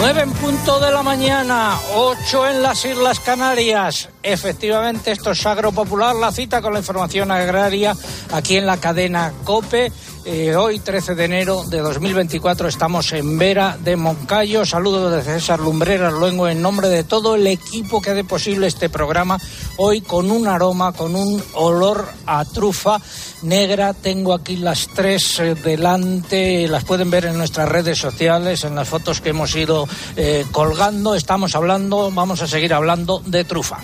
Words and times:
9 0.00 0.22
en 0.22 0.30
punto 0.30 0.78
de 0.78 0.92
la 0.92 1.02
mañana, 1.02 1.76
8 1.96 2.50
en 2.50 2.62
las 2.62 2.84
Islas 2.84 3.18
Canarias. 3.18 4.08
Efectivamente, 4.22 5.10
esto 5.10 5.32
es 5.32 5.44
Agro 5.44 5.72
Popular, 5.72 6.14
la 6.14 6.30
cita 6.30 6.62
con 6.62 6.72
la 6.72 6.78
información 6.78 7.32
agraria 7.32 7.96
aquí 8.32 8.56
en 8.56 8.66
la 8.66 8.76
cadena 8.76 9.32
COPE. 9.42 9.90
Eh, 10.30 10.54
hoy, 10.54 10.78
13 10.78 11.14
de 11.14 11.24
enero 11.24 11.64
de 11.64 11.78
2024, 11.78 12.68
estamos 12.68 13.14
en 13.14 13.38
Vera 13.38 13.78
de 13.82 13.96
Moncayo. 13.96 14.66
Saludos 14.66 15.10
de 15.10 15.22
César 15.22 15.58
Lumbreras 15.58 16.12
Luengo 16.12 16.46
en 16.48 16.60
nombre 16.60 16.90
de 16.90 17.02
todo 17.02 17.34
el 17.34 17.46
equipo 17.46 18.02
que 18.02 18.10
hace 18.10 18.24
posible 18.24 18.66
este 18.66 18.90
programa. 18.90 19.38
Hoy 19.78 20.02
con 20.02 20.30
un 20.30 20.46
aroma, 20.46 20.92
con 20.92 21.16
un 21.16 21.42
olor 21.54 22.10
a 22.26 22.44
trufa 22.44 23.00
negra. 23.40 23.94
Tengo 23.94 24.34
aquí 24.34 24.56
las 24.56 24.88
tres 24.88 25.40
eh, 25.40 25.54
delante, 25.54 26.68
las 26.68 26.84
pueden 26.84 27.10
ver 27.10 27.24
en 27.24 27.38
nuestras 27.38 27.66
redes 27.66 27.96
sociales, 27.96 28.64
en 28.64 28.74
las 28.74 28.86
fotos 28.86 29.22
que 29.22 29.30
hemos 29.30 29.56
ido 29.56 29.88
eh, 30.14 30.44
colgando. 30.52 31.14
Estamos 31.14 31.54
hablando, 31.54 32.10
vamos 32.10 32.42
a 32.42 32.46
seguir 32.46 32.74
hablando 32.74 33.22
de 33.24 33.44
trufa. 33.44 33.78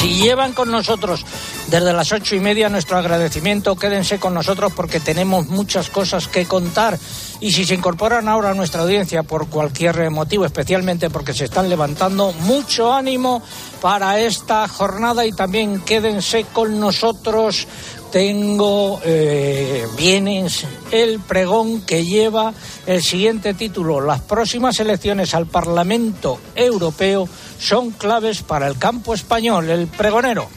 Si 0.00 0.14
llevan 0.14 0.54
con 0.54 0.70
nosotros 0.70 1.26
desde 1.66 1.92
las 1.92 2.10
ocho 2.10 2.34
y 2.34 2.40
media 2.40 2.70
nuestro 2.70 2.96
agradecimiento, 2.96 3.76
quédense 3.76 4.18
con 4.18 4.32
nosotros 4.32 4.72
porque 4.74 4.98
tenemos 4.98 5.48
muchas 5.48 5.90
cosas 5.90 6.26
que 6.26 6.46
contar. 6.46 6.98
Y 7.40 7.52
si 7.52 7.66
se 7.66 7.74
incorporan 7.74 8.26
ahora 8.26 8.50
a 8.50 8.54
nuestra 8.54 8.80
audiencia 8.80 9.24
por 9.24 9.48
cualquier 9.48 10.10
motivo, 10.10 10.46
especialmente 10.46 11.10
porque 11.10 11.34
se 11.34 11.44
están 11.44 11.68
levantando, 11.68 12.32
mucho 12.32 12.94
ánimo 12.94 13.42
para 13.82 14.18
esta 14.18 14.66
jornada 14.68 15.26
y 15.26 15.32
también 15.32 15.82
quédense 15.82 16.44
con 16.44 16.80
nosotros 16.80 17.66
tengo 18.10 19.00
eh, 19.04 19.86
bienes 19.96 20.66
el 20.90 21.20
pregón 21.20 21.82
que 21.82 22.04
lleva 22.04 22.52
el 22.86 23.02
siguiente 23.02 23.54
título. 23.54 24.00
Las 24.00 24.20
próximas 24.20 24.78
elecciones 24.80 25.34
al 25.34 25.46
Parlamento 25.46 26.40
Europeo 26.54 27.28
son 27.58 27.90
claves 27.90 28.42
para 28.42 28.66
el 28.66 28.78
campo 28.78 29.14
español. 29.14 29.70
El 29.70 29.86
pregonero. 29.86 30.48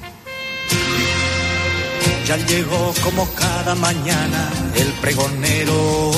Ya 2.28 2.38
llegó 2.38 2.94
como 3.04 3.28
cada 3.34 3.76
mañana 3.76 4.50
el 4.76 4.92
pregonero. 4.94 6.12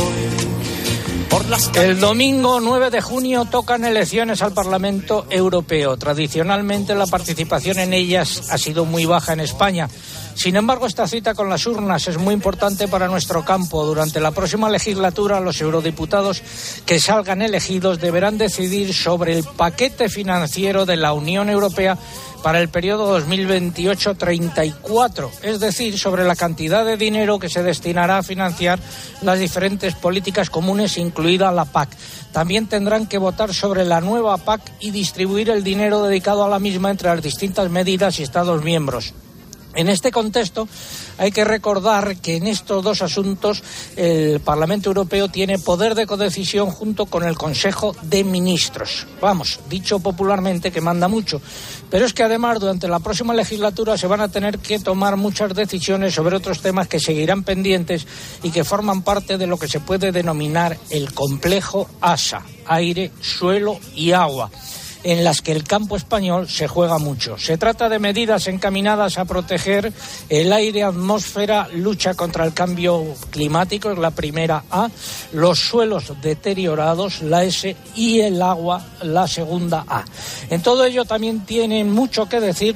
El 1.76 2.00
domingo 2.00 2.62
9 2.62 2.90
de 2.90 3.02
junio 3.02 3.44
tocan 3.44 3.84
elecciones 3.84 4.42
al 4.42 4.54
Parlamento 4.54 5.26
Europeo. 5.30 5.98
Tradicionalmente 5.98 6.96
la 6.96 7.08
participación 7.08 7.80
en 7.80 7.94
ellas 7.94 8.50
ha 8.52 8.58
sido 8.58 8.86
muy 8.86 9.06
baja 9.06 9.34
en 9.34 9.42
España. 9.42 9.90
Sin 10.36 10.56
embargo, 10.56 10.86
esta 10.86 11.08
cita 11.08 11.34
con 11.34 11.50
las 11.50 11.66
urnas 11.66 12.08
es 12.08 12.18
muy 12.18 12.34
importante 12.34 12.88
para 12.88 13.08
nuestro 13.08 13.44
campo. 13.44 13.86
Durante 13.86 14.20
la 14.20 14.32
próxima 14.32 14.70
legislatura, 14.70 15.40
los 15.40 15.60
eurodiputados 15.60 16.42
que 16.86 17.00
salgan 17.00 17.42
elegidos 17.42 18.00
deberán 18.00 18.38
decidir 18.38 18.94
sobre 18.94 19.38
el 19.38 19.44
paquete 19.44 20.10
financiero 20.10 20.86
de 20.86 20.98
la 20.98 21.14
Unión 21.14 21.50
Europea 21.50 21.98
para 22.46 22.62
el 22.62 22.70
periodo 22.70 23.20
2028-34, 23.20 25.32
es 25.42 25.60
decir, 25.60 25.98
sobre 25.98 26.24
la 26.26 26.36
cantidad 26.36 26.86
de 26.86 26.96
dinero 26.96 27.40
que 27.40 27.50
se 27.50 27.64
destinará 27.64 28.20
a 28.20 28.24
financiar 28.24 28.78
las 29.24 29.40
diferentes 29.40 29.96
políticas 29.96 30.52
comunes, 30.52 31.00
incluida 31.00 31.52
la 31.52 31.66
PAC. 31.66 31.90
También 32.32 32.68
tendrán 32.68 33.08
que 33.08 33.18
votar 33.18 33.52
sobre 33.52 33.84
la 33.84 34.00
nueva 34.00 34.38
PAC 34.38 34.62
y 34.80 34.92
distribuir 34.92 35.50
el 35.50 35.64
dinero 35.64 36.04
dedicado 36.04 36.46
a 36.46 36.50
la 36.50 36.60
misma 36.60 36.92
entre 36.92 37.10
las 37.10 37.24
distintas 37.24 37.72
medidas 37.72 38.20
y 38.20 38.22
Estados 38.22 38.64
miembros. 38.64 39.16
En 39.76 39.90
este 39.90 40.12
contexto, 40.12 40.68
hay 41.18 41.32
que 41.32 41.44
recordar 41.44 42.16
que 42.18 42.38
en 42.38 42.48
estos 42.48 42.84
dos 42.84 43.02
asuntos 43.02 43.62
el 43.98 44.40
Parlamento 44.40 44.90
Europeo 44.90 45.28
tiene 45.28 45.60
poder 45.60 45.96
de 45.96 46.08
codecisión 46.08 46.72
junto 46.72 47.06
con 47.06 47.24
el 47.24 47.38
Consejo 47.38 47.94
de 48.02 48.24
Ministros. 48.24 49.06
Vamos, 49.20 49.60
dicho 49.70 50.00
popularmente 50.00 50.72
que 50.72 50.80
manda 50.80 51.10
mucho. 51.10 51.42
Pero 51.90 52.06
es 52.06 52.14
que 52.14 52.24
además 52.24 52.60
durante 52.60 52.88
la 52.88 53.00
próxima 53.00 53.34
legislatura 53.34 53.98
se 53.98 54.08
van 54.08 54.22
a 54.22 54.30
tener 54.30 54.60
que 54.60 54.80
tomar 54.80 55.18
muchas 55.18 55.54
decisiones 55.54 56.14
sobre 56.14 56.38
otros 56.38 56.62
temas 56.62 56.88
que 56.88 57.00
seguirán 57.00 57.44
pendientes 57.44 58.08
y 58.44 58.52
que 58.52 58.64
forman 58.64 59.02
parte 59.02 59.38
de 59.38 59.48
lo 59.48 59.58
que 59.58 59.68
se 59.68 59.82
puede 59.82 60.14
denominar 60.14 60.78
el 60.90 61.14
complejo 61.14 61.90
ASA, 62.00 62.44
aire, 62.66 63.12
suelo 63.22 63.78
y 63.94 64.12
agua 64.12 64.50
en 65.06 65.24
las 65.24 65.44
que 65.44 65.52
el 65.52 65.64
campo 65.64 65.96
español 65.96 66.50
se 66.50 66.68
juega 66.68 66.98
mucho. 66.98 67.38
Se 67.38 67.60
trata 67.60 67.90
de 67.90 68.00
medidas 68.00 68.48
encaminadas 68.48 69.20
a 69.20 69.26
proteger 69.26 69.94
el 70.30 70.52
aire, 70.52 70.82
atmósfera, 70.82 71.68
lucha 71.72 72.16
contra 72.16 72.44
el 72.44 72.56
cambio 72.56 73.06
climático, 73.30 73.92
es 73.92 74.00
la 74.00 74.10
primera 74.10 74.64
A, 74.72 74.90
los 75.32 75.60
suelos 75.60 76.12
deteriorados, 76.24 77.22
la 77.22 77.44
S, 77.44 77.76
y 77.96 78.22
el 78.22 78.42
agua, 78.42 78.84
la 79.04 79.28
segunda 79.28 79.86
A. 79.88 80.04
En 80.50 80.64
todo 80.64 80.84
ello 80.84 81.06
también 81.06 81.46
tienen 81.46 81.92
mucho 81.92 82.28
que 82.28 82.40
decir 82.40 82.76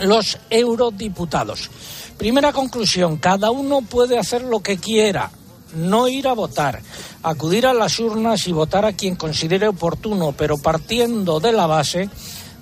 los 0.00 0.38
eurodiputados. 0.48 1.68
Primera 2.16 2.54
conclusión, 2.54 3.18
cada 3.18 3.50
uno 3.50 3.82
puede 3.82 4.18
hacer 4.18 4.40
lo 4.42 4.60
que 4.60 4.78
quiera, 4.78 5.30
no 5.74 6.08
ir 6.08 6.28
a 6.28 6.32
votar, 6.32 6.80
acudir 7.22 7.66
a 7.66 7.74
las 7.74 7.98
urnas 7.98 8.46
y 8.46 8.52
votar 8.52 8.84
a 8.84 8.92
quien 8.92 9.16
considere 9.16 9.68
oportuno, 9.68 10.32
pero 10.32 10.58
partiendo 10.58 11.40
de 11.40 11.52
la 11.52 11.66
base 11.66 12.08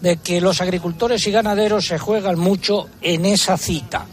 de 0.01 0.17
que 0.17 0.41
los 0.41 0.61
agricultores 0.61 1.27
y 1.27 1.31
ganaderos 1.31 1.87
se 1.87 1.99
juegan 1.99 2.39
mucho 2.39 2.89
en 3.03 3.27
esa 3.27 3.57
cita. 3.57 4.07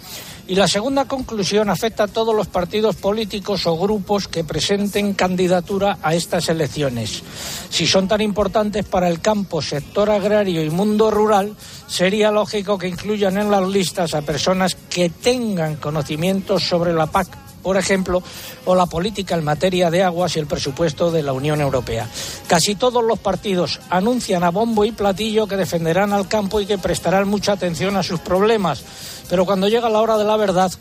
Y 0.50 0.56
la 0.56 0.68
segunda 0.70 1.04
conclusión 1.06 1.70
afecta 1.70 2.04
a 2.04 2.08
todos 2.08 2.34
los 2.34 2.48
partidos 2.48 2.96
políticos 2.96 3.66
o 3.66 3.78
grupos 3.78 4.30
que 4.30 4.46
presenten 4.46 5.14
candidatura 5.14 5.98
a 6.02 6.16
estas 6.16 6.48
elecciones. 6.48 7.22
Si 7.70 7.86
son 7.86 8.08
tan 8.08 8.22
importantes 8.22 8.86
para 8.86 9.10
el 9.10 9.20
campo, 9.20 9.62
sector 9.62 10.10
agrario 10.10 10.64
y 10.64 10.70
mundo 10.70 11.12
rural, 11.12 11.54
sería 11.88 12.32
lógico 12.32 12.78
que 12.78 12.88
incluyan 12.88 13.38
en 13.38 13.52
las 13.52 13.68
listas 13.68 14.14
a 14.14 14.22
personas 14.22 14.78
que 14.90 15.10
tengan 15.10 15.76
conocimientos 15.76 16.64
sobre 16.64 16.94
la 16.94 17.08
PAC 17.08 17.47
por 17.68 17.76
ejemplo, 17.76 18.24
o 18.64 18.76
la 18.76 18.86
política 18.86 19.36
en 19.36 19.44
materia 19.44 19.92
de 19.92 20.02
aguas 20.02 20.38
y 20.38 20.40
el 20.40 20.48
presupuesto 20.48 21.12
de 21.12 21.22
la 21.22 21.34
Unión 21.34 21.60
Europea. 21.60 22.08
Casi 22.48 22.76
todos 22.76 23.04
los 23.04 23.20
partidos 23.20 23.82
anuncian 23.90 24.46
a 24.46 24.52
bombo 24.52 24.86
y 24.86 24.94
platillo 24.94 25.48
que 25.48 25.58
defenderán 25.58 26.14
al 26.14 26.30
campo 26.30 26.62
y 26.62 26.66
que 26.66 26.78
prestarán 26.78 27.28
mucha 27.28 27.52
atención 27.52 27.98
a 27.98 28.04
sus 28.04 28.22
problemas, 28.22 28.86
pero 29.30 29.46
cuando 29.46 29.68
llega 29.68 29.90
la 29.90 30.00
hora 30.00 30.18
de 30.18 30.24
la 30.24 30.38
verdad, 30.38 30.72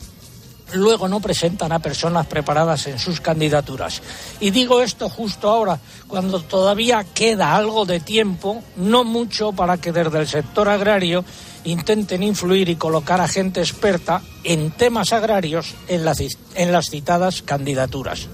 luego 0.74 1.08
no 1.08 1.18
presentan 1.18 1.72
a 1.72 1.80
personas 1.80 2.28
preparadas 2.28 2.86
en 2.86 3.00
sus 3.00 3.20
candidaturas. 3.20 4.00
Y 4.38 4.50
digo 4.52 4.80
esto 4.80 5.08
justo 5.08 5.50
ahora, 5.50 5.80
cuando 6.06 6.38
todavía 6.38 7.04
queda 7.14 7.56
algo 7.56 7.84
de 7.84 7.98
tiempo, 7.98 8.62
no 8.76 9.02
mucho, 9.02 9.50
para 9.50 9.78
que 9.78 9.90
desde 9.90 10.20
el 10.20 10.28
sector 10.28 10.68
agrario 10.68 11.24
intenten 11.66 12.22
influir 12.22 12.68
y 12.68 12.76
colocar 12.76 13.20
a 13.20 13.28
gente 13.28 13.60
experta 13.60 14.22
en 14.44 14.70
temas 14.70 15.12
agrarios 15.12 15.74
en, 15.88 16.04
en 16.54 16.72
las 16.72 16.90
citadas 16.90 17.42
candidaturas. 17.42 18.28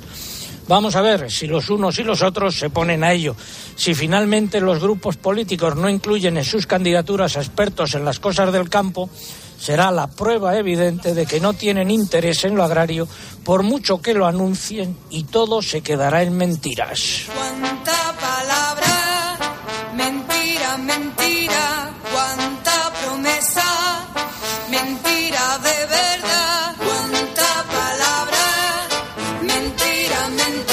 Vamos 0.69 0.94
a 0.94 1.03
ver 1.03 1.31
si 1.31 1.47
los 1.47 1.71
unos 1.71 1.98
y 1.98 2.04
los 2.04 2.22
otros 2.22 2.59
se 2.59 2.71
ponen 2.71 3.03
a 3.03 3.12
ello. 3.12 3.34
Si 3.75 3.94
finalmente 3.94 4.60
los 4.60 4.81
grupos 4.81 5.16
políticos 5.16 5.76
no 5.76 5.88
incluyen 5.88 6.37
en 6.37 6.44
sus 6.44 6.66
candidaturas 6.66 7.37
a 7.37 7.41
expertos 7.41 7.94
en 7.94 8.04
las 8.04 8.21
cosas 8.21 8.53
del 8.53 8.71
campo, 8.71 9.10
será 9.59 9.91
la 9.91 10.06
prueba 10.06 10.56
evidente 10.56 11.15
de 11.15 11.26
que 11.26 11.41
no 11.41 11.53
tienen 11.53 11.91
interés 11.91 12.44
en 12.44 12.54
lo 12.54 12.65
agrario, 12.65 13.09
por 13.44 13.62
mucho 13.62 14.00
que 14.00 14.15
lo 14.15 14.26
anuncien, 14.26 14.97
y 15.10 15.25
todo 15.25 15.62
se 15.62 15.82
quedará 15.82 16.22
en 16.22 16.37
mentiras. 16.37 17.26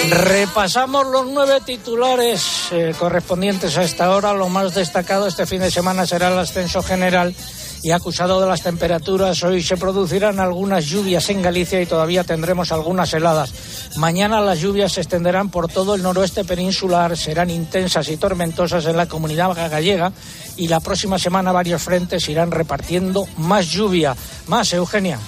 Repasamos 0.09 1.05
los 1.07 1.27
nueve 1.27 1.61
titulares 1.63 2.69
eh, 2.71 2.95
correspondientes 2.97 3.77
a 3.77 3.83
esta 3.83 4.09
hora. 4.09 4.33
Lo 4.33 4.49
más 4.49 4.73
destacado 4.73 5.27
este 5.27 5.45
fin 5.45 5.59
de 5.59 5.69
semana 5.69 6.07
será 6.07 6.29
el 6.29 6.39
ascenso 6.39 6.81
general 6.81 7.35
y 7.83 7.91
acusado 7.91 8.41
de 8.41 8.47
las 8.47 8.61
temperaturas, 8.61 9.41
hoy 9.43 9.63
se 9.63 9.77
producirán 9.77 10.39
algunas 10.39 10.85
lluvias 10.85 11.29
en 11.29 11.41
Galicia 11.41 11.81
y 11.81 11.85
todavía 11.85 12.23
tendremos 12.23 12.71
algunas 12.71 13.13
heladas. 13.13 13.53
Mañana 13.95 14.41
las 14.41 14.59
lluvias 14.59 14.93
se 14.93 15.01
extenderán 15.01 15.49
por 15.49 15.71
todo 15.71 15.95
el 15.95 16.03
noroeste 16.03 16.43
peninsular, 16.43 17.15
serán 17.15 17.49
intensas 17.49 18.09
y 18.09 18.17
tormentosas 18.17 18.85
en 18.85 18.97
la 18.97 19.07
comunidad 19.07 19.53
gallega 19.55 20.11
y 20.57 20.67
la 20.67 20.79
próxima 20.79 21.17
semana 21.17 21.51
varios 21.51 21.81
frentes 21.81 22.27
irán 22.27 22.51
repartiendo 22.51 23.27
más 23.37 23.67
lluvia. 23.67 24.15
Más, 24.47 24.73
Eugenia. 24.73 25.19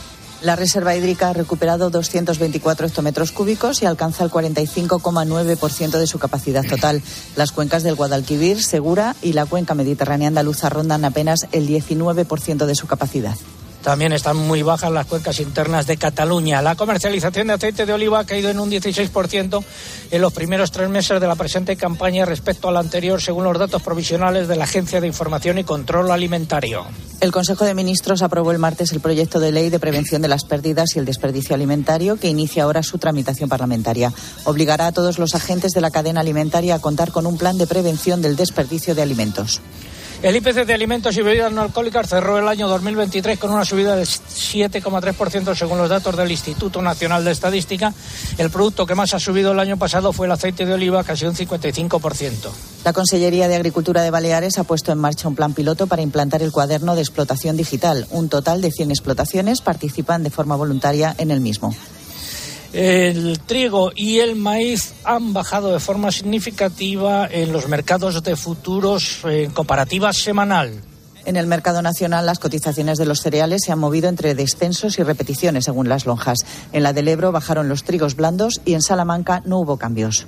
La 0.42 0.56
reserva 0.56 0.96
hídrica 0.96 1.30
ha 1.30 1.34
recuperado 1.34 1.92
224 1.92 2.88
hectómetros 2.88 3.32
cúbicos 3.32 3.84
y 3.84 3.86
alcanza 3.86 4.24
el 4.24 4.32
45,9% 4.32 6.00
de 6.00 6.08
su 6.08 6.18
capacidad 6.18 6.66
total. 6.66 7.04
Las 7.36 7.52
cuencas 7.52 7.84
del 7.84 7.94
Guadalquivir, 7.94 8.64
Segura 8.64 9.16
y 9.22 9.34
la 9.34 9.46
cuenca 9.46 9.76
mediterránea 9.76 10.30
andaluza 10.30 10.70
rondan 10.70 11.06
apenas 11.06 11.48
el 11.52 11.68
19% 11.68 12.66
de 12.66 12.76
su 12.76 12.88
capacidad. 12.88 13.36
También 13.84 14.14
están 14.14 14.38
muy 14.38 14.62
bajas 14.62 14.92
las 14.92 15.08
cuencas 15.08 15.40
internas 15.40 15.88
de 15.88 15.98
Cataluña. 15.98 16.62
La 16.62 16.76
comercialización 16.76 17.48
de 17.48 17.54
aceite 17.54 17.86
de 17.86 17.94
oliva 17.94 18.20
ha 18.20 18.26
caído 18.26 18.50
en 18.50 18.60
un 18.60 18.70
16% 18.70 19.64
en 20.12 20.22
los 20.22 20.34
primeros 20.34 20.72
tres 20.72 20.88
meses 20.90 21.20
de 21.20 21.28
la 21.28 21.36
presente 21.36 21.76
campaña 21.76 22.26
respecto 22.26 22.70
a 22.70 22.72
la 22.72 22.80
anterior, 22.80 23.20
según 23.22 23.44
los 23.44 23.58
datos 23.58 23.82
provisionales 23.82 24.48
de 24.48 24.56
la 24.56 24.66
Agencia 24.66 25.02
de 25.02 25.08
Información 25.08 25.58
y 25.58 25.64
Control 25.64 26.12
Alimentario. 26.12 26.86
El 27.22 27.32
Consejo 27.32 27.66
de 27.66 27.74
Ministros 27.74 28.22
aprobó 28.22 28.52
el 28.52 28.60
martes 28.60 28.92
el 28.92 29.00
proyecto 29.00 29.40
de 29.40 29.52
ley 29.52 29.70
de 29.70 29.80
prevención 29.80 30.22
de 30.22 30.28
las 30.28 30.44
pérdidas 30.46 30.96
y 30.96 31.00
el 31.00 31.06
desperdicio 31.06 31.56
alimentario 31.56 32.18
que 32.18 32.28
inicia 32.28 32.64
ahora 32.64 32.84
su 32.84 33.00
tramitación 33.00 33.50
parlamentaria. 33.50 34.14
Obligará 34.44 34.88
a 34.88 34.92
todos 34.92 35.18
los 35.18 35.34
agentes 35.34 35.72
de 35.72 35.82
la 35.82 35.92
cadena 35.92 36.22
alimentaria 36.22 36.76
a 36.76 36.80
contar 36.80 37.12
con 37.12 37.26
un 37.26 37.38
plan 37.38 37.58
de 37.58 37.68
prevención 37.68 38.22
del 38.22 38.36
desperdicio 38.36 38.94
de 38.94 39.02
alimentos. 39.02 39.62
El 40.24 40.36
IPC 40.36 40.68
de 40.68 40.76
alimentos 40.76 41.18
y 41.18 41.24
bebidas 41.24 41.52
no 41.52 41.62
alcohólicas 41.62 42.08
cerró 42.08 42.38
el 42.38 42.48
año 42.48 42.68
2023 42.68 43.40
con 43.40 43.50
una 43.50 43.66
subida 43.66 43.96
del 43.96 44.06
7,3% 44.06 45.56
según 45.56 45.80
los 45.80 45.90
datos 45.90 46.16
del 46.16 46.30
Instituto 46.30 46.80
Nacional 46.80 47.26
de 47.26 47.32
Estadística. 47.32 47.92
El 48.38 48.52
producto 48.52 48.86
que 48.86 48.94
más 48.94 49.16
ha 49.16 49.20
subido 49.20 49.52
el 49.52 49.60
año 49.60 49.78
pasado 49.78 50.14
fue 50.14 50.28
el 50.28 50.32
aceite 50.32 50.64
de 50.64 50.76
oliva, 50.76 51.04
casi 51.04 51.26
un 51.26 51.34
55%. 51.34 52.52
La 52.86 52.94
Consellería 52.94 53.48
de 53.48 53.56
Agricultura 53.56 54.04
de 54.04 54.12
Baleares 54.12 54.60
ha 54.60 54.64
puesto 54.64 54.92
en 54.92 55.00
marcha 55.00 55.28
un 55.28 55.34
plan 55.34 55.56
piloto 55.56 55.88
para 55.88 56.04
implantar 56.04 56.44
el 56.44 56.52
cuaderno 56.52 56.94
de 56.94 57.02
explotación 57.02 57.58
digital. 57.58 58.06
Un 58.12 58.30
total 58.30 58.62
de 58.62 58.70
100 58.70 58.92
explotaciones 58.92 59.62
participan 59.62 60.22
de 60.22 60.30
forma 60.30 60.56
voluntaria 60.56 61.16
en 61.18 61.32
el 61.32 61.42
mismo. 61.42 61.74
El 62.74 63.40
trigo 63.40 63.92
y 63.94 64.20
el 64.20 64.38
maíz 64.38 64.94
han 65.04 65.34
bajado 65.34 65.74
de 65.74 65.80
forma 65.82 66.12
significativa 66.12 67.28
en 67.30 67.52
los 67.52 67.68
mercados 67.68 68.24
de 68.24 68.36
futuros 68.38 69.20
en 69.26 69.52
comparativa 69.52 70.14
semanal. 70.14 70.82
En 71.26 71.36
el 71.36 71.48
mercado 71.48 71.82
nacional, 71.82 72.26
las 72.26 72.40
cotizaciones 72.40 72.98
de 72.98 73.06
los 73.06 73.22
cereales 73.22 73.62
se 73.66 73.72
han 73.72 73.80
movido 73.80 74.10
entre 74.10 74.36
descensos 74.36 74.98
y 74.98 75.04
repeticiones, 75.04 75.66
según 75.66 75.90
las 75.90 76.06
lonjas. 76.06 76.40
En 76.72 76.84
la 76.84 76.94
del 76.94 77.10
Ebro 77.10 77.32
bajaron 77.32 77.70
los 77.70 77.84
trigos 77.84 78.16
blandos 78.16 78.62
y 78.66 78.74
en 78.74 78.82
Salamanca 78.82 79.42
no 79.46 79.60
hubo 79.60 79.78
cambios. 79.78 80.26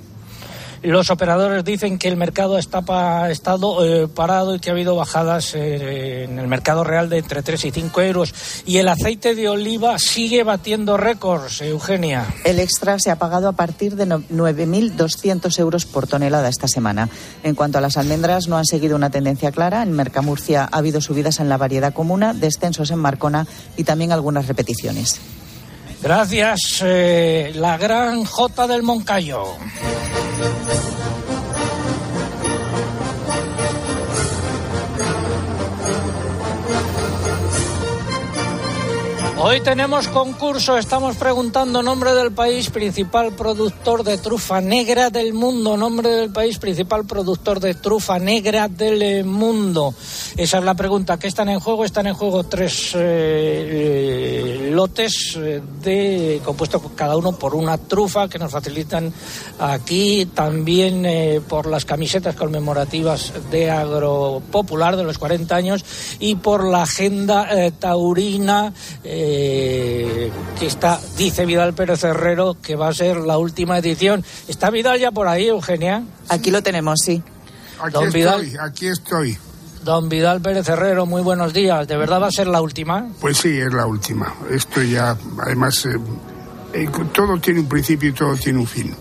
Los 0.84 1.08
operadores 1.08 1.64
dicen 1.64 1.98
que 1.98 2.08
el 2.08 2.18
mercado 2.18 2.58
está 2.58 2.82
pa, 2.82 3.30
estado 3.30 3.86
eh, 3.86 4.06
parado 4.06 4.54
y 4.54 4.60
que 4.60 4.68
ha 4.68 4.74
habido 4.74 4.94
bajadas 4.94 5.54
eh, 5.54 6.24
en 6.24 6.38
el 6.38 6.46
mercado 6.46 6.84
real 6.84 7.08
de 7.08 7.18
entre 7.18 7.42
3 7.42 7.64
y 7.64 7.70
5 7.70 8.02
euros. 8.02 8.34
Y 8.66 8.76
el 8.76 8.88
aceite 8.88 9.34
de 9.34 9.48
oliva 9.48 9.98
sigue 9.98 10.42
batiendo 10.42 10.98
récords, 10.98 11.62
Eugenia. 11.62 12.26
El 12.44 12.60
extra 12.60 12.98
se 12.98 13.10
ha 13.10 13.16
pagado 13.16 13.48
a 13.48 13.52
partir 13.52 13.96
de 13.96 14.06
9.200 14.06 15.58
euros 15.58 15.86
por 15.86 16.06
tonelada 16.06 16.50
esta 16.50 16.68
semana. 16.68 17.08
En 17.42 17.54
cuanto 17.54 17.78
a 17.78 17.80
las 17.80 17.96
almendras, 17.96 18.46
no 18.48 18.58
han 18.58 18.66
seguido 18.66 18.94
una 18.94 19.08
tendencia 19.08 19.52
clara. 19.52 19.82
En 19.82 19.92
Mercamurcia 19.92 20.68
ha 20.70 20.76
habido 20.76 21.00
subidas 21.00 21.40
en 21.40 21.48
la 21.48 21.56
variedad 21.56 21.94
comuna, 21.94 22.34
descensos 22.34 22.90
en 22.90 22.98
Marcona 22.98 23.46
y 23.78 23.84
también 23.84 24.12
algunas 24.12 24.48
repeticiones. 24.48 25.18
Gracias, 26.02 26.82
eh, 26.84 27.52
la 27.54 27.78
gran 27.78 28.26
J 28.26 28.66
del 28.66 28.82
Moncayo. 28.82 29.44
Hoy 39.46 39.60
tenemos 39.60 40.08
concurso, 40.08 40.78
estamos 40.78 41.16
preguntando 41.16 41.82
nombre 41.82 42.14
del 42.14 42.32
país 42.32 42.70
principal 42.70 43.34
productor 43.34 44.02
de 44.02 44.16
trufa 44.16 44.62
negra 44.62 45.10
del 45.10 45.34
mundo, 45.34 45.76
nombre 45.76 46.08
del 46.08 46.32
país 46.32 46.58
principal 46.58 47.04
productor 47.04 47.60
de 47.60 47.74
trufa 47.74 48.18
negra 48.18 48.68
del 48.68 49.26
mundo. 49.26 49.94
Esa 50.38 50.58
es 50.58 50.64
la 50.64 50.74
pregunta. 50.74 51.18
¿Qué 51.18 51.26
están 51.26 51.50
en 51.50 51.60
juego? 51.60 51.84
Están 51.84 52.06
en 52.06 52.14
juego 52.14 52.44
tres 52.44 52.92
eh, 52.94 54.70
lotes 54.72 55.36
eh, 55.36 55.60
de 55.82 56.40
compuestos 56.42 56.80
cada 56.96 57.14
uno 57.14 57.32
por 57.32 57.54
una 57.54 57.76
trufa 57.76 58.28
que 58.28 58.38
nos 58.38 58.50
facilitan 58.50 59.12
aquí, 59.58 60.24
también 60.34 61.04
eh, 61.04 61.42
por 61.46 61.66
las 61.66 61.84
camisetas 61.84 62.34
conmemorativas 62.34 63.34
de 63.50 63.70
Agropopular 63.70 64.96
de 64.96 65.04
los 65.04 65.18
40 65.18 65.54
años 65.54 65.84
y 66.18 66.36
por 66.36 66.64
la 66.66 66.84
agenda 66.84 67.46
taurina. 67.78 68.72
Eh, 69.04 69.33
que 70.58 70.66
está, 70.66 71.00
dice 71.16 71.44
Vidal 71.46 71.74
Pérez 71.74 72.02
Herrero, 72.04 72.56
que 72.62 72.76
va 72.76 72.88
a 72.88 72.94
ser 72.94 73.18
la 73.18 73.38
última 73.38 73.78
edición. 73.78 74.24
¿Está 74.48 74.70
Vidal 74.70 74.98
ya 74.98 75.10
por 75.10 75.28
ahí, 75.28 75.48
Eugenia? 75.48 76.02
Aquí 76.28 76.50
lo 76.50 76.62
tenemos, 76.62 77.00
sí. 77.04 77.22
Aquí 77.80 77.92
Don 77.92 78.04
estoy, 78.06 78.20
Vidal. 78.20 78.52
aquí 78.60 78.86
estoy. 78.88 79.38
Don 79.84 80.08
Vidal 80.08 80.40
Pérez 80.40 80.68
Herrero, 80.68 81.04
muy 81.06 81.22
buenos 81.22 81.52
días. 81.52 81.86
¿De 81.86 81.96
verdad 81.96 82.20
va 82.22 82.28
a 82.28 82.32
ser 82.32 82.46
la 82.46 82.62
última? 82.62 83.06
Pues 83.20 83.36
sí, 83.38 83.58
es 83.58 83.72
la 83.72 83.86
última. 83.86 84.34
Esto 84.50 84.82
ya, 84.82 85.16
además, 85.42 85.84
eh, 85.86 85.98
eh, 86.72 86.88
todo 87.12 87.38
tiene 87.38 87.60
un 87.60 87.68
principio 87.68 88.08
y 88.08 88.12
todo 88.12 88.34
tiene 88.36 88.60
un 88.60 88.66
fin. 88.66 88.94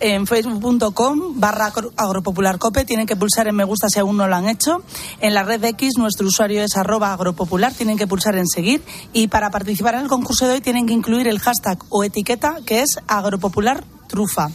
En 0.00 0.26
facebook.com 0.26 1.38
barra 1.38 1.66
agro- 1.66 1.92
agropopularcope. 1.96 2.84
Tienen 2.84 3.06
que 3.06 3.16
pulsar 3.16 3.46
en 3.48 3.54
me 3.56 3.64
gusta 3.64 3.88
si 3.88 3.98
aún 4.00 4.16
no 4.16 4.26
lo 4.26 4.34
han 4.34 4.48
hecho. 4.48 4.82
En 5.20 5.34
la 5.34 5.42
red 5.42 5.60
de 5.60 5.68
X 5.68 5.92
nuestro 5.98 6.26
usuario 6.26 6.62
es 6.62 6.76
arroba 6.76 7.12
agropopular. 7.12 7.72
Tienen 7.72 7.96
que 7.98 8.06
pulsar 8.06 8.36
en 8.36 8.46
seguir. 8.46 8.82
Y 9.12 9.28
para 9.28 9.50
participar 9.50 9.94
en 9.94 10.00
el 10.02 10.08
concurso 10.08 10.46
de 10.46 10.54
hoy 10.54 10.60
tienen 10.60 10.86
que 10.86 10.92
incluir 10.94 11.28
el 11.28 11.38
hashtag 11.38 11.78
o 11.90 12.02
etiqueta 12.04 12.56
que 12.66 12.80
es 12.82 12.98
agropopular 13.06 13.84
trufa. 14.08 14.48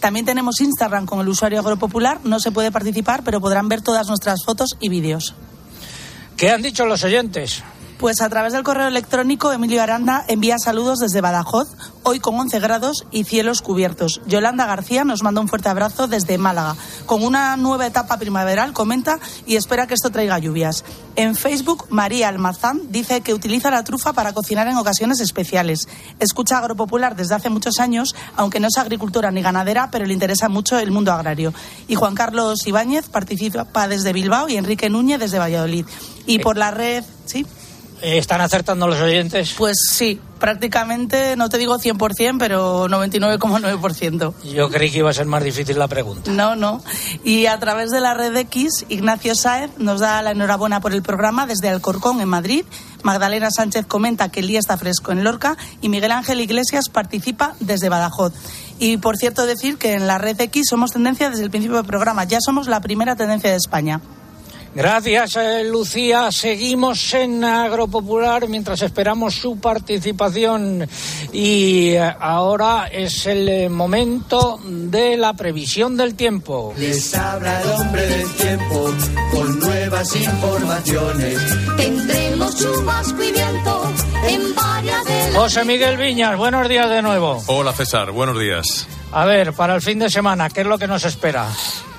También 0.00 0.26
tenemos 0.26 0.60
Instagram 0.60 1.06
con 1.06 1.20
el 1.20 1.28
usuario 1.28 1.58
agropopular. 1.60 2.20
No 2.24 2.38
se 2.40 2.52
puede 2.52 2.70
participar, 2.70 3.22
pero 3.24 3.40
podrán 3.40 3.68
ver 3.68 3.82
todas 3.82 4.06
nuestras 4.08 4.44
fotos 4.44 4.76
y 4.80 4.88
vídeos. 4.88 5.34
¿Qué 6.36 6.50
han 6.50 6.62
dicho 6.62 6.86
los 6.86 7.02
oyentes? 7.02 7.62
Pues 7.98 8.20
a 8.20 8.28
través 8.28 8.52
del 8.52 8.62
correo 8.62 8.86
electrónico, 8.86 9.50
Emilio 9.50 9.82
Aranda 9.82 10.24
envía 10.28 10.60
saludos 10.60 11.00
desde 11.00 11.20
Badajoz, 11.20 11.66
hoy 12.04 12.20
con 12.20 12.38
11 12.38 12.60
grados 12.60 13.04
y 13.10 13.24
cielos 13.24 13.60
cubiertos. 13.60 14.20
Yolanda 14.24 14.66
García 14.66 15.02
nos 15.02 15.24
manda 15.24 15.40
un 15.40 15.48
fuerte 15.48 15.68
abrazo 15.68 16.06
desde 16.06 16.38
Málaga. 16.38 16.76
Con 17.06 17.24
una 17.24 17.56
nueva 17.56 17.88
etapa 17.88 18.16
primaveral, 18.16 18.72
comenta 18.72 19.18
y 19.46 19.56
espera 19.56 19.88
que 19.88 19.94
esto 19.94 20.10
traiga 20.10 20.38
lluvias. 20.38 20.84
En 21.16 21.34
Facebook, 21.34 21.86
María 21.90 22.28
Almazán 22.28 22.82
dice 22.88 23.20
que 23.20 23.34
utiliza 23.34 23.68
la 23.68 23.82
trufa 23.82 24.12
para 24.12 24.32
cocinar 24.32 24.68
en 24.68 24.76
ocasiones 24.76 25.18
especiales. 25.18 25.88
Escucha 26.20 26.58
Agropopular 26.58 27.16
desde 27.16 27.34
hace 27.34 27.50
muchos 27.50 27.80
años, 27.80 28.14
aunque 28.36 28.60
no 28.60 28.68
es 28.68 28.78
agricultora 28.78 29.32
ni 29.32 29.42
ganadera, 29.42 29.90
pero 29.90 30.06
le 30.06 30.14
interesa 30.14 30.48
mucho 30.48 30.78
el 30.78 30.92
mundo 30.92 31.10
agrario. 31.10 31.52
Y 31.88 31.96
Juan 31.96 32.14
Carlos 32.14 32.64
Ibáñez 32.64 33.08
participa 33.08 33.88
desde 33.88 34.12
Bilbao 34.12 34.48
y 34.48 34.56
Enrique 34.56 34.88
Núñez 34.88 35.18
desde 35.18 35.40
Valladolid. 35.40 35.84
Y 36.26 36.38
por 36.38 36.56
la 36.56 36.70
red, 36.70 37.02
¿sí? 37.24 37.44
Eh, 38.00 38.18
¿Están 38.18 38.40
acertando 38.40 38.86
los 38.86 39.00
oyentes? 39.00 39.54
Pues 39.58 39.78
sí, 39.90 40.20
prácticamente, 40.38 41.36
no 41.36 41.48
te 41.48 41.58
digo 41.58 41.78
100%, 41.78 42.36
pero 42.38 42.88
99,9%. 42.88 44.34
Yo 44.44 44.70
creí 44.70 44.90
que 44.90 44.98
iba 44.98 45.10
a 45.10 45.12
ser 45.12 45.26
más 45.26 45.42
difícil 45.42 45.78
la 45.78 45.88
pregunta. 45.88 46.30
No, 46.30 46.54
no. 46.54 46.82
Y 47.24 47.46
a 47.46 47.58
través 47.58 47.90
de 47.90 48.00
la 48.00 48.14
red 48.14 48.36
X, 48.36 48.86
Ignacio 48.88 49.34
Sáez 49.34 49.70
nos 49.78 50.00
da 50.00 50.22
la 50.22 50.30
enhorabuena 50.30 50.80
por 50.80 50.92
el 50.92 51.02
programa 51.02 51.46
desde 51.46 51.68
Alcorcón, 51.68 52.20
en 52.20 52.28
Madrid. 52.28 52.64
Magdalena 53.02 53.50
Sánchez 53.50 53.86
comenta 53.86 54.28
que 54.28 54.40
el 54.40 54.48
día 54.48 54.58
está 54.58 54.76
fresco 54.76 55.12
en 55.12 55.24
Lorca 55.24 55.56
y 55.80 55.88
Miguel 55.88 56.12
Ángel 56.12 56.40
Iglesias 56.40 56.88
participa 56.88 57.54
desde 57.60 57.88
Badajoz. 57.88 58.32
Y 58.78 58.96
por 58.98 59.16
cierto 59.16 59.46
decir 59.46 59.76
que 59.76 59.94
en 59.94 60.06
la 60.06 60.18
red 60.18 60.40
X 60.40 60.66
somos 60.68 60.92
tendencia 60.92 61.30
desde 61.30 61.44
el 61.44 61.50
principio 61.50 61.76
del 61.76 61.86
programa. 61.86 62.24
Ya 62.24 62.38
somos 62.40 62.68
la 62.68 62.80
primera 62.80 63.16
tendencia 63.16 63.50
de 63.50 63.56
España. 63.56 64.00
Gracias, 64.74 65.36
eh, 65.36 65.64
Lucía. 65.64 66.30
Seguimos 66.30 67.12
en 67.14 67.42
Agropopular 67.42 68.48
mientras 68.48 68.82
esperamos 68.82 69.34
su 69.34 69.58
participación. 69.58 70.88
Y 71.32 71.90
eh, 71.90 72.14
ahora 72.20 72.88
es 72.90 73.26
el 73.26 73.48
eh, 73.48 73.68
momento 73.68 74.60
de 74.64 75.16
la 75.16 75.32
previsión 75.32 75.96
del 75.96 76.14
tiempo. 76.14 76.74
Les 76.76 77.14
habla 77.14 77.60
el 77.62 77.70
hombre 77.70 78.06
del 78.06 78.32
tiempo 78.34 78.94
con 79.32 79.58
nuevas 79.58 80.16
informaciones. 80.16 81.38
Tendremos 81.76 82.56
chubasco 82.56 83.22
y 83.22 83.32
viento 83.32 83.92
en 84.28 84.54
varias 84.54 85.04
de 85.04 85.32
las... 85.32 85.34
José 85.34 85.64
Miguel 85.64 85.96
Viñas, 85.96 86.36
buenos 86.36 86.68
días 86.68 86.88
de 86.90 87.02
nuevo. 87.02 87.42
Hola 87.46 87.72
César, 87.72 88.10
buenos 88.10 88.38
días. 88.38 88.86
A 89.12 89.24
ver, 89.24 89.54
para 89.54 89.74
el 89.74 89.82
fin 89.82 89.98
de 89.98 90.10
semana, 90.10 90.50
¿qué 90.50 90.60
es 90.60 90.66
lo 90.66 90.78
que 90.78 90.86
nos 90.86 91.04
espera? 91.04 91.48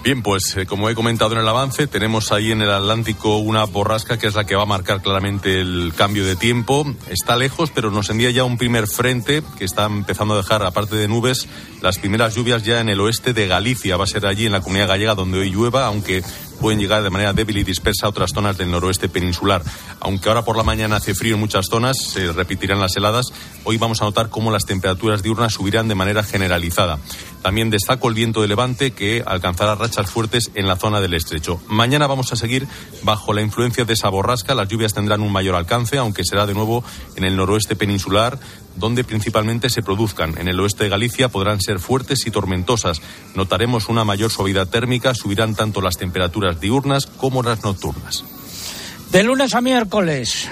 Bien, 0.02 0.24
pues 0.24 0.56
eh, 0.56 0.66
como 0.66 0.90
he 0.90 0.96
comentado 0.96 1.34
en 1.34 1.40
el 1.40 1.48
avance, 1.48 1.86
tenemos 1.86 2.32
ahí 2.32 2.54
en 2.54 2.62
el 2.62 2.72
Atlántico 2.72 3.38
una 3.38 3.66
borrasca 3.66 4.18
que 4.18 4.28
es 4.28 4.36
la 4.36 4.46
que 4.46 4.56
va 4.56 4.64
a 4.64 4.66
marcar 4.66 5.02
claramente 5.02 5.60
el 5.60 5.92
cambio 5.96 6.26
de 6.26 6.38
tiempo. 6.38 6.86
Está 7.10 7.36
lejos, 7.36 7.70
pero 7.76 7.92
nos 7.92 8.10
envía 8.10 8.32
ya 8.32 8.46
un 8.46 8.58
primer 8.58 8.88
frente 8.88 9.44
que 9.58 9.66
está 9.66 9.88
empezando 9.88 10.36
a 10.36 10.38
dejar, 10.38 10.64
aparte 10.64 10.96
de 10.96 11.10
nubes, 11.10 11.50
las 11.82 12.00
primeras 12.00 12.34
lluvias 12.34 12.64
ya 12.64 12.80
en 12.80 12.88
el 12.88 13.02
oeste 13.02 13.34
de 13.34 13.48
Galicia. 13.48 13.98
Va 13.98 14.06
a 14.06 14.08
ser 14.08 14.26
allí 14.26 14.46
en 14.46 14.54
la 14.54 14.62
comunidad 14.62 14.88
gallega 14.88 15.16
donde 15.16 15.40
hoy 15.40 15.50
llueva, 15.50 15.86
aunque 15.86 16.24
pueden 16.62 16.80
llegar 16.80 17.04
de 17.04 17.10
manera 17.10 17.34
débil 17.34 17.58
y 17.58 17.64
dispersa 17.64 18.06
a 18.06 18.10
otras 18.10 18.32
zonas 18.32 18.58
del 18.58 18.72
noroeste 18.72 19.10
peninsular. 19.10 19.64
Aunque 20.00 20.30
ahora 20.30 20.44
por 20.44 20.58
la 20.58 20.64
mañana 20.64 20.98
hace 20.98 21.14
frío 21.14 21.36
en 21.36 21.42
muchas 21.42 21.68
zonas, 21.68 21.98
se 21.98 22.32
repetirán 22.32 22.80
las 22.80 22.96
heladas, 22.96 23.28
hoy 23.64 23.78
vamos 23.78 24.02
a 24.02 24.06
notar 24.06 24.30
cómo 24.30 24.52
las 24.52 24.66
temperaturas 24.66 25.24
diurnas 25.24 25.54
subirán 25.54 25.88
de 25.88 25.96
manera 25.96 26.24
generalizada. 26.24 27.00
También 27.42 27.70
destaco 27.70 28.10
el 28.10 28.16
viento 28.16 28.42
de 28.42 28.48
levante 28.48 28.92
que 28.92 29.24
alcanzará 29.26 29.76
rachas 29.76 30.10
fuertes 30.10 30.52
en 30.56 30.68
la 30.68 30.76
zona 30.76 31.00
del 31.00 31.14
estrecho. 31.14 31.62
Mañana 31.68 32.06
vamos 32.08 32.34
a 32.34 32.36
seguir 32.36 32.68
bajo 33.04 33.34
la 33.34 33.42
influencia 33.42 33.86
de 33.86 33.94
esa 33.94 34.10
borrasca. 34.10 34.56
Las 34.56 34.68
lluvias 34.68 34.94
tendrán 34.94 35.22
un 35.22 35.32
mayor 35.32 35.56
alcance, 35.56 35.98
aunque 35.98 36.26
será 36.26 36.46
de 36.46 36.54
nuevo 36.54 36.84
en 37.16 37.24
el 37.24 37.38
noroeste 37.38 37.76
peninsular, 37.76 38.38
donde 38.76 39.04
principalmente 39.04 39.70
se 39.70 39.82
produzcan. 39.82 40.38
En 40.38 40.48
el 40.48 40.60
oeste 40.60 40.84
de 40.84 40.90
Galicia 40.90 41.30
podrán 41.30 41.62
ser 41.62 41.80
fuertes 41.80 42.28
y 42.28 42.32
tormentosas. 42.32 43.02
Notaremos 43.36 43.90
una 43.90 44.04
mayor 44.04 44.32
suavidad 44.32 44.68
térmica, 44.68 45.16
subirán 45.16 45.56
tanto 45.56 45.82
las 45.82 45.98
temperaturas 45.98 46.60
diurnas 46.60 47.06
como 47.06 47.42
las 47.42 47.64
nocturnas. 47.64 48.26
De 49.12 49.24
lunes 49.24 49.56
a 49.56 49.62
miércoles. 49.62 50.48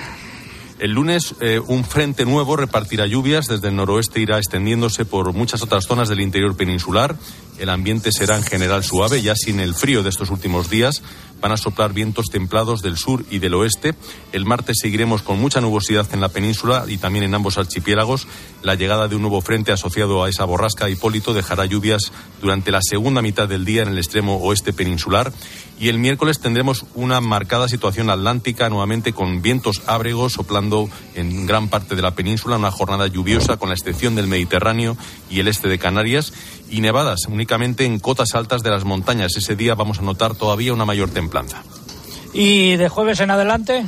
El 0.80 0.92
lunes 0.92 1.34
eh, 1.42 1.60
un 1.60 1.84
frente 1.84 2.24
nuevo 2.24 2.56
repartirá 2.56 3.08
lluvias, 3.08 3.48
desde 3.48 3.70
el 3.70 3.76
noroeste 3.76 4.20
irá 4.20 4.38
extendiéndose 4.38 5.06
por 5.06 5.34
muchas 5.34 5.64
otras 5.64 5.86
zonas 5.86 6.08
del 6.08 6.22
interior 6.22 6.56
peninsular. 6.56 7.16
El 7.58 7.70
ambiente 7.70 8.12
será 8.12 8.38
en 8.38 8.44
general 8.44 8.84
suave, 8.84 9.24
ya 9.24 9.36
sin 9.36 9.60
el 9.60 9.74
frío 9.74 10.04
de 10.04 10.10
estos 10.10 10.30
últimos 10.30 10.70
días. 10.70 11.02
Van 11.42 11.52
a 11.52 11.58
soplar 11.58 11.94
vientos 11.94 12.28
templados 12.32 12.82
del 12.82 12.98
sur 12.98 13.26
y 13.30 13.40
del 13.40 13.54
oeste. 13.54 13.96
El 14.32 14.46
martes 14.46 14.78
seguiremos 14.82 15.22
con 15.22 15.40
mucha 15.40 15.62
nubosidad 15.62 16.08
en 16.14 16.22
la 16.22 16.30
península 16.30 16.86
y 16.88 16.98
también 16.98 17.24
en 17.24 17.36
ambos 17.36 17.58
archipiélagos. 17.58 18.28
La 18.64 18.76
llegada 18.76 19.08
de 19.08 19.16
un 19.16 19.22
nuevo 19.22 19.42
frente 19.42 19.72
asociado 19.72 20.24
a 20.24 20.30
esa 20.30 20.46
borrasca 20.46 20.90
Hipólito 20.90 21.34
dejará 21.34 21.66
lluvias 21.66 22.12
durante 22.42 22.72
la 22.72 22.82
segunda 22.82 23.22
mitad 23.22 23.48
del 23.48 23.66
día 23.66 23.84
en 23.84 23.90
el 23.90 23.98
extremo 23.98 24.38
oeste 24.38 24.74
peninsular. 24.74 25.32
Y 25.80 25.90
el 25.90 26.00
miércoles 26.00 26.40
tendremos 26.40 26.86
una 26.96 27.22
marcada 27.22 27.68
situación 27.68 28.10
atlántica, 28.10 28.70
nuevamente 28.70 29.14
con 29.14 29.44
vientos 29.44 29.84
ábregos 29.86 30.34
soplando 30.34 30.90
en 31.14 31.46
gran 31.46 31.70
parte 31.70 31.96
de 31.96 32.02
la 32.02 32.16
península, 32.16 32.58
una 32.58 32.72
jornada 32.72 33.06
lluviosa 33.06 33.58
con 33.58 33.70
la 33.70 33.76
excepción 33.76 34.16
del 34.16 34.28
Mediterráneo 34.28 34.98
y 35.30 35.40
el 35.40 35.48
este 35.48 35.68
de 35.68 35.78
Canarias, 35.78 36.34
y 36.70 36.82
nevadas 36.82 37.22
únicamente 37.28 37.86
en 37.86 38.00
cotas 38.00 38.36
altas 38.36 38.64
de 38.64 38.70
las 38.70 38.84
montañas. 38.84 39.36
Ese 39.36 39.56
día 39.56 39.76
vamos 39.76 40.00
a 40.00 40.04
notar 40.04 40.36
todavía 40.36 40.74
una 40.74 40.86
mayor 40.86 41.10
templanza. 41.10 41.64
¿Y 42.34 42.76
de 42.76 42.90
jueves 42.90 43.20
en 43.20 43.32
adelante? 43.32 43.86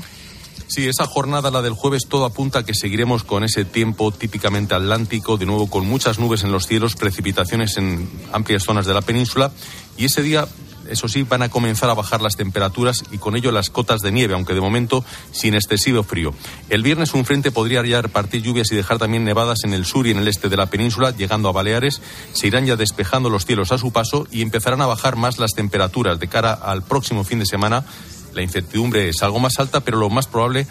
Sí, 0.67 0.88
esa 0.88 1.07
jornada, 1.07 1.50
la 1.50 1.63
del 1.63 1.74
jueves, 1.74 2.07
todo 2.07 2.25
apunta 2.25 2.59
a 2.59 2.63
que 2.63 2.75
seguiremos 2.75 3.24
con 3.24 3.43
ese 3.43 3.65
tiempo 3.65 4.12
típicamente 4.12 4.75
atlántico, 4.75 5.36
de 5.36 5.48
nuevo 5.48 5.67
con 5.67 5.88
muchas 5.88 6.19
nubes 6.19 6.43
en 6.43 6.51
los 6.51 6.67
cielos, 6.67 6.95
precipitaciones 6.95 7.77
en 7.77 8.07
amplias 8.31 8.63
zonas 8.63 8.86
de 8.86 8.93
la 8.93 9.01
península, 9.01 9.51
y 9.98 10.05
ese 10.05 10.21
día 10.21 10.48
eso 10.89 11.08
sí, 11.08 11.24
van 11.24 11.41
a 11.41 11.50
comenzar 11.50 11.89
a 11.89 11.93
bajar 11.93 12.22
las 12.22 12.36
temperaturas 12.36 13.03
y 13.12 13.17
con 13.17 13.36
ello 13.36 13.51
las 13.51 13.69
cotas 13.69 14.01
de 14.01 14.12
nieve, 14.12 14.34
aunque 14.34 14.53
de 14.53 14.62
momento 14.62 15.03
sin 15.31 15.53
excesivo 15.53 16.03
frío. 16.03 16.34
El 16.69 16.84
viernes 16.84 17.13
un 17.13 17.25
frente 17.25 17.51
podría 17.51 17.86
ya 17.86 18.01
repartir 18.01 18.41
lluvias 18.41 18.72
y 18.72 18.75
dejar 18.75 18.98
también 18.98 19.24
nevadas 19.24 19.63
en 19.63 19.74
el 19.74 19.86
sur 19.86 20.08
y 20.08 20.12
en 20.12 20.17
el 20.17 20.27
este 20.27 20.50
de 20.50 20.58
la 20.58 20.67
península, 20.67 21.12
llegando 21.12 21.50
a 21.50 21.51
Baleares. 21.51 22.01
Se 22.34 22.48
irán 22.48 22.65
ya 22.65 22.75
despejando 22.75 23.29
los 23.29 23.46
cielos 23.46 23.72
a 23.72 23.77
su 23.77 23.91
paso 23.91 24.27
y 24.31 24.41
empezarán 24.41 24.81
a 24.81 24.86
bajar 24.86 25.15
más 25.15 25.39
las 25.39 25.51
temperaturas 25.51 26.19
de 26.19 26.27
cara 26.27 26.53
al 26.53 26.84
próximo 26.84 27.24
fin 27.24 27.39
de 27.39 27.46
semana. 27.46 27.86
La 28.34 28.43
incertidumbre 28.43 29.10
es 29.10 29.24
algo 29.24 29.39
más 29.39 29.60
alta, 29.60 29.79
pero 29.79 29.98
lo 29.98 30.10
más 30.10 30.27
probable 30.27 30.62
es 30.62 30.67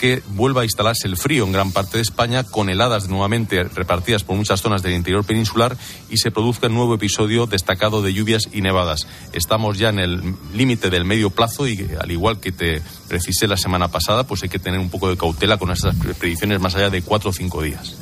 que 0.00 0.22
vuelva 0.28 0.62
a 0.62 0.64
instalarse 0.64 1.06
el 1.06 1.16
frío 1.16 1.44
en 1.44 1.52
gran 1.52 1.72
parte 1.72 1.98
de 1.98 2.02
España, 2.02 2.44
con 2.44 2.68
heladas 2.68 3.08
nuevamente 3.08 3.64
repartidas 3.64 4.24
por 4.24 4.36
muchas 4.36 4.60
zonas 4.60 4.82
del 4.82 4.94
interior 4.94 5.24
peninsular 5.24 5.76
y 6.08 6.18
se 6.18 6.30
produzca 6.30 6.66
un 6.66 6.74
nuevo 6.74 6.94
episodio 6.94 7.46
destacado 7.46 8.02
de 8.02 8.12
lluvias 8.12 8.48
y 8.52 8.60
nevadas. 8.60 9.06
Estamos 9.32 9.78
ya 9.78 9.90
en 9.90 9.98
el 9.98 10.34
límite 10.54 10.90
del 10.90 11.04
medio 11.04 11.30
plazo 11.30 11.66
y 11.66 11.88
al 12.00 12.10
igual 12.10 12.40
que 12.40 12.52
te 12.52 12.82
precisé 13.08 13.46
la 13.46 13.56
semana 13.56 13.88
pasada, 13.88 14.24
pues 14.24 14.42
hay 14.42 14.48
que 14.48 14.58
tener 14.58 14.80
un 14.80 14.90
poco 14.90 15.08
de 15.08 15.16
cautela 15.16 15.56
con 15.56 15.70
esas 15.70 15.94
predicciones 16.18 16.60
más 16.60 16.74
allá 16.74 16.90
de 16.90 17.02
cuatro 17.02 17.30
o 17.30 17.32
cinco 17.32 17.62
días. 17.62 17.96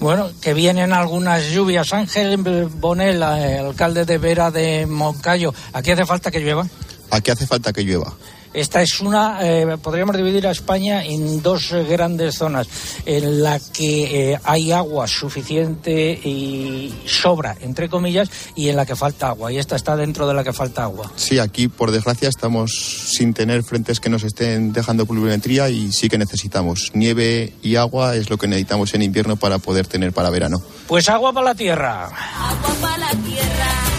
Bueno, 0.00 0.28
que 0.40 0.54
vienen 0.54 0.92
algunas 0.92 1.50
lluvias. 1.50 1.92
Ángel 1.92 2.36
Bonel, 2.36 3.22
eh, 3.22 3.58
alcalde 3.58 4.04
de 4.04 4.18
Vera 4.18 4.50
de 4.50 4.86
Moncayo, 4.86 5.54
¿aquí 5.72 5.92
hace 5.92 6.04
falta 6.04 6.30
que 6.30 6.40
llueva? 6.40 6.66
Aquí 7.10 7.30
hace 7.30 7.46
falta 7.46 7.72
que 7.72 7.84
llueva. 7.84 8.12
Esta 8.54 8.82
es 8.82 9.00
una, 9.00 9.38
eh, 9.42 9.76
podríamos 9.82 10.16
dividir 10.16 10.46
a 10.46 10.52
España 10.52 11.04
en 11.04 11.42
dos 11.42 11.72
eh, 11.72 11.82
grandes 11.82 12.36
zonas, 12.36 12.68
en 13.04 13.42
la 13.42 13.58
que 13.58 14.32
eh, 14.32 14.40
hay 14.44 14.70
agua 14.70 15.08
suficiente 15.08 16.12
y 16.12 16.94
sobra, 17.04 17.56
entre 17.60 17.88
comillas, 17.88 18.30
y 18.54 18.68
en 18.68 18.76
la 18.76 18.86
que 18.86 18.94
falta 18.94 19.28
agua. 19.28 19.52
Y 19.52 19.58
esta 19.58 19.74
está 19.74 19.96
dentro 19.96 20.28
de 20.28 20.34
la 20.34 20.44
que 20.44 20.52
falta 20.52 20.84
agua. 20.84 21.10
Sí, 21.16 21.40
aquí 21.40 21.66
por 21.66 21.90
desgracia 21.90 22.28
estamos 22.28 22.70
sin 23.16 23.34
tener 23.34 23.64
frentes 23.64 23.98
que 23.98 24.08
nos 24.08 24.22
estén 24.22 24.72
dejando 24.72 25.04
pluviometría 25.04 25.68
y 25.68 25.90
sí 25.90 26.08
que 26.08 26.16
necesitamos. 26.16 26.92
Nieve 26.94 27.54
y 27.60 27.74
agua 27.74 28.14
es 28.14 28.30
lo 28.30 28.38
que 28.38 28.46
necesitamos 28.46 28.94
en 28.94 29.02
invierno 29.02 29.34
para 29.34 29.58
poder 29.58 29.88
tener 29.88 30.12
para 30.12 30.30
verano. 30.30 30.62
Pues 30.86 31.08
agua 31.08 31.32
para 31.32 31.46
la 31.46 31.54
tierra. 31.56 32.04
Agua 32.04 32.76
para 32.80 32.98
la 32.98 33.10
tierra, 33.10 33.93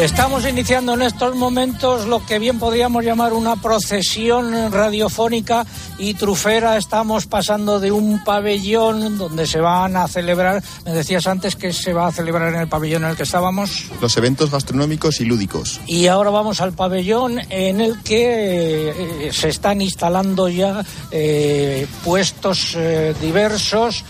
Estamos 0.00 0.48
iniciando 0.48 0.94
en 0.94 1.02
estos 1.02 1.36
momentos 1.36 2.06
lo 2.06 2.24
que 2.24 2.38
bien 2.38 2.58
podríamos 2.58 3.04
llamar 3.04 3.34
una 3.34 3.56
procesión 3.56 4.72
radiofónica 4.72 5.66
y 5.98 6.14
trufera. 6.14 6.78
Estamos 6.78 7.26
pasando 7.26 7.80
de 7.80 7.92
un 7.92 8.24
pabellón 8.24 9.18
donde 9.18 9.46
se 9.46 9.60
van 9.60 9.98
a 9.98 10.08
celebrar, 10.08 10.62
me 10.86 10.92
decías 10.92 11.26
antes 11.26 11.54
que 11.54 11.74
se 11.74 11.92
va 11.92 12.06
a 12.06 12.12
celebrar 12.12 12.54
en 12.54 12.60
el 12.60 12.66
pabellón 12.66 13.04
en 13.04 13.10
el 13.10 13.16
que 13.16 13.24
estábamos. 13.24 13.90
Los 14.00 14.16
eventos 14.16 14.50
gastronómicos 14.50 15.20
y 15.20 15.26
lúdicos. 15.26 15.82
Y 15.86 16.06
ahora 16.06 16.30
vamos 16.30 16.62
al 16.62 16.72
pabellón 16.72 17.38
en 17.50 17.82
el 17.82 18.02
que 18.02 19.26
eh, 19.26 19.32
se 19.34 19.50
están 19.50 19.82
instalando 19.82 20.48
ya 20.48 20.82
eh, 21.10 21.86
puestos 22.02 22.72
eh, 22.74 23.14
diversos. 23.20 24.02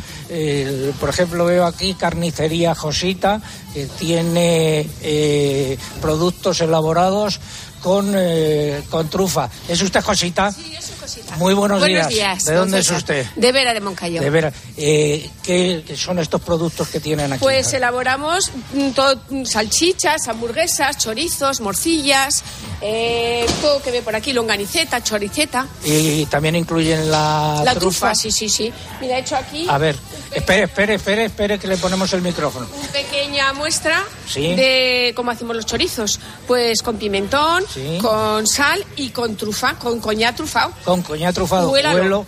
Por 1.00 1.08
ejemplo, 1.08 1.44
veo 1.44 1.66
aquí 1.66 1.94
carnicería 1.94 2.74
Josita, 2.74 3.40
que 3.74 3.86
tiene 3.86 4.88
eh, 5.02 5.76
productos 6.00 6.60
elaborados 6.60 7.40
con, 7.82 8.12
eh, 8.16 8.82
con 8.90 9.08
trufa. 9.08 9.48
¿Es 9.68 9.80
usted 9.82 10.02
Josita? 10.02 10.52
Sí, 10.52 10.72
yo 10.74 10.80
soy 10.82 10.94
Cosita. 10.96 11.36
Muy 11.36 11.54
buenos 11.54 11.82
días. 11.84 12.08
días. 12.08 12.44
¿De 12.44 12.54
dónde 12.54 12.78
es 12.80 12.90
usted? 12.90 13.26
De 13.36 13.52
Vera 13.52 13.72
de 13.74 13.80
Moncayo. 13.80 14.20
De 14.20 14.30
veras. 14.30 14.54
Eh, 14.76 15.28
¿Qué 15.42 15.84
son 15.96 16.18
estos 16.18 16.40
productos 16.42 16.88
que 16.88 17.00
tienen 17.00 17.32
aquí? 17.32 17.40
Pues 17.42 17.72
elaboramos 17.72 18.50
mm, 18.74 18.90
todo, 18.90 19.20
mm, 19.30 19.44
salchichas, 19.44 20.28
hamburguesas, 20.28 20.98
chorizos, 20.98 21.60
morcillas, 21.60 22.42
eh, 22.80 23.46
todo 23.60 23.82
que 23.82 23.90
ve 23.90 24.02
por 24.02 24.14
aquí, 24.14 24.32
longaniceta, 24.32 25.02
choriceta. 25.02 25.66
Y 25.84 26.26
también 26.26 26.56
incluyen 26.56 27.10
la, 27.10 27.62
La 27.64 27.74
trufa, 27.74 28.14
sí, 28.14 28.30
sí, 28.30 28.48
sí. 28.48 28.72
Mira, 29.00 29.16
he 29.16 29.20
hecho 29.20 29.36
aquí 29.36 29.66
A 29.68 29.78
ver, 29.78 29.96
espere, 30.32 30.64
espere, 30.64 30.94
espere, 30.94 31.24
espere 31.26 31.58
que 31.58 31.66
le 31.66 31.76
ponemos 31.76 32.12
el 32.12 32.22
micrófono. 32.22 32.66
una 32.78 32.88
pequeña 32.88 33.52
muestra 33.52 34.04
Sí. 34.28 34.54
de 34.54 35.12
cómo 35.16 35.30
hacemos 35.32 35.56
los 35.56 35.66
chorizos. 35.66 36.20
Pues 36.46 36.82
con 36.82 36.96
pimentón, 36.98 37.64
Sí. 37.72 37.98
con 38.00 38.46
sal 38.46 38.84
y 38.96 39.10
con 39.10 39.36
trufa, 39.36 39.74
con 39.74 40.00
coñac 40.00 40.36
trufado. 40.36 40.72
Con 40.84 41.02
coñac 41.02 41.34
trufado, 41.34 41.70
Huélalo. 41.70 41.98
huelo. 42.02 42.26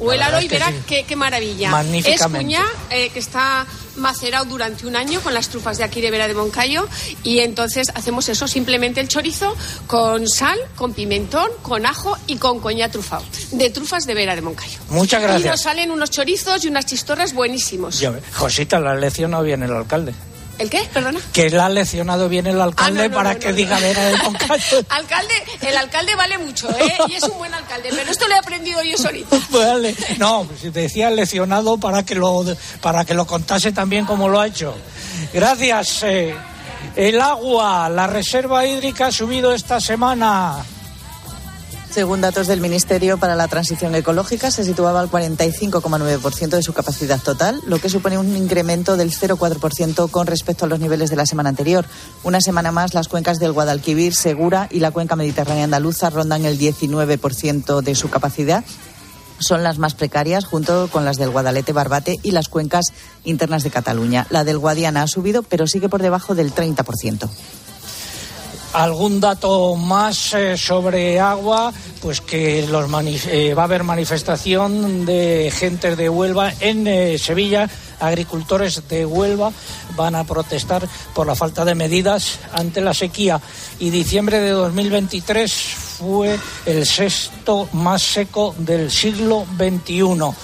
Huélalo 0.00 0.40
y 0.40 0.44
es 0.46 0.50
que 0.50 0.58
verá 0.58 0.68
sí. 0.70 0.76
qué, 0.86 1.04
qué 1.04 1.14
maravilla. 1.14 1.70
Magníficamente. 1.70 2.56
Es 2.56 2.60
cuñá 2.60 2.64
eh, 2.90 3.10
que 3.10 3.20
está 3.20 3.64
macerado 3.96 4.46
durante 4.46 4.84
un 4.86 4.96
año 4.96 5.20
con 5.20 5.32
las 5.32 5.48
trufas 5.48 5.78
de 5.78 5.84
aquí 5.84 6.00
de 6.00 6.10
Vera 6.10 6.26
de 6.26 6.34
Moncayo 6.34 6.88
y 7.22 7.38
entonces 7.40 7.88
hacemos 7.94 8.28
eso, 8.28 8.48
simplemente 8.48 9.00
el 9.00 9.06
chorizo 9.06 9.54
con 9.86 10.26
sal, 10.26 10.58
con 10.74 10.92
pimentón, 10.92 11.48
con 11.62 11.86
ajo 11.86 12.16
y 12.26 12.36
con 12.36 12.58
coñac 12.58 12.90
trufado. 12.90 13.22
De 13.52 13.70
trufas 13.70 14.04
de 14.06 14.14
Vera 14.14 14.34
de 14.34 14.40
Moncayo. 14.42 14.78
Muchas 14.88 15.20
Y 15.20 15.26
nos 15.26 15.32
gracias. 15.42 15.62
salen 15.62 15.92
unos 15.92 16.10
chorizos 16.10 16.64
y 16.64 16.68
unas 16.68 16.86
chistorras 16.86 17.32
buenísimos. 17.32 18.02
Josita, 18.34 18.80
la 18.80 18.92
ha 18.92 18.96
leccionado 18.96 19.44
bien 19.44 19.62
el 19.62 19.70
alcalde. 19.72 20.14
¿El 20.62 20.70
qué? 20.70 20.88
Perdona. 20.94 21.18
Que 21.32 21.50
la 21.50 21.66
ha 21.66 21.68
leccionado 21.68 22.28
bien 22.28 22.46
el 22.46 22.60
alcalde 22.60 23.00
Ah, 23.00 23.02
no, 23.02 23.08
no, 23.08 23.14
para 23.16 23.34
no, 23.34 23.40
que 23.40 23.52
diga. 23.52 23.78
Vera 23.80 24.04
de 24.04 24.16
Moncayo. 24.18 24.84
Alcalde, 24.90 25.34
el 25.60 25.76
alcalde 25.76 26.14
vale 26.14 26.38
mucho, 26.38 26.70
¿eh? 26.70 26.94
Y 27.08 27.14
es 27.14 27.24
un 27.24 27.36
buen 27.36 27.52
alcalde, 27.52 27.88
pero 27.90 28.08
esto 28.10 28.28
lo 28.28 28.34
he 28.34 28.38
aprendido 28.38 28.80
yo 28.84 28.96
solita. 28.96 29.36
Vale. 29.50 29.94
No, 30.18 30.46
si 30.60 30.70
decía 30.70 31.10
leccionado 31.10 31.78
para 31.78 32.04
que 32.04 32.14
lo 32.14 32.44
para 32.80 33.04
que 33.04 33.14
lo 33.14 33.26
contase 33.26 33.72
también 33.72 34.06
como 34.06 34.28
lo 34.28 34.40
ha 34.40 34.46
hecho. 34.46 34.74
Gracias. 35.32 36.04
eh. 36.04 36.34
El 36.94 37.20
agua, 37.20 37.88
la 37.88 38.06
reserva 38.06 38.64
hídrica 38.66 39.06
ha 39.06 39.12
subido 39.12 39.52
esta 39.52 39.80
semana. 39.80 40.56
Según 41.92 42.22
datos 42.22 42.46
del 42.46 42.62
Ministerio 42.62 43.18
para 43.18 43.36
la 43.36 43.48
Transición 43.48 43.94
Ecológica, 43.94 44.50
se 44.50 44.64
situaba 44.64 45.00
al 45.00 45.10
45,9% 45.10 46.48
de 46.48 46.62
su 46.62 46.72
capacidad 46.72 47.20
total, 47.20 47.60
lo 47.66 47.78
que 47.80 47.90
supone 47.90 48.16
un 48.16 48.34
incremento 48.34 48.96
del 48.96 49.10
0,4% 49.10 50.10
con 50.10 50.26
respecto 50.26 50.64
a 50.64 50.68
los 50.68 50.80
niveles 50.80 51.10
de 51.10 51.16
la 51.16 51.26
semana 51.26 51.50
anterior. 51.50 51.84
Una 52.24 52.40
semana 52.40 52.72
más, 52.72 52.94
las 52.94 53.08
cuencas 53.08 53.38
del 53.38 53.52
Guadalquivir, 53.52 54.14
Segura 54.14 54.68
y 54.70 54.80
la 54.80 54.90
cuenca 54.90 55.16
mediterránea 55.16 55.64
andaluza 55.64 56.08
rondan 56.08 56.46
el 56.46 56.58
19% 56.58 57.82
de 57.82 57.94
su 57.94 58.08
capacidad. 58.08 58.64
Son 59.38 59.62
las 59.62 59.76
más 59.76 59.92
precarias 59.92 60.46
junto 60.46 60.88
con 60.88 61.04
las 61.04 61.18
del 61.18 61.28
Guadalete, 61.28 61.74
Barbate 61.74 62.18
y 62.22 62.30
las 62.30 62.48
cuencas 62.48 62.86
internas 63.24 63.64
de 63.64 63.70
Cataluña. 63.70 64.26
La 64.30 64.44
del 64.44 64.56
Guadiana 64.56 65.02
ha 65.02 65.08
subido, 65.08 65.42
pero 65.42 65.66
sigue 65.66 65.90
por 65.90 66.00
debajo 66.00 66.34
del 66.34 66.54
30%. 66.54 67.28
Algún 68.72 69.20
dato 69.20 69.76
más 69.76 70.34
eh, 70.34 70.56
sobre 70.56 71.20
agua, 71.20 71.72
pues 72.00 72.20
que 72.20 72.66
los 72.66 72.90
eh, 73.26 73.54
va 73.54 73.62
a 73.62 73.64
haber 73.64 73.84
manifestación 73.84 75.04
de 75.04 75.52
gente 75.54 75.96
de 75.96 76.08
Huelva 76.08 76.52
en 76.60 76.86
eh, 76.86 77.18
Sevilla. 77.18 77.68
Agricultores 78.00 78.88
de 78.88 79.06
Huelva 79.06 79.52
van 79.94 80.16
a 80.16 80.24
protestar 80.24 80.88
por 81.14 81.26
la 81.26 81.36
falta 81.36 81.64
de 81.64 81.74
medidas 81.74 82.40
ante 82.52 82.80
la 82.80 82.94
sequía. 82.94 83.40
Y 83.78 83.90
diciembre 83.90 84.40
de 84.40 84.50
2023 84.50 85.52
fue 85.98 86.38
el 86.66 86.84
sexto 86.84 87.68
más 87.72 88.02
seco 88.02 88.54
del 88.58 88.90
siglo 88.90 89.46
XXI. 89.56 90.34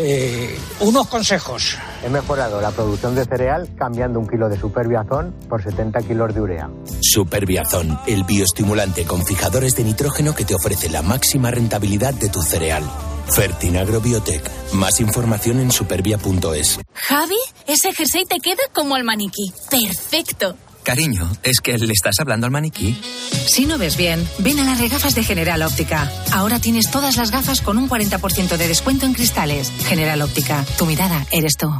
Eh, 0.00 0.56
unos 0.78 1.08
consejos. 1.08 1.76
He 2.04 2.08
mejorado 2.08 2.60
la 2.60 2.70
producción 2.70 3.16
de 3.16 3.24
cereal 3.24 3.68
cambiando 3.76 4.20
un 4.20 4.28
kilo 4.28 4.48
de 4.48 4.56
superbiazón 4.56 5.34
por 5.48 5.60
70 5.60 6.02
kilos 6.02 6.32
de 6.32 6.40
urea. 6.40 6.70
Superbiazón, 7.00 7.98
el 8.06 8.22
bioestimulante 8.22 9.04
con 9.04 9.26
fijadores 9.26 9.74
de 9.74 9.82
nitrógeno 9.82 10.36
que 10.36 10.44
te 10.44 10.54
ofrece 10.54 10.88
la 10.88 11.02
máxima 11.02 11.50
rentabilidad 11.50 12.14
de 12.14 12.28
tu 12.28 12.42
cereal. 12.42 12.84
Fertinagro 13.28 14.00
Biotech. 14.00 14.48
Más 14.74 15.00
información 15.00 15.58
en 15.58 15.72
supervia.es. 15.72 16.78
Javi, 16.94 17.36
ese 17.66 17.92
jersey 17.92 18.24
te 18.24 18.38
queda 18.38 18.62
como 18.72 18.94
al 18.94 19.02
maniquí. 19.02 19.52
Perfecto. 19.68 20.54
Cariño, 20.88 21.30
¿es 21.42 21.60
que 21.60 21.76
le 21.76 21.92
estás 21.92 22.14
hablando 22.18 22.46
al 22.46 22.50
maniquí? 22.50 22.98
Si 23.46 23.66
no 23.66 23.76
ves 23.76 23.98
bien, 23.98 24.26
ven 24.38 24.58
a 24.58 24.64
las 24.64 24.80
regafas 24.80 25.14
de 25.14 25.22
General 25.22 25.60
Óptica. 25.60 26.10
Ahora 26.32 26.60
tienes 26.60 26.90
todas 26.90 27.18
las 27.18 27.30
gafas 27.30 27.60
con 27.60 27.76
un 27.76 27.90
40% 27.90 28.56
de 28.56 28.68
descuento 28.68 29.04
en 29.04 29.12
cristales. 29.12 29.70
General 29.84 30.22
Óptica, 30.22 30.64
tu 30.78 30.86
mirada 30.86 31.26
eres 31.30 31.58
tú. 31.58 31.70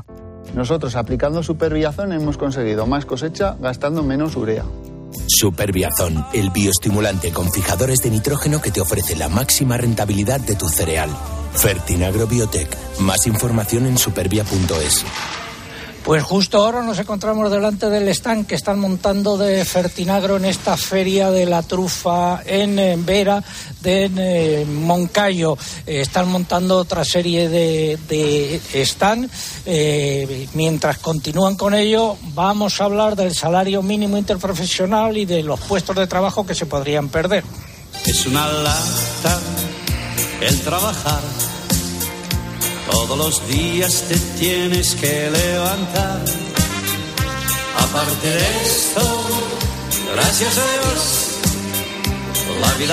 Nosotros 0.55 0.95
aplicando 0.95 1.43
Superbiazón 1.43 2.13
hemos 2.13 2.37
conseguido 2.37 2.87
más 2.87 3.07
cosecha 3.07 3.57
gastando 3.59 4.03
menos 4.03 4.37
urea. 4.37 4.67
Superbiazón, 5.27 6.27
el 6.35 6.51
bioestimulante 6.51 7.33
con 7.33 7.51
fijadores 7.51 8.01
de 8.01 8.11
nitrógeno 8.11 8.61
que 8.61 8.73
te 8.73 8.83
ofrece 8.83 9.17
la 9.17 9.31
máxima 9.31 9.79
rentabilidad 9.79 10.41
de 10.41 10.55
tu 10.55 10.69
cereal. 10.69 11.09
Fertinagro 11.55 12.27
Biotech. 12.27 12.77
Más 13.01 13.27
información 13.27 13.87
en 13.87 13.97
supervia.es. 13.97 15.07
Pues 16.09 16.23
justo 16.23 16.65
ahora 16.65 16.83
nos 16.83 16.99
encontramos 16.99 17.51
delante 17.51 17.91
del 17.91 18.09
stand 18.09 18.47
que 18.47 18.55
están 18.55 18.81
montando 18.81 19.37
de 19.37 19.63
Fertinagro 19.67 20.39
en 20.39 20.47
esta 20.47 20.75
feria 20.79 21.31
de 21.31 21.45
la 21.45 21.63
trufa 21.63 22.41
en, 22.47 22.79
eh, 22.79 22.97
Vera 22.99 23.45
de 23.83 24.11
eh, 24.17 24.65
Moncayo. 24.65 25.59
Eh, 25.87 26.01
están 26.01 26.31
montando 26.31 26.79
otra 26.79 27.05
serie 27.05 27.51
de, 27.51 27.99
de 28.09 28.83
stand. 28.87 29.31
Mientras 30.55 30.97
continúan 30.97 31.57
con 31.57 31.75
ello, 31.75 32.17
vamos 32.33 32.81
a 32.81 32.85
hablar 32.85 33.15
del 33.15 33.35
salario 33.35 33.83
mínimo 33.83 34.17
interprofesional 34.17 35.15
y 35.19 35.27
de 35.27 35.43
los 35.43 35.61
puestos 35.61 35.95
de 35.95 36.07
trabajo 36.07 36.47
que 36.47 36.55
se 36.55 36.65
podrían 36.65 37.11
perder. 37.11 37.45
Es 38.07 38.25
una 38.25 38.49
lata 38.49 39.41
el 40.41 40.59
trabajar. 40.61 41.21
Todos 42.91 43.19
los 43.19 43.49
días 43.49 44.05
te 44.09 44.19
tienes 44.39 44.95
que 44.95 45.31
levantar. 45.31 46.25
Aparte 47.79 48.29
de 48.29 48.63
esto, 48.65 49.01
gracias 50.15 50.59
a 50.59 50.67
Dios, 50.73 51.28
feliz. 52.59 52.89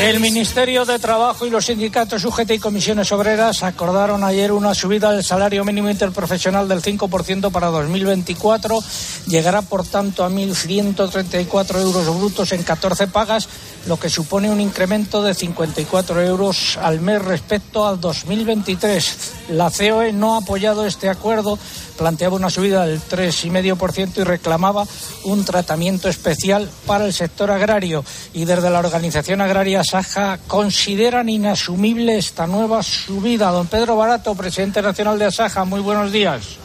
El 0.00 0.20
Ministerio 0.20 0.84
de 0.84 0.98
Trabajo 0.98 1.46
y 1.46 1.50
los 1.50 1.66
sindicatos 1.66 2.24
UGT 2.24 2.52
y 2.52 2.58
comisiones 2.58 3.10
obreras 3.12 3.62
acordaron 3.62 4.22
ayer 4.24 4.52
una 4.52 4.74
subida 4.74 5.12
del 5.12 5.24
salario 5.24 5.64
mínimo 5.64 5.90
interprofesional 5.90 6.68
del 6.68 6.82
5% 6.82 7.50
para 7.50 7.68
2024. 7.68 8.82
Llegará, 9.26 9.62
por 9.62 9.86
tanto, 9.86 10.24
a 10.24 10.30
1.134 10.30 11.80
euros 11.80 12.18
brutos 12.18 12.52
en 12.52 12.62
14 12.62 13.08
pagas, 13.08 13.48
lo 13.86 13.98
que 13.98 14.10
supone 14.10 14.50
un 14.50 14.60
incremento 14.60 15.22
de 15.22 15.34
54 15.34 16.22
euros 16.22 16.78
al 16.80 17.00
mes 17.00 17.22
respecto 17.22 17.86
al 17.86 18.00
2023. 18.00 19.32
La 19.50 19.70
COE 19.70 20.12
no 20.12 20.34
ha 20.34 20.38
apoyado 20.38 20.86
este 20.86 21.08
acuerdo, 21.08 21.58
planteaba 21.96 22.36
una 22.36 22.50
subida 22.50 22.86
del 22.86 23.00
3,5% 23.00 24.18
y 24.18 24.24
reclamaba 24.24 24.86
un 25.24 25.44
tratamiento 25.44 26.08
especial 26.08 26.70
para 26.86 27.06
el 27.06 27.12
sector 27.12 27.50
agrario. 27.50 28.04
Y 28.32 28.44
desde 28.44 28.70
la 28.70 28.78
organización 28.78 29.40
agraria 29.40 29.82
Saja 29.84 30.38
consideran 30.46 31.28
inasumible 31.28 32.18
esta 32.18 32.46
nueva 32.46 32.82
subida. 32.82 33.50
Don 33.50 33.66
Pedro 33.66 33.96
Barato, 33.96 34.34
presidente 34.34 34.82
nacional 34.82 35.18
de 35.18 35.26
Asaja, 35.26 35.64
muy 35.64 35.80
buenos 35.80 36.12
días. 36.12 36.56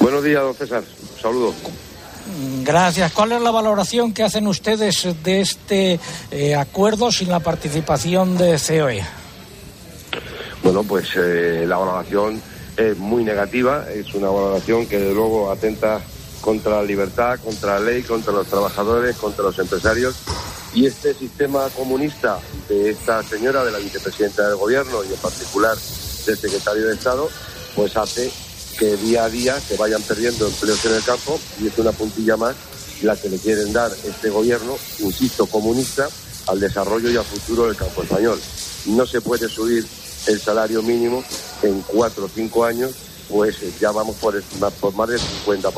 Buenos 0.00 0.24
días, 0.24 0.42
don 0.42 0.54
César. 0.54 0.82
Un 0.82 1.20
saludo. 1.20 1.54
Gracias. 2.62 3.12
¿Cuál 3.12 3.32
es 3.32 3.42
la 3.42 3.50
valoración 3.50 4.12
que 4.12 4.22
hacen 4.22 4.46
ustedes 4.46 5.06
de 5.22 5.40
este 5.40 6.00
eh, 6.30 6.54
acuerdo 6.54 7.12
sin 7.12 7.28
la 7.28 7.40
participación 7.40 8.38
de? 8.38 8.58
COE? 8.58 9.04
Bueno, 10.62 10.82
pues 10.82 11.08
eh, 11.16 11.64
la 11.66 11.76
valoración 11.76 12.40
es 12.76 12.96
muy 12.98 13.24
negativa. 13.24 13.86
Es 13.90 14.14
una 14.14 14.28
valoración 14.28 14.86
que, 14.86 14.98
desde 14.98 15.14
luego, 15.14 15.50
atenta 15.50 16.00
contra 16.40 16.76
la 16.76 16.82
libertad, 16.82 17.38
contra 17.42 17.78
la 17.78 17.86
ley, 17.86 18.02
contra 18.02 18.32
los 18.32 18.46
trabajadores, 18.46 19.16
contra 19.16 19.44
los 19.44 19.58
empresarios. 19.58 20.16
Y 20.74 20.86
este 20.86 21.14
sistema 21.14 21.68
comunista 21.70 22.38
de 22.68 22.90
esta 22.90 23.22
señora, 23.22 23.64
de 23.64 23.70
la 23.70 23.78
vicepresidenta 23.78 24.48
del 24.48 24.56
Gobierno 24.56 25.04
y, 25.04 25.12
en 25.12 25.20
particular, 25.20 25.76
del 26.26 26.38
secretario 26.38 26.86
de 26.86 26.94
Estado, 26.94 27.30
pues 27.76 27.96
hace 27.96 28.30
que 28.78 28.96
día 28.96 29.24
a 29.24 29.28
día 29.28 29.58
se 29.60 29.76
vayan 29.76 30.02
perdiendo 30.02 30.46
empleos 30.48 30.84
en 30.84 30.94
el 30.94 31.04
campo 31.04 31.38
y 31.62 31.68
es 31.68 31.78
una 31.78 31.92
puntilla 31.92 32.36
más 32.36 32.56
la 33.02 33.16
que 33.16 33.28
le 33.28 33.38
quieren 33.38 33.72
dar 33.72 33.92
este 34.04 34.30
gobierno, 34.30 34.76
insisto, 35.00 35.46
comunista, 35.46 36.08
al 36.46 36.60
desarrollo 36.60 37.10
y 37.10 37.16
al 37.16 37.24
futuro 37.24 37.66
del 37.66 37.76
campo 37.76 38.02
español. 38.02 38.40
No 38.86 39.06
se 39.06 39.20
puede 39.20 39.48
subir 39.48 39.86
el 40.26 40.40
salario 40.40 40.82
mínimo 40.82 41.22
en 41.64 41.80
cuatro 41.82 42.26
o 42.26 42.28
cinco 42.28 42.64
años, 42.64 42.92
pues 43.28 43.62
eh, 43.62 43.72
ya 43.80 43.90
vamos 43.90 44.16
por, 44.16 44.40
por 44.80 44.94
más 44.94 45.08
del 45.08 45.20
50%. 45.20 45.72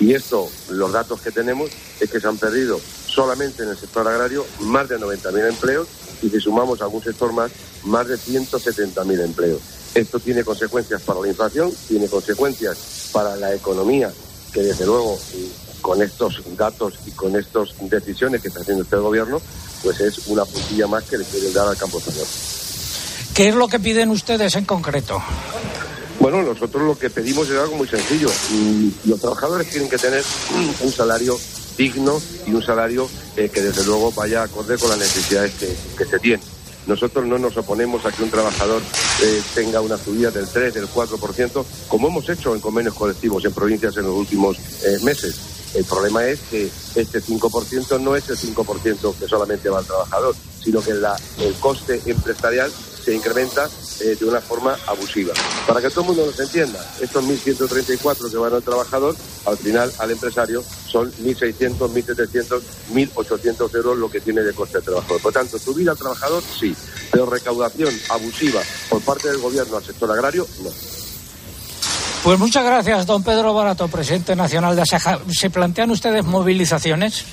Y 0.00 0.14
esto, 0.14 0.48
los 0.70 0.92
datos 0.92 1.20
que 1.20 1.30
tenemos, 1.30 1.70
es 2.00 2.10
que 2.10 2.20
se 2.20 2.26
han 2.26 2.38
perdido 2.38 2.80
solamente 3.06 3.62
en 3.62 3.70
el 3.70 3.76
sector 3.76 4.06
agrario 4.08 4.46
más 4.60 4.88
de 4.88 4.98
90.000 4.98 5.48
empleos 5.48 5.88
y 6.22 6.30
si 6.30 6.40
sumamos 6.40 6.80
algún 6.80 7.02
sector 7.02 7.32
más, 7.32 7.50
más 7.84 8.08
de 8.08 8.16
170.000 8.16 9.24
empleos. 9.24 9.60
Esto 9.94 10.20
tiene 10.20 10.44
consecuencias 10.44 11.02
para 11.02 11.20
la 11.20 11.28
inflación, 11.28 11.72
tiene 11.88 12.08
consecuencias 12.08 13.10
para 13.12 13.36
la 13.36 13.54
economía 13.54 14.10
que 14.52 14.62
desde 14.62 14.86
luego 14.86 15.18
con 15.80 16.02
estos 16.02 16.42
datos 16.56 16.94
y 17.06 17.10
con 17.12 17.36
estas 17.36 17.70
decisiones 17.80 18.42
que 18.42 18.48
está 18.48 18.60
haciendo 18.60 18.84
este 18.84 18.96
gobierno, 18.96 19.40
pues 19.82 20.00
es 20.00 20.26
una 20.28 20.44
puntilla 20.44 20.86
más 20.86 21.04
que 21.04 21.18
le 21.18 21.24
quieren 21.24 21.52
dar 21.52 21.68
al 21.68 21.76
campo 21.76 21.98
español. 21.98 22.26
¿Qué 23.34 23.48
es 23.48 23.54
lo 23.54 23.68
que 23.68 23.80
piden 23.80 24.10
ustedes 24.10 24.56
en 24.56 24.64
concreto? 24.64 25.22
Bueno, 26.18 26.42
nosotros 26.42 26.82
lo 26.82 26.98
que 26.98 27.08
pedimos 27.08 27.48
es 27.48 27.58
algo 27.58 27.76
muy 27.76 27.88
sencillo. 27.88 28.28
Mm, 28.50 28.88
Los 29.08 29.20
trabajadores 29.20 29.70
tienen 29.70 29.88
que 29.88 29.96
tener 29.96 30.22
un 30.80 30.92
salario 30.92 31.38
digno 31.78 32.20
y 32.46 32.52
un 32.52 32.62
salario 32.62 33.08
eh, 33.36 33.48
que 33.48 33.62
desde 33.62 33.84
luego 33.86 34.12
vaya 34.12 34.42
acorde 34.42 34.76
con 34.76 34.90
las 34.90 34.98
necesidades 34.98 35.52
que, 35.54 35.74
que 35.96 36.04
se 36.04 36.18
tienen. 36.18 36.44
Nosotros 36.86 37.24
no 37.26 37.38
nos 37.38 37.56
oponemos 37.56 38.04
a 38.04 38.12
que 38.12 38.22
un 38.22 38.30
trabajador 38.30 38.82
eh, 39.22 39.42
tenga 39.54 39.80
una 39.80 39.96
subida 39.96 40.30
del 40.30 40.48
3, 40.48 40.74
del 40.74 40.88
4%, 40.88 41.64
como 41.88 42.08
hemos 42.08 42.28
hecho 42.28 42.54
en 42.54 42.60
convenios 42.60 42.94
colectivos 42.94 43.44
en 43.44 43.52
provincias 43.52 43.96
en 43.96 44.04
los 44.04 44.14
últimos 44.14 44.58
eh, 44.58 44.98
meses. 45.02 45.36
El 45.74 45.84
problema 45.84 46.24
es 46.26 46.40
que 46.50 46.68
este 46.96 47.22
5% 47.22 48.00
no 48.00 48.16
es 48.16 48.28
el 48.28 48.36
5% 48.36 49.14
que 49.14 49.28
solamente 49.28 49.68
va 49.68 49.78
al 49.78 49.86
trabajador, 49.86 50.34
sino 50.62 50.82
que 50.82 50.90
el 50.90 51.54
coste 51.60 52.00
empresarial 52.06 52.72
se 53.04 53.14
incrementa 53.14 53.68
eh, 54.00 54.16
de 54.18 54.24
una 54.24 54.40
forma 54.40 54.76
abusiva. 54.86 55.34
Para 55.66 55.80
que 55.80 55.90
todo 55.90 56.02
el 56.02 56.06
mundo 56.08 56.26
nos 56.26 56.40
entienda, 56.40 56.78
estos 57.00 57.24
1.134 57.24 58.30
que 58.30 58.36
van 58.36 58.54
al 58.54 58.62
trabajador, 58.62 59.16
al 59.46 59.56
final 59.56 59.92
al 59.98 60.10
empresario 60.10 60.62
son 60.86 61.10
1.600, 61.12 61.76
1.700, 61.78 62.60
1.800 62.92 63.74
euros 63.76 63.98
lo 63.98 64.10
que 64.10 64.20
tiene 64.20 64.42
de 64.42 64.52
coste 64.52 64.78
de 64.78 64.84
trabajador. 64.84 65.20
Por 65.20 65.32
tanto, 65.32 65.58
subida 65.58 65.92
al 65.92 65.98
trabajador, 65.98 66.42
sí, 66.42 66.74
pero 67.10 67.26
recaudación 67.26 67.94
abusiva 68.10 68.60
por 68.88 69.00
parte 69.02 69.28
del 69.28 69.38
gobierno 69.38 69.76
al 69.76 69.84
sector 69.84 70.10
agrario, 70.10 70.46
no. 70.62 70.70
Pues 72.22 72.38
muchas 72.38 72.64
gracias, 72.64 73.06
don 73.06 73.22
Pedro 73.22 73.54
Barato, 73.54 73.88
presidente 73.88 74.36
nacional 74.36 74.76
de 74.76 74.82
Asaja. 74.82 75.20
¿Se 75.30 75.48
plantean 75.48 75.90
ustedes 75.90 76.22
movilizaciones? 76.24 77.24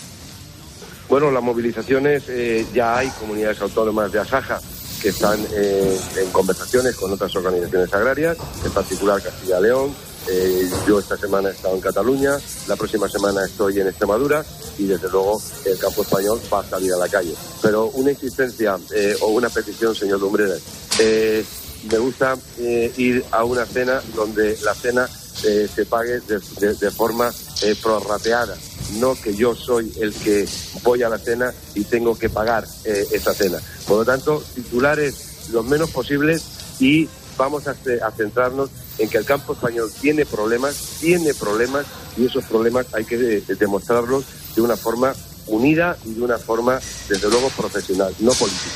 Bueno, 1.10 1.30
las 1.32 1.44
movilizaciones, 1.44 2.24
eh, 2.28 2.66
ya 2.74 2.98
hay 2.98 3.10
comunidades 3.12 3.62
autónomas 3.62 4.12
de 4.12 4.20
Asaja 4.20 4.60
que 5.02 5.10
están 5.10 5.40
eh, 5.54 6.00
en 6.18 6.30
conversaciones 6.32 6.96
con 6.96 7.12
otras 7.12 7.36
organizaciones 7.36 7.94
agrarias, 7.94 8.38
en 8.66 8.72
particular 8.72 9.22
Castilla-León. 9.22 9.96
Eh, 10.30 10.70
yo 10.86 11.00
esta 11.00 11.16
semana 11.16 11.50
he 11.50 11.52
estado 11.54 11.76
en 11.76 11.82
Cataluña, 11.82 12.38
la 12.68 12.76
próxima 12.76 13.08
semana 13.08 13.46
estoy 13.46 13.80
en 13.80 13.88
Extremadura 13.88 14.44
y 14.78 14.86
desde 14.86 15.08
luego 15.10 15.42
el 15.66 15.78
campo 15.80 16.02
español 16.02 16.42
va 16.54 16.60
a 16.60 16.70
salir 16.70 16.92
a 16.94 16.98
la 16.98 17.08
calle. 17.08 17.34
Pero 17.62 17.86
una 17.92 18.12
insistencia 18.12 18.78
eh, 18.94 19.16
o 19.22 19.28
una 19.28 19.50
petición, 19.50 19.96
señor 19.96 20.20
Lumbreras. 20.20 20.60
Eh, 21.00 21.46
me 21.90 21.98
gusta 22.00 22.36
eh, 22.58 22.92
ir 22.98 23.24
a 23.32 23.46
una 23.46 23.66
cena 23.66 24.02
donde 24.16 24.58
la 24.64 24.74
cena 24.74 25.08
se 25.08 25.86
pague 25.86 26.20
de, 26.22 26.40
de- 26.60 26.74
de 26.74 26.90
forma 26.92 27.32
prorrateada, 27.84 28.58
no 28.94 29.16
que 29.16 29.36
yo 29.36 29.56
soy 29.56 29.92
el 30.00 30.14
que 30.14 30.48
voy 30.84 31.04
a 31.04 31.10
la 31.10 31.18
cena 31.18 31.54
y 31.76 31.84
tengo 31.84 32.18
que 32.18 32.30
pagar 32.30 32.66
eh, 32.86 33.06
esa 33.12 33.34
cena. 33.34 33.60
Por 33.88 33.98
lo 34.00 34.06
tanto, 34.06 34.44
titulares 34.56 35.50
los 35.52 35.66
menos 35.66 35.90
posibles 35.92 36.44
y 36.80 37.08
vamos 37.38 37.68
a, 37.68 37.74
ce- 37.74 38.02
a 38.02 38.12
centrarnos 38.12 38.70
en 38.98 39.10
que 39.10 39.18
el 39.20 39.26
campo 39.26 39.54
español 39.54 39.92
tiene 40.02 40.26
problemas, 40.26 40.76
tiene 41.00 41.34
problemas 41.34 41.86
y 42.18 42.26
esos 42.26 42.44
problemas 42.46 42.88
hay 42.94 43.06
que 43.06 43.18
de- 43.18 43.42
demostrarlos 43.56 44.26
de 44.56 44.62
una 44.62 44.76
forma 44.76 45.14
unida 45.48 45.98
y 46.04 46.14
de 46.16 46.22
una 46.22 46.38
forma, 46.38 46.80
desde 47.08 47.30
luego, 47.30 47.50
profesional, 47.52 48.14
no 48.20 48.32
política. 48.34 48.76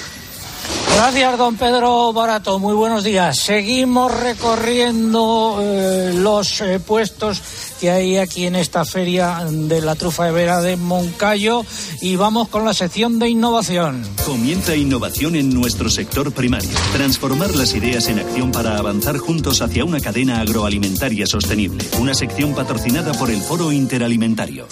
Gracias, 0.96 1.38
don 1.38 1.56
Pedro 1.56 2.14
Barato. 2.14 2.60
Muy 2.60 2.74
buenos 2.74 3.04
días. 3.04 3.38
Seguimos 3.38 4.12
recorriendo 4.20 5.58
eh, 5.60 6.14
los 6.16 6.62
eh, 6.62 6.80
puestos 6.80 7.42
que 7.80 7.90
hay 7.90 8.18
aquí 8.18 8.46
en 8.46 8.56
esta 8.56 8.86
feria 8.86 9.40
de 9.50 9.82
la 9.82 9.96
trufa 9.96 10.26
de 10.26 10.32
vera 10.32 10.62
de 10.62 10.78
Moncayo 10.78 11.66
y 12.02 12.16
vamos 12.16 12.48
con 12.50 12.64
la 12.64 12.74
sección 12.74 13.18
de 13.18 13.30
innovación. 13.30 14.04
Comienza 14.26 14.76
innovación 14.76 15.36
en 15.36 15.54
nuestro 15.54 15.90
sector 15.90 16.32
primario. 16.32 16.70
Transformar 16.94 17.56
las 17.56 17.74
ideas 17.74 18.08
en 18.08 18.20
acción 18.20 18.52
para 18.52 18.78
avanzar 18.78 19.18
juntos 19.18 19.62
hacia 19.62 19.84
una 19.84 20.00
cadena 20.00 20.42
agroalimentaria 20.42 21.26
sostenible. 21.26 21.84
Una 22.00 22.14
sección 22.14 22.54
patrocinada 22.54 23.14
por 23.14 23.32
el 23.32 23.42
Foro 23.42 23.72
Interalimentario. 23.72 24.68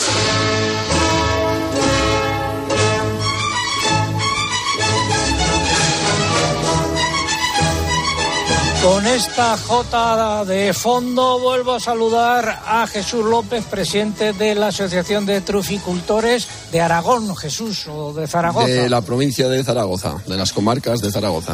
Con 8.83 9.05
esta 9.05 9.57
J 9.57 10.45
de 10.45 10.73
fondo 10.73 11.37
vuelvo 11.39 11.73
a 11.73 11.79
saludar 11.81 12.61
a 12.65 12.87
Jesús 12.87 13.25
López, 13.25 13.65
presidente 13.65 14.31
de 14.31 14.55
la 14.55 14.67
Asociación 14.67 15.25
de 15.25 15.41
Truficultores 15.41 16.47
de 16.71 16.79
Aragón, 16.79 17.35
Jesús, 17.35 17.87
o 17.87 18.13
de 18.13 18.25
Zaragoza. 18.25 18.67
De 18.67 18.89
la 18.89 19.01
provincia 19.01 19.49
de 19.49 19.63
Zaragoza, 19.65 20.15
de 20.25 20.37
las 20.37 20.53
comarcas 20.53 21.01
de 21.01 21.11
Zaragoza. 21.11 21.53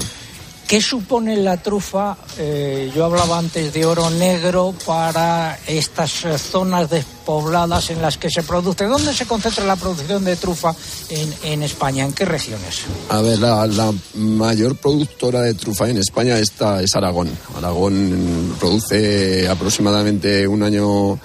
¿Qué 0.67 0.81
supone 0.81 1.37
la 1.37 1.57
trufa? 1.57 2.17
Eh, 2.39 2.91
yo 2.95 3.05
hablaba 3.05 3.37
antes 3.37 3.71
de 3.71 3.85
oro 3.85 4.09
negro 4.09 4.73
para 4.85 5.59
estas 5.67 6.25
eh, 6.25 6.37
zonas 6.39 6.89
despobladas 6.89 7.91
en 7.91 8.01
las 8.01 8.17
que 8.17 8.31
se 8.31 8.41
produce. 8.41 8.85
¿Dónde 8.85 9.13
se 9.13 9.27
concentra 9.27 9.63
la 9.65 9.75
producción 9.75 10.25
de 10.25 10.35
trufa 10.35 10.73
en, 11.43 11.61
España? 11.61 12.03
¿En 12.03 12.13
qué 12.13 12.25
regiones? 12.25 12.81
A 13.09 13.21
ver, 13.21 13.37
la, 13.37 13.67
la 13.67 13.93
mayor 14.15 14.75
productora 14.75 15.41
de 15.41 15.53
trufa 15.53 15.87
en 15.87 15.99
España 15.99 16.39
esta 16.39 16.81
es 16.81 16.95
Aragón. 16.95 17.29
Aragón 17.57 18.55
produce 18.59 19.47
aproximadamente 19.47 20.47
un 20.47 20.63
año 20.63 21.19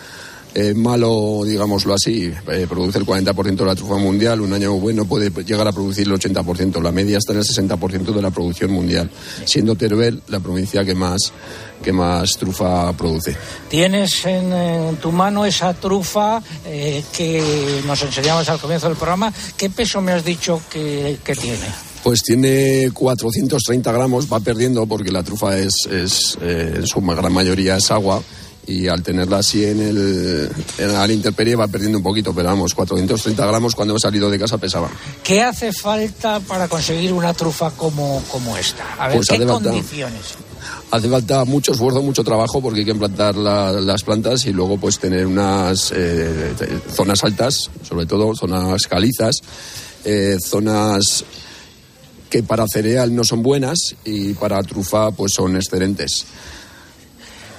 eh, 0.55 0.75
malo, 0.75 1.43
digámoslo 1.45 1.95
así, 1.95 2.33
eh, 2.49 2.67
produce 2.69 2.99
el 2.99 3.07
40% 3.07 3.57
de 3.57 3.65
la 3.65 3.75
trufa 3.75 3.97
mundial, 3.97 4.41
un 4.41 4.53
año 4.53 4.73
bueno 4.75 5.05
puede 5.05 5.31
llegar 5.45 5.67
a 5.67 5.73
producir 5.73 6.07
el 6.07 6.15
80%, 6.15 6.83
la 6.83 6.93
media 6.93 7.19
está 7.19 7.33
en 7.33 7.39
el 7.39 7.45
60% 7.45 8.13
de 8.13 8.23
la 8.23 8.31
producción 8.31 8.73
mundial, 8.73 9.11
siendo 9.45 9.77
Teruel 9.77 10.23
la 10.29 10.41
provincia 10.41 10.85
que 10.85 10.95
más, 10.95 11.33
que 11.83 11.93
más 11.93 12.37
trufa 12.37 12.93
produce. 12.95 13.37
Tienes 13.69 14.25
en, 14.27 14.53
en 14.53 14.97
tu 14.97 15.13
mano 15.13 15.45
esa 15.45 15.75
trufa 15.75 16.43
eh, 16.67 17.03
que 17.17 17.81
nos 17.87 18.03
enseñabas 18.03 18.49
al 18.49 18.59
comienzo 18.59 18.89
del 18.89 18.97
programa. 18.97 19.33
¿Qué 19.57 19.71
peso 19.71 20.01
me 20.01 20.13
has 20.13 20.25
dicho 20.25 20.61
que, 20.71 21.19
que 21.25 21.35
tiene? 21.35 21.67
Pues 22.03 22.23
tiene 22.23 22.91
430 22.93 23.93
gramos, 23.93 24.33
va 24.33 24.41
perdiendo 24.41 24.87
porque 24.87 25.13
la 25.13 25.23
trufa 25.23 25.59
es, 25.59 25.87
es 25.91 26.39
eh, 26.41 26.73
en 26.77 26.87
su 26.87 27.01
gran 27.03 27.33
mayoría 27.33 27.77
es 27.77 27.91
agua 27.91 28.23
y 28.71 28.87
al 28.89 29.03
tenerla 29.03 29.39
así 29.39 29.65
en 29.65 29.81
el 29.81 30.51
en 30.79 30.93
la 30.93 31.07
intemperie 31.13 31.57
va 31.57 31.67
perdiendo 31.67 31.99
un 31.99 32.05
poquito, 32.05 32.33
pero 32.35 32.49
vamos, 32.49 32.75
430 32.75 33.45
gramos 33.47 33.75
cuando 33.75 33.97
he 33.97 33.99
salido 34.01 34.31
de 34.31 34.39
casa 34.39 34.59
pesaba. 34.59 34.89
¿Qué 35.25 35.43
hace 35.43 35.73
falta 35.73 36.41
para 36.41 36.69
conseguir 36.69 37.13
una 37.13 37.35
trufa 37.35 37.71
como, 37.73 38.23
como 38.31 38.57
esta? 38.57 38.85
A 38.99 39.09
ver, 39.09 39.17
Pues 39.17 39.29
¿qué 39.29 39.45
condiciones? 39.45 40.21
Hace 40.93 41.09
falta 41.09 41.45
mucho 41.45 41.73
esfuerzo, 41.73 42.03
mucho 42.03 42.23
trabajo 42.25 42.61
porque 42.61 42.81
hay 42.81 42.85
que 42.85 42.91
implantar 42.93 43.35
la- 43.37 43.73
las 43.73 44.03
plantas 44.03 44.45
y 44.47 44.53
luego 44.53 44.77
pues 44.79 44.99
tener 44.99 45.27
unas 45.27 45.93
eh, 45.95 46.55
zonas 46.95 47.23
altas, 47.25 47.71
sobre 47.89 48.07
todo 48.07 48.35
zonas 48.37 48.83
calizas, 48.89 49.37
eh, 50.05 50.37
zonas 50.45 51.25
que 52.29 52.43
para 52.43 52.67
cereal 52.69 53.15
no 53.15 53.25
son 53.25 53.43
buenas 53.43 53.79
y 54.05 54.35
para 54.35 54.63
trufa 54.63 55.11
pues 55.13 55.33
son 55.35 55.57
excelentes. 55.57 56.25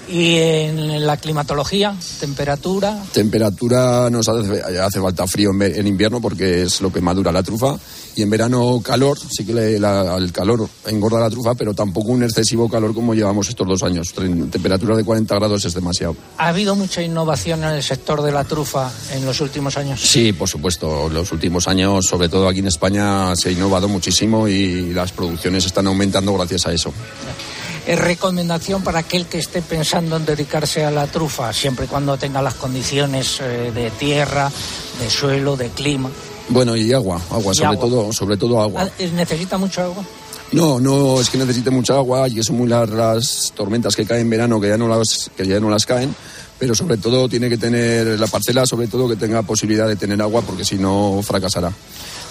Y 0.10 0.36
en 0.38 1.06
la 1.06 1.16
climatología, 1.18 1.96
temperatura. 2.20 3.02
Temperatura 3.14 4.10
nos 4.10 4.28
hace, 4.28 4.62
hace 4.82 5.00
falta 5.00 5.26
frío 5.28 5.52
en, 5.52 5.62
en 5.62 5.88
invierno 5.88 6.20
porque 6.20 6.64
es 6.64 6.82
lo 6.82 6.92
que 6.92 7.00
madura 7.02 7.32
la 7.32 7.44
trufa. 7.44 7.78
Y 8.14 8.24
en 8.24 8.30
verano 8.30 8.82
calor, 8.84 9.18
sí 9.18 9.46
que 9.46 9.54
le- 9.54 9.80
la- 9.80 10.18
el 10.18 10.34
calor 10.34 10.68
engorda 10.88 11.18
la 11.20 11.30
trufa, 11.30 11.56
pero 11.56 11.74
tampoco 11.74 12.10
un 12.10 12.24
excesivo 12.24 12.68
calor 12.68 12.94
como 12.94 13.14
llevamos 13.14 13.48
estos 13.48 13.66
dos 13.66 13.84
años. 13.84 14.12
Temperatura 14.14 14.98
de 14.98 15.06
40 15.06 15.34
grados 15.36 15.64
es 15.64 15.74
demasiado. 15.74 16.18
¿Ha 16.38 16.50
habido 16.50 16.76
mucha 16.76 17.02
innovación 17.02 17.64
en 17.64 17.70
el 17.70 17.84
sector 17.84 18.22
de 18.22 18.34
la 18.34 18.44
trufa 18.44 18.92
en 19.14 19.26
los 19.26 19.40
últimos 19.40 19.78
años? 19.78 20.02
Sí, 20.02 20.34
por 20.34 20.50
supuesto. 20.50 21.08
Los 21.08 21.32
últimos 21.32 21.70
años, 21.70 22.06
sobre 22.06 22.28
todo 22.28 22.50
aquí 22.50 22.60
en 22.60 22.68
España, 22.68 23.34
se 23.38 23.48
ha 23.48 23.52
innovado 23.54 23.88
muchísimo 23.88 24.48
y 24.48 24.94
las 24.94 25.14
producciones 25.14 25.66
están 25.66 25.88
aumentando 25.88 26.34
gracias 26.34 26.66
a 26.68 26.74
eso. 26.74 26.90
Es 26.90 27.51
recomendación 27.88 28.84
para 28.84 29.00
aquel 29.00 29.26
que 29.26 29.40
esté 29.40 29.62
pensando 29.62 30.18
en 30.18 30.26
dedicarse 30.26 30.86
a 30.86 30.92
la 30.92 31.08
trufa, 31.08 31.52
siempre 31.54 31.86
y 31.86 31.88
cuando 31.88 32.18
tenga 32.18 32.42
las 32.42 32.54
condiciones 32.56 33.40
eh, 33.42 33.72
de 33.74 33.90
tierra, 33.92 34.52
de 35.00 35.10
suelo, 35.10 35.58
de 35.58 35.70
clima. 35.70 36.10
Bueno, 36.50 36.76
y 36.76 36.92
agua, 36.94 37.22
agua, 37.30 37.54
Y 37.54 37.56
sobre 37.56 37.68
agua. 37.70 37.80
todo, 37.82 38.14
sobre 38.14 38.38
todo 38.38 38.62
agua. 38.62 38.84
Ah, 38.84 39.04
¿Necesita 39.16 39.58
mucho 39.58 39.82
agua? 39.82 40.04
No, 40.52 40.80
no 40.82 41.22
es 41.22 41.30
que 41.30 41.38
necesite 41.38 41.70
mucha 41.70 41.96
agua 41.96 42.28
y 42.28 42.36
que 42.36 42.44
son 42.44 42.58
muy 42.58 42.68
largas 42.68 43.16
las 43.16 43.54
tormentas 43.56 43.96
que 43.96 44.06
caen 44.06 44.22
en 44.22 44.30
verano 44.30 44.60
que 44.60 44.68
ya 44.68 44.78
no 44.78 44.88
las 44.88 45.32
que 45.36 45.48
ya 45.48 45.60
no 45.62 45.70
las 45.70 45.86
caen, 45.86 46.14
pero 46.60 46.76
sobre 46.76 46.98
todo 46.98 47.30
tiene 47.30 47.48
que 47.50 47.58
tener 47.58 48.20
la 48.20 48.28
parcela, 48.28 48.66
sobre 48.66 48.88
todo 48.88 49.08
que 49.08 49.16
tenga 49.16 49.42
posibilidad 49.44 49.88
de 49.88 49.96
tener 49.96 50.22
agua 50.22 50.42
porque 50.42 50.66
si 50.66 50.76
no 50.76 51.22
fracasará. 51.24 51.72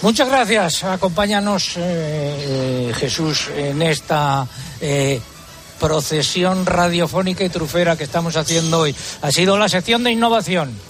Muchas 0.03 0.29
gracias. 0.29 0.85
Acompáñanos, 0.85 1.77
eh, 1.77 1.81
eh, 1.81 2.93
Jesús, 2.95 3.49
en 3.57 3.83
esta 3.83 4.47
eh, 4.81 5.21
procesión 5.81 6.67
radiofónica 6.67 7.43
y 7.43 7.49
trufera 7.49 7.97
que 7.97 8.05
estamos 8.05 8.37
haciendo 8.37 8.81
hoy. 8.81 8.95
Ha 9.23 9.33
sido 9.33 9.59
la 9.59 9.69
sección 9.69 10.05
de 10.05 10.13
innovación. 10.13 10.90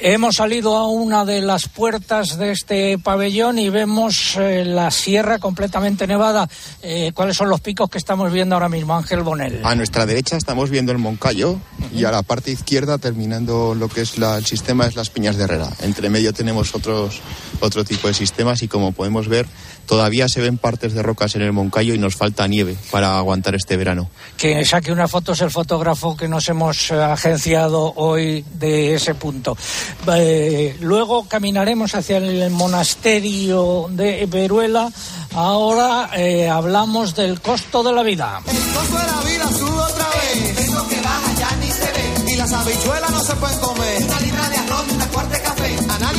Hemos 0.00 0.36
salido 0.36 0.76
a 0.76 0.88
una 0.88 1.24
de 1.24 1.42
las 1.42 1.68
puertas 1.68 2.38
de 2.38 2.52
este 2.52 2.98
pabellón 2.98 3.58
y 3.58 3.68
vemos 3.68 4.36
eh, 4.38 4.64
la 4.64 4.90
sierra 4.90 5.38
completamente 5.38 6.06
nevada. 6.06 6.48
Eh, 6.82 7.10
¿Cuáles 7.14 7.36
son 7.36 7.48
los 7.48 7.60
picos 7.60 7.90
que 7.90 7.98
estamos 7.98 8.30
viendo 8.32 8.54
ahora 8.54 8.68
mismo, 8.68 8.94
Ángel 8.96 9.22
Bonel? 9.22 9.60
A 9.64 9.74
nuestra 9.74 10.06
derecha 10.06 10.36
estamos 10.36 10.70
viendo 10.70 10.92
el 10.92 10.98
Moncayo 10.98 11.56
y 11.92 12.04
a 12.04 12.10
la 12.12 12.22
parte 12.22 12.50
izquierda, 12.52 12.98
terminando 12.98 13.74
lo 13.74 13.88
que 13.88 14.02
es 14.02 14.18
la- 14.18 14.38
el 14.38 14.46
sistema, 14.46 14.86
es 14.86 14.94
las 14.94 15.10
Peñas 15.10 15.36
de 15.36 15.44
Herrera. 15.44 15.68
Entre 15.82 16.08
medio 16.10 16.32
tenemos 16.32 16.74
otros, 16.74 17.20
otro 17.60 17.84
tipo 17.84 18.08
de 18.08 18.14
sistemas 18.14 18.62
y 18.62 18.68
como 18.68 18.92
podemos 18.92 19.28
ver, 19.28 19.46
todavía 19.86 20.28
se 20.28 20.40
ven 20.40 20.58
partes 20.58 20.92
de 20.92 21.02
rocas 21.02 21.34
en 21.34 21.42
el 21.42 21.52
Moncayo 21.52 21.94
y 21.94 21.98
nos 21.98 22.14
falta 22.14 22.46
nieve 22.46 22.76
para 22.90 23.18
aguantar 23.18 23.54
este 23.54 23.76
verano. 23.76 24.10
Que 24.36 24.64
saque 24.64 24.92
una 24.92 25.08
foto 25.08 25.32
es 25.32 25.40
el 25.40 25.50
fotógrafo 25.50 26.16
que 26.16 26.28
nos 26.28 26.48
hemos 26.48 26.90
eh, 26.90 27.02
agenciado 27.02 27.92
hoy 27.96 28.44
de 28.54 28.94
ese 28.94 29.14
punto. 29.14 29.56
Eh, 30.14 30.76
luego 30.80 31.26
caminaremos 31.26 31.94
hacia 31.94 32.18
el 32.18 32.50
monasterio 32.50 33.86
de 33.90 34.26
Veruela. 34.26 34.90
Ahora 35.34 36.10
eh, 36.16 36.48
hablamos 36.48 37.14
del 37.14 37.40
costo 37.40 37.82
de 37.82 37.92
la 37.92 38.02
vida. 38.02 38.40
El 38.46 38.72
costo 38.72 38.98
de 38.98 39.06
la 39.06 39.20
vida 39.20 39.48
sube 39.58 39.78
otra 39.78 40.06
vez. 40.08 40.58
Eso 40.58 40.88
que 40.88 41.00
baja 41.00 41.34
ya 41.38 41.56
ni 41.56 41.70
se 41.70 41.92
ve. 41.92 42.32
Y 42.32 42.36
las 42.36 42.52
habichuelas 42.52 43.10
no 43.10 43.20
se 43.20 43.34
pueden 43.36 43.58
comer. 43.58 44.02
Una 44.04 44.20
libra 44.20 44.48
de 44.48 44.56
arroz, 44.56 44.92
una 44.92 45.06
cuarta 45.08 45.36
de 45.36 45.47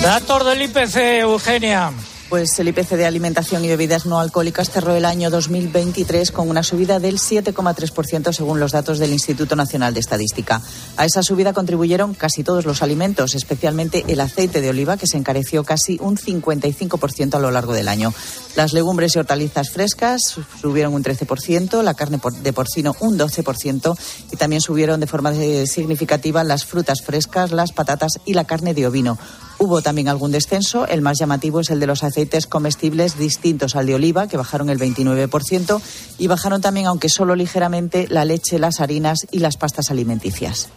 Datos 0.02 0.46
del 0.46 0.62
IPC, 0.62 0.96
Eugenia. 1.22 1.92
Pues 2.30 2.60
el 2.60 2.68
IPC 2.68 2.92
de 2.92 3.08
alimentación 3.08 3.66
y 3.66 3.70
bebidas 3.70 4.06
no 4.06 4.20
alcohólicas 4.20 4.70
cerró 4.70 4.96
el 4.96 5.04
año 5.04 5.32
2023 5.32 6.32
con 6.32 6.48
una 6.48 6.62
subida 6.62 7.00
del 7.00 7.18
7,3% 7.18 8.32
según 8.32 8.60
los 8.60 8.72
datos 8.72 9.00
del 9.00 9.12
Instituto 9.12 9.56
Nacional 9.56 9.96
de 9.96 10.00
Estadística. 10.00 10.62
A 10.96 11.06
esa 11.06 11.24
subida 11.24 11.54
contribuyeron 11.54 12.14
casi 12.14 12.44
todos 12.44 12.66
los 12.66 12.84
alimentos, 12.84 13.34
especialmente 13.34 14.06
el 14.08 14.20
aceite 14.20 14.62
de 14.62 14.70
oliva, 14.70 14.96
que 14.96 15.08
se 15.08 15.18
encareció 15.18 15.64
casi 15.64 15.98
un 16.02 16.18
55% 16.18 17.34
a 17.34 17.40
lo 17.40 17.50
largo 17.50 17.74
del 17.74 17.88
año. 17.88 18.14
Las 18.56 18.74
legumbres 18.74 19.16
y 19.16 19.20
hortalizas 19.20 19.72
frescas 19.72 20.22
subieron 20.62 20.94
un 20.94 21.04
13%, 21.04 21.82
la 21.82 21.96
carne 21.96 22.20
de 22.44 22.54
porcino 22.54 22.96
un 23.00 23.18
12% 23.18 23.98
y 24.32 24.36
también 24.36 24.62
subieron 24.62 25.00
de 25.00 25.08
forma 25.08 25.34
eh, 25.34 25.66
significativa 25.66 26.44
las 26.44 26.64
frutas 26.64 27.02
frescas, 27.02 27.52
las 27.52 27.72
patatas 27.72 28.20
y 28.24 28.36
la 28.36 28.46
carne 28.46 28.76
de 28.76 28.86
ovino. 28.86 29.18
Hubo 29.60 29.82
también 29.82 30.08
algún 30.08 30.32
descenso, 30.32 30.88
el 30.88 31.02
más 31.02 31.20
llamativo 31.20 31.60
es 31.60 31.70
el 31.70 31.82
de 31.82 31.88
los 31.88 32.04
aceites 32.04 32.48
comestibles 32.48 33.18
distintos 33.18 33.76
al 33.76 33.88
de 33.88 33.96
oliva, 33.96 34.28
que 34.28 34.38
bajaron 34.38 34.70
el 34.70 34.80
29%, 34.80 35.82
y 36.18 36.28
bajaron 36.28 36.62
también, 36.62 36.88
aunque 36.88 37.10
solo 37.10 37.36
ligeramente, 37.36 38.08
la 38.10 38.24
leche, 38.24 38.58
las 38.58 38.80
harinas 38.80 39.28
y 39.32 39.40
las 39.40 39.58
pastas 39.58 39.92
alimenticias. 39.92 40.70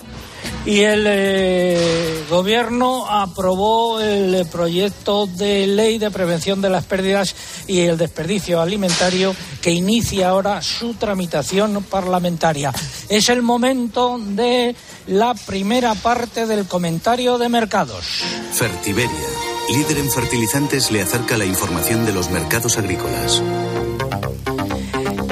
Y 0.65 0.81
el 0.81 1.05
eh, 1.09 2.25
gobierno 2.31 3.09
aprobó 3.11 4.01
el 4.01 4.35
eh, 4.35 4.45
proyecto 4.45 5.27
de 5.27 5.67
ley 5.67 5.99
de 5.99 6.11
prevención 6.11 6.61
de 6.61 6.71
las 6.71 6.85
pérdidas 6.85 7.35
y 7.67 7.81
el 7.81 7.99
desperdicio 7.99 8.61
alimentario 8.61 9.35
que 9.61 9.73
inicia 9.73 10.29
ahora 10.29 10.63
su 10.63 10.95
tramitación 10.95 11.83
parlamentaria. 11.85 12.73
Es 13.09 13.29
el 13.29 13.43
momento 13.43 14.21
de 14.21 14.77
la 15.09 15.35
primera 15.35 15.95
parte 15.95 16.47
del 16.47 16.67
comentario 16.67 17.39
de 17.39 17.49
mercados. 17.49 18.05
Fertiberia, 18.53 19.11
líder 19.71 19.99
en 19.99 20.11
fertilizantes, 20.11 20.93
le 20.93 21.03
acerca 21.03 21.37
la 21.37 21.45
información 21.45 22.07
de 22.07 22.13
los 22.13 22.31
mercados 22.31 22.79
agrícolas. 22.79 23.43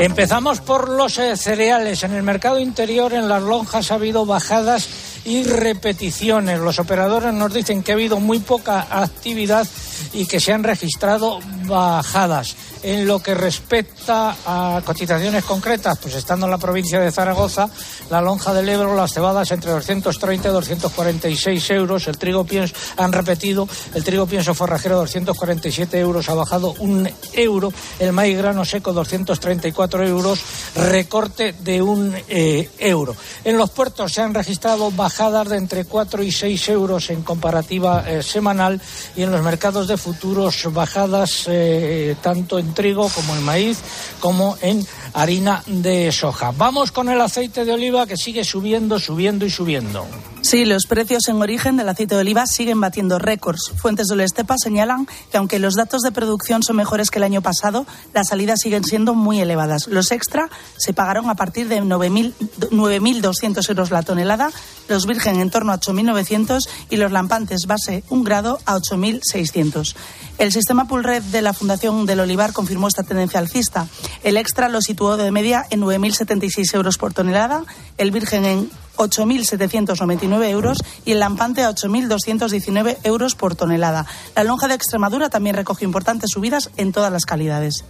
Empezamos 0.01 0.61
por 0.63 0.89
los 0.89 1.19
eh, 1.19 1.37
cereales. 1.37 2.03
En 2.05 2.15
el 2.15 2.23
mercado 2.23 2.59
interior, 2.59 3.13
en 3.13 3.29
las 3.29 3.43
lonjas, 3.43 3.91
ha 3.91 3.97
habido 3.97 4.25
bajadas 4.25 4.89
y 5.25 5.45
repeticiones. 5.45 6.59
Los 6.61 6.79
operadores 6.79 7.33
nos 7.33 7.53
dicen 7.53 7.83
que 7.83 7.93
ha 7.93 7.95
habido 7.95 8.21
muy 8.21 8.39
poca 8.39 8.87
actividad 8.91 9.67
y 10.13 10.27
que 10.27 10.41
se 10.41 10.53
han 10.53 10.65
registrado 10.65 11.41
bajadas. 11.67 12.57
En 12.83 13.07
lo 13.07 13.21
que 13.21 13.35
respecta 13.35 14.37
a 14.47 14.81
cotizaciones 14.85 15.45
concretas, 15.45 15.99
pues 15.99 16.15
estando 16.15 16.47
en 16.47 16.51
la 16.51 16.59
provincia 16.59 16.99
de 16.99 17.13
Zaragoza, 17.13 17.69
la 18.09 18.23
lonja 18.23 18.55
del 18.55 18.69
Ebro, 18.69 18.95
las 18.95 19.13
cebadas 19.13 19.51
entre 19.51 19.71
230 19.71 20.49
y 20.49 20.53
246 20.53 21.71
euros, 21.71 22.09
el 22.09 22.17
trigo 22.17 22.45
pienso, 22.45 22.75
han 22.97 23.13
repetido, 23.13 23.69
el 23.95 24.03
trigo 24.03 24.27
pienso 24.27 24.55
forrajero 24.55 24.97
247 24.97 25.99
euros, 25.99 26.29
ha 26.29 26.35
bajado 26.35 26.75
un 26.79 27.09
euro, 27.35 27.73
el 27.99 28.13
maíz 28.13 28.39
grano 28.39 28.65
seco 28.65 28.93
234 28.93 30.07
euros, 30.07 30.41
recorte 30.75 31.53
de 31.53 31.83
un 31.83 32.15
eh, 32.29 32.71
euro. 32.79 33.15
En 33.45 33.59
los 33.59 33.71
puertos 33.71 34.13
se 34.13 34.23
han 34.23 34.35
registrado 34.35 34.91
bajadas 34.91 35.49
de 35.49 35.57
entre 35.57 35.85
4 35.85 36.23
y 36.23 36.33
6 36.33 36.69
euros 36.71 37.11
en 37.11 37.23
comparativa 37.23 38.05
eh, 38.07 38.23
semanal 38.23 38.81
y 39.17 39.23
en 39.23 39.31
los 39.31 39.43
mercados 39.43 39.89
de 39.89 39.97
futuros 39.97 40.67
bajadas 40.73 41.45
eh, 41.49 42.17
tanto 42.23 42.59
en 42.59 42.70
trigo 42.73 43.09
como 43.09 43.35
en 43.37 43.43
maíz 43.43 43.79
como 44.21 44.57
en 44.61 44.87
harina 45.13 45.63
de 45.67 46.11
soja. 46.13 46.53
Vamos 46.57 46.93
con 46.93 47.09
el 47.09 47.21
aceite 47.21 47.65
de 47.65 47.73
oliva 47.73 48.07
que 48.07 48.17
sigue 48.17 48.45
subiendo, 48.45 48.99
subiendo 48.99 49.45
y 49.45 49.51
subiendo. 49.51 50.07
Sí, 50.43 50.65
los 50.65 50.87
precios 50.87 51.29
en 51.29 51.41
origen 51.43 51.77
del 51.77 51.89
aceite 51.89 52.15
de 52.15 52.23
oliva 52.23 52.47
siguen 52.47 52.81
batiendo 52.81 53.19
récords. 53.19 53.73
Fuentes 53.77 54.09
del 54.09 54.21
Estepa 54.21 54.57
señalan 54.57 55.07
que 55.31 55.37
aunque 55.37 55.59
los 55.59 55.75
datos 55.75 56.01
de 56.01 56.13
producción 56.13 56.63
son 56.63 56.77
mejores 56.77 57.11
que 57.11 57.19
el 57.19 57.25
año 57.25 57.43
pasado, 57.43 57.87
las 58.15 58.29
salidas 58.29 58.61
siguen 58.61 58.85
siendo 58.85 59.15
muy 59.15 59.41
elevadas. 59.41 59.87
Los 59.89 60.11
extra 60.13 60.49
se 60.79 60.95
pagaron 60.95 61.29
a 61.29 61.35
partir 61.35 61.69
de 61.69 61.83
9.000 61.83 62.33
9.200 62.71 63.69
euros 63.69 63.91
la 63.91 64.03
tonelada, 64.03 64.51
los 64.89 65.07
virgen 65.07 65.41
en 65.41 65.51
torno 65.51 65.73
a 65.73 65.81
8.900 65.81 66.61
y 66.89 66.97
los 66.97 67.13
lampantes 67.13 67.67
base 67.67 68.05
un 68.09 68.25
grado 68.25 68.59
a 68.65 68.77
8.600. 68.77 69.95
El 70.39 70.53
sistema 70.53 70.89
Pulred 70.89 71.23
de 71.23 71.43
la 71.43 71.53
Fundación 71.53 72.07
del 72.07 72.21
Olivar 72.21 72.53
confirmó 72.53 72.89
esta 72.89 73.03
tendencia 73.03 73.41
alcista. 73.41 73.87
El 74.23 74.39
extra 74.39 74.69
lo 74.69 74.81
situó 75.01 75.17
de 75.17 75.31
media 75.31 75.65
en 75.71 75.81
9.076 75.81 76.75
euros 76.75 76.99
por 76.99 77.15
tonelada, 77.15 77.65
el 77.97 78.11
virgen 78.11 78.45
en 78.45 78.71
8.799 78.99 80.51
euros 80.51 80.77
y 81.07 81.13
el 81.13 81.21
lampante 81.21 81.65
a 81.65 81.71
8.219 81.71 82.99
euros 83.05 83.35
por 83.35 83.57
tonelada. 83.57 84.05
La 84.37 84.45
lonja 84.45 84.69
de 84.69 84.75
Extremadura 84.75 85.31
también 85.31 85.57
recogió 85.57 85.87
importantes 85.87 86.29
subidas 86.31 86.69
en 86.77 86.93
todas 86.93 87.11
las 87.11 87.25
calidades. 87.25 87.83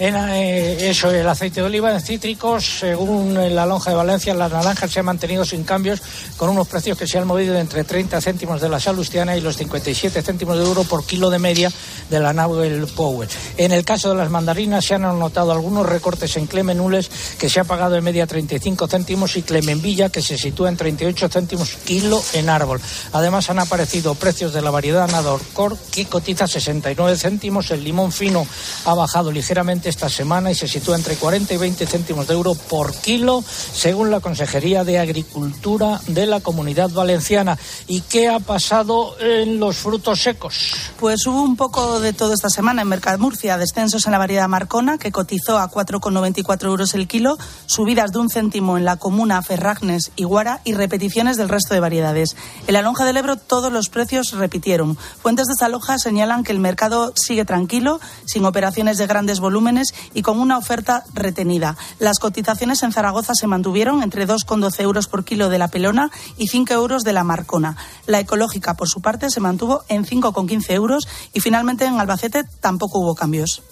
En 0.00 0.14
eh, 0.14 0.90
eso, 0.90 1.10
el 1.10 1.28
aceite 1.28 1.60
de 1.60 1.66
oliva 1.66 1.92
en 1.92 2.00
cítricos, 2.00 2.78
según 2.78 3.36
eh, 3.36 3.50
la 3.50 3.66
lonja 3.66 3.90
de 3.90 3.96
Valencia, 3.96 4.32
las 4.32 4.52
naranjas 4.52 4.92
se 4.92 5.00
han 5.00 5.06
mantenido 5.06 5.44
sin 5.44 5.64
cambios, 5.64 6.00
con 6.36 6.50
unos 6.50 6.68
precios 6.68 6.96
que 6.96 7.08
se 7.08 7.18
han 7.18 7.26
movido 7.26 7.56
entre 7.56 7.82
30 7.82 8.20
céntimos 8.20 8.60
de 8.60 8.68
la 8.68 8.78
salustiana 8.78 9.36
y 9.36 9.40
los 9.40 9.56
57 9.56 10.22
céntimos 10.22 10.56
de 10.56 10.64
euro 10.64 10.84
por 10.84 11.04
kilo 11.04 11.30
de 11.30 11.40
media 11.40 11.72
de 12.10 12.20
la 12.20 12.32
Nabel 12.32 12.86
Power. 12.94 13.28
En 13.56 13.72
el 13.72 13.84
caso 13.84 14.10
de 14.10 14.14
las 14.14 14.30
mandarinas 14.30 14.84
se 14.84 14.94
han 14.94 15.04
anotado 15.04 15.50
algunos 15.50 15.84
recortes 15.84 16.36
en 16.36 16.46
Clemenules, 16.46 17.10
que 17.36 17.48
se 17.48 17.58
ha 17.58 17.64
pagado 17.64 17.96
en 17.96 18.04
media 18.04 18.28
35 18.28 18.86
céntimos, 18.86 19.36
y 19.36 19.42
Clemenvilla, 19.42 20.10
que 20.10 20.22
se 20.22 20.38
sitúa 20.38 20.68
en 20.68 20.76
38 20.76 21.28
céntimos 21.28 21.70
kilo 21.84 22.22
en 22.34 22.50
árbol. 22.50 22.80
Además, 23.12 23.50
han 23.50 23.58
aparecido 23.58 24.14
precios 24.14 24.52
de 24.52 24.62
la 24.62 24.70
variedad 24.70 25.10
Nadorcor, 25.10 25.76
que 25.90 26.06
cotiza 26.06 26.46
69 26.46 27.18
céntimos. 27.18 27.72
El 27.72 27.82
limón 27.82 28.12
fino 28.12 28.46
ha 28.84 28.94
bajado 28.94 29.32
ligeramente 29.32 29.87
esta 29.88 30.08
semana 30.08 30.50
y 30.50 30.54
se 30.54 30.68
sitúa 30.68 30.96
entre 30.96 31.16
40 31.16 31.54
y 31.54 31.56
20 31.56 31.86
céntimos 31.86 32.26
de 32.26 32.34
euro 32.34 32.54
por 32.54 32.94
kilo, 32.94 33.42
según 33.42 34.10
la 34.10 34.20
Consejería 34.20 34.84
de 34.84 34.98
Agricultura 34.98 36.00
de 36.06 36.26
la 36.26 36.40
Comunidad 36.40 36.90
Valenciana. 36.90 37.58
¿Y 37.86 38.02
qué 38.02 38.28
ha 38.28 38.40
pasado 38.40 39.16
en 39.20 39.58
los 39.58 39.76
frutos 39.76 40.20
secos? 40.20 40.74
Pues 40.98 41.26
hubo 41.26 41.42
un 41.42 41.56
poco 41.56 42.00
de 42.00 42.12
todo 42.12 42.34
esta 42.34 42.50
semana 42.50 42.82
en 42.82 42.88
Mercadmurcia, 42.88 43.58
descensos 43.58 44.06
en 44.06 44.12
la 44.12 44.18
variedad 44.18 44.48
Marcona, 44.48 44.98
que 44.98 45.12
cotizó 45.12 45.58
a 45.58 45.70
4,94 45.70 46.66
euros 46.66 46.94
el 46.94 47.08
kilo, 47.08 47.38
subidas 47.66 48.12
de 48.12 48.18
un 48.18 48.30
céntimo 48.30 48.76
en 48.76 48.84
la 48.84 48.96
comuna 48.96 49.42
Ferragnes 49.42 50.12
y 50.16 50.24
Guara 50.24 50.60
y 50.64 50.74
repeticiones 50.74 51.36
del 51.36 51.48
resto 51.48 51.74
de 51.74 51.80
variedades. 51.80 52.36
En 52.66 52.74
la 52.74 52.82
lonja 52.82 53.04
del 53.04 53.16
Ebro 53.16 53.36
todos 53.36 53.72
los 53.72 53.88
precios 53.88 54.32
repitieron. 54.32 54.96
Fuentes 54.96 55.46
de 55.46 55.52
esta 55.52 55.68
lonja 55.68 55.98
señalan 55.98 56.44
que 56.44 56.52
el 56.52 56.58
mercado 56.58 57.12
sigue 57.16 57.44
tranquilo, 57.44 58.00
sin 58.26 58.44
operaciones 58.44 58.98
de 58.98 59.06
grandes 59.06 59.40
volúmenes 59.40 59.77
y 60.14 60.22
con 60.22 60.40
una 60.40 60.58
oferta 60.58 61.04
retenida. 61.14 61.76
Las 61.98 62.18
cotizaciones 62.18 62.82
en 62.82 62.92
Zaragoza 62.92 63.34
se 63.34 63.46
mantuvieron 63.46 64.02
entre 64.02 64.26
2,12 64.26 64.80
euros 64.80 65.06
por 65.08 65.24
kilo 65.24 65.48
de 65.48 65.58
la 65.58 65.68
pelona 65.68 66.10
y 66.36 66.48
5 66.48 66.72
euros 66.74 67.02
de 67.02 67.12
la 67.12 67.24
marcona. 67.24 67.76
La 68.06 68.20
ecológica, 68.20 68.74
por 68.74 68.88
su 68.88 69.00
parte, 69.00 69.30
se 69.30 69.40
mantuvo 69.40 69.82
en 69.88 70.04
5,15 70.04 70.70
euros 70.70 71.08
y 71.32 71.40
finalmente 71.40 71.84
en 71.84 71.98
Albacete 72.00 72.44
tampoco 72.60 72.98
hubo 72.98 73.14
cambios. 73.14 73.62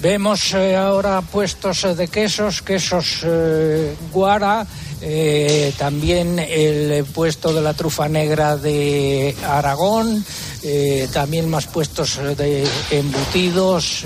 Vemos 0.00 0.54
eh, 0.54 0.76
ahora 0.76 1.20
puestos 1.20 1.84
eh, 1.84 1.94
de 1.94 2.08
quesos, 2.08 2.62
quesos 2.62 3.20
eh, 3.22 3.94
guara, 4.10 4.66
también 5.78 6.38
el 6.38 7.04
puesto 7.04 7.52
de 7.52 7.62
la 7.62 7.72
trufa 7.72 8.06
negra 8.06 8.58
de 8.58 9.34
Aragón, 9.46 10.22
también 11.10 11.48
más 11.48 11.66
puestos 11.68 12.18
de 12.36 12.68
embutidos 12.90 14.04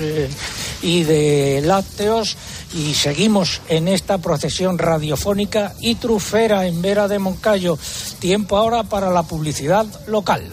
y 0.81 1.03
de 1.03 1.61
lácteos. 1.65 2.37
Y 2.75 2.93
seguimos 2.93 3.59
en 3.67 3.89
esta 3.89 4.19
procesión 4.19 4.77
radiofónica 4.77 5.73
y 5.81 5.95
trufera 5.95 6.65
en 6.65 6.81
Vera 6.81 7.09
de 7.09 7.19
Moncayo. 7.19 7.77
Tiempo 8.19 8.55
ahora 8.55 8.83
para 8.83 9.11
la 9.11 9.23
publicidad 9.23 9.85
local. 10.07 10.49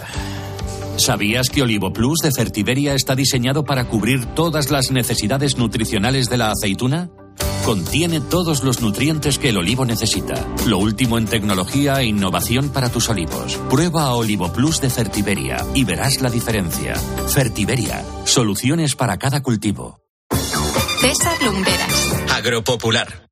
¿Sabías 0.97 1.49
que 1.49 1.63
Olivo 1.63 1.93
Plus 1.93 2.19
de 2.23 2.31
Fertiberia 2.31 2.95
está 2.95 3.15
diseñado 3.15 3.65
para 3.65 3.89
cubrir 3.89 4.27
todas 4.35 4.71
las 4.71 4.91
necesidades 4.91 5.57
nutricionales 5.57 6.29
de 6.29 6.37
la 6.37 6.51
aceituna? 6.51 7.11
Contiene 7.65 8.21
todos 8.21 8.65
los 8.65 8.83
nutrientes 8.83 9.39
que 9.39 9.51
el 9.51 9.59
olivo 9.59 9.85
necesita. 9.85 10.35
Lo 10.67 10.79
último 10.79 11.17
en 11.17 11.27
tecnología 11.27 12.01
e 12.01 12.07
innovación 12.07 12.71
para 12.71 12.89
tus 12.89 13.09
olivos. 13.09 13.57
Prueba 13.71 14.05
a 14.05 14.15
Olivo 14.15 14.53
Plus 14.53 14.81
de 14.81 14.91
Fertiberia 14.91 15.65
y 15.75 15.85
verás 15.85 16.21
la 16.21 16.31
diferencia. 16.31 16.95
Fertiberia, 16.95 18.05
soluciones 18.25 18.97
para 18.97 19.17
cada 19.19 19.43
cultivo. 19.43 20.01
César 21.01 21.41
Lumberas. 21.43 22.15
Agropopular. 22.33 23.32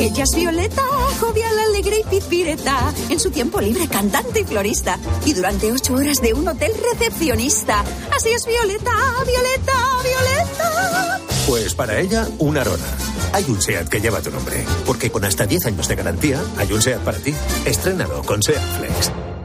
Ella 0.00 0.22
es 0.22 0.34
Violeta, 0.34 0.82
jovial, 1.18 1.58
alegre 1.58 2.00
y 2.00 2.08
pizpireta. 2.08 2.94
En 3.10 3.18
su 3.18 3.32
tiempo 3.32 3.60
libre, 3.60 3.88
cantante 3.88 4.40
y 4.40 4.44
florista. 4.44 4.96
Y 5.24 5.32
durante 5.32 5.72
ocho 5.72 5.94
horas 5.94 6.22
de 6.22 6.34
un 6.34 6.46
hotel 6.46 6.70
recepcionista. 6.92 7.84
Así 8.14 8.28
es 8.28 8.46
Violeta, 8.46 8.92
Violeta, 9.26 9.72
Violeta. 10.04 11.20
Pues 11.48 11.74
para 11.74 11.98
ella, 11.98 12.28
una 12.38 12.60
Arona. 12.60 12.86
Hay 13.32 13.44
un 13.48 13.60
SEAT 13.60 13.88
que 13.88 14.00
lleva 14.00 14.22
tu 14.22 14.30
nombre. 14.30 14.64
Porque 14.86 15.10
con 15.10 15.24
hasta 15.24 15.46
10 15.46 15.66
años 15.66 15.88
de 15.88 15.96
garantía, 15.96 16.40
hay 16.56 16.72
un 16.72 16.80
SEAT 16.80 17.00
para 17.00 17.18
ti. 17.18 17.34
Estrénalo 17.64 18.22
con 18.22 18.40
SEAT 18.40 18.62
Flex. 18.78 19.37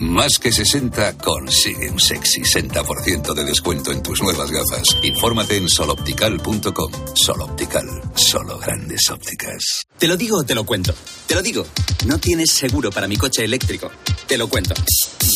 Más 0.00 0.38
que 0.38 0.52
60 0.52 1.18
consigue 1.18 1.90
un 1.90 1.98
sexy 1.98 2.42
60% 2.42 3.34
de 3.34 3.44
descuento 3.44 3.90
en 3.90 4.00
tus 4.00 4.22
nuevas 4.22 4.48
gafas. 4.48 4.96
Infórmate 5.02 5.56
en 5.56 5.68
soloptical.com. 5.68 6.92
Soloptical, 7.14 7.84
solo 8.14 8.58
grandes 8.60 9.10
ópticas. 9.10 9.86
Te 9.98 10.06
lo 10.06 10.16
digo 10.16 10.38
o 10.38 10.44
te 10.44 10.54
lo 10.54 10.62
cuento. 10.62 10.94
Te 11.26 11.34
lo 11.34 11.42
digo. 11.42 11.66
No 12.06 12.18
tienes 12.18 12.52
seguro 12.52 12.92
para 12.92 13.08
mi 13.08 13.16
coche 13.16 13.44
eléctrico. 13.44 13.90
Te 14.28 14.38
lo 14.38 14.48
cuento. 14.48 14.72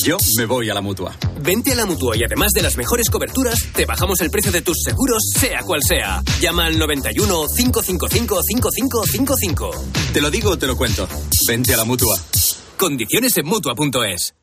Yo 0.04 0.16
me 0.38 0.46
voy 0.46 0.70
a 0.70 0.74
la 0.74 0.80
mutua. 0.80 1.16
Vente 1.40 1.72
a 1.72 1.74
la 1.74 1.84
mutua 1.84 2.16
y 2.16 2.22
además 2.22 2.52
de 2.54 2.62
las 2.62 2.76
mejores 2.76 3.10
coberturas, 3.10 3.58
te 3.74 3.84
bajamos 3.84 4.20
el 4.20 4.30
precio 4.30 4.52
de 4.52 4.62
tus 4.62 4.80
seguros, 4.84 5.24
sea 5.40 5.62
cual 5.62 5.80
sea. 5.82 6.22
Llama 6.40 6.66
al 6.66 6.78
91 6.78 7.46
555 7.56 8.40
5555. 8.42 9.70
Te 10.12 10.20
lo 10.20 10.30
digo 10.30 10.50
o 10.50 10.56
te 10.56 10.68
lo 10.68 10.76
cuento. 10.76 11.08
Vente 11.48 11.74
a 11.74 11.78
la 11.78 11.84
mutua. 11.84 12.14
Condiciones 12.76 13.36
en 13.38 13.46
mutua.es. 13.46 14.34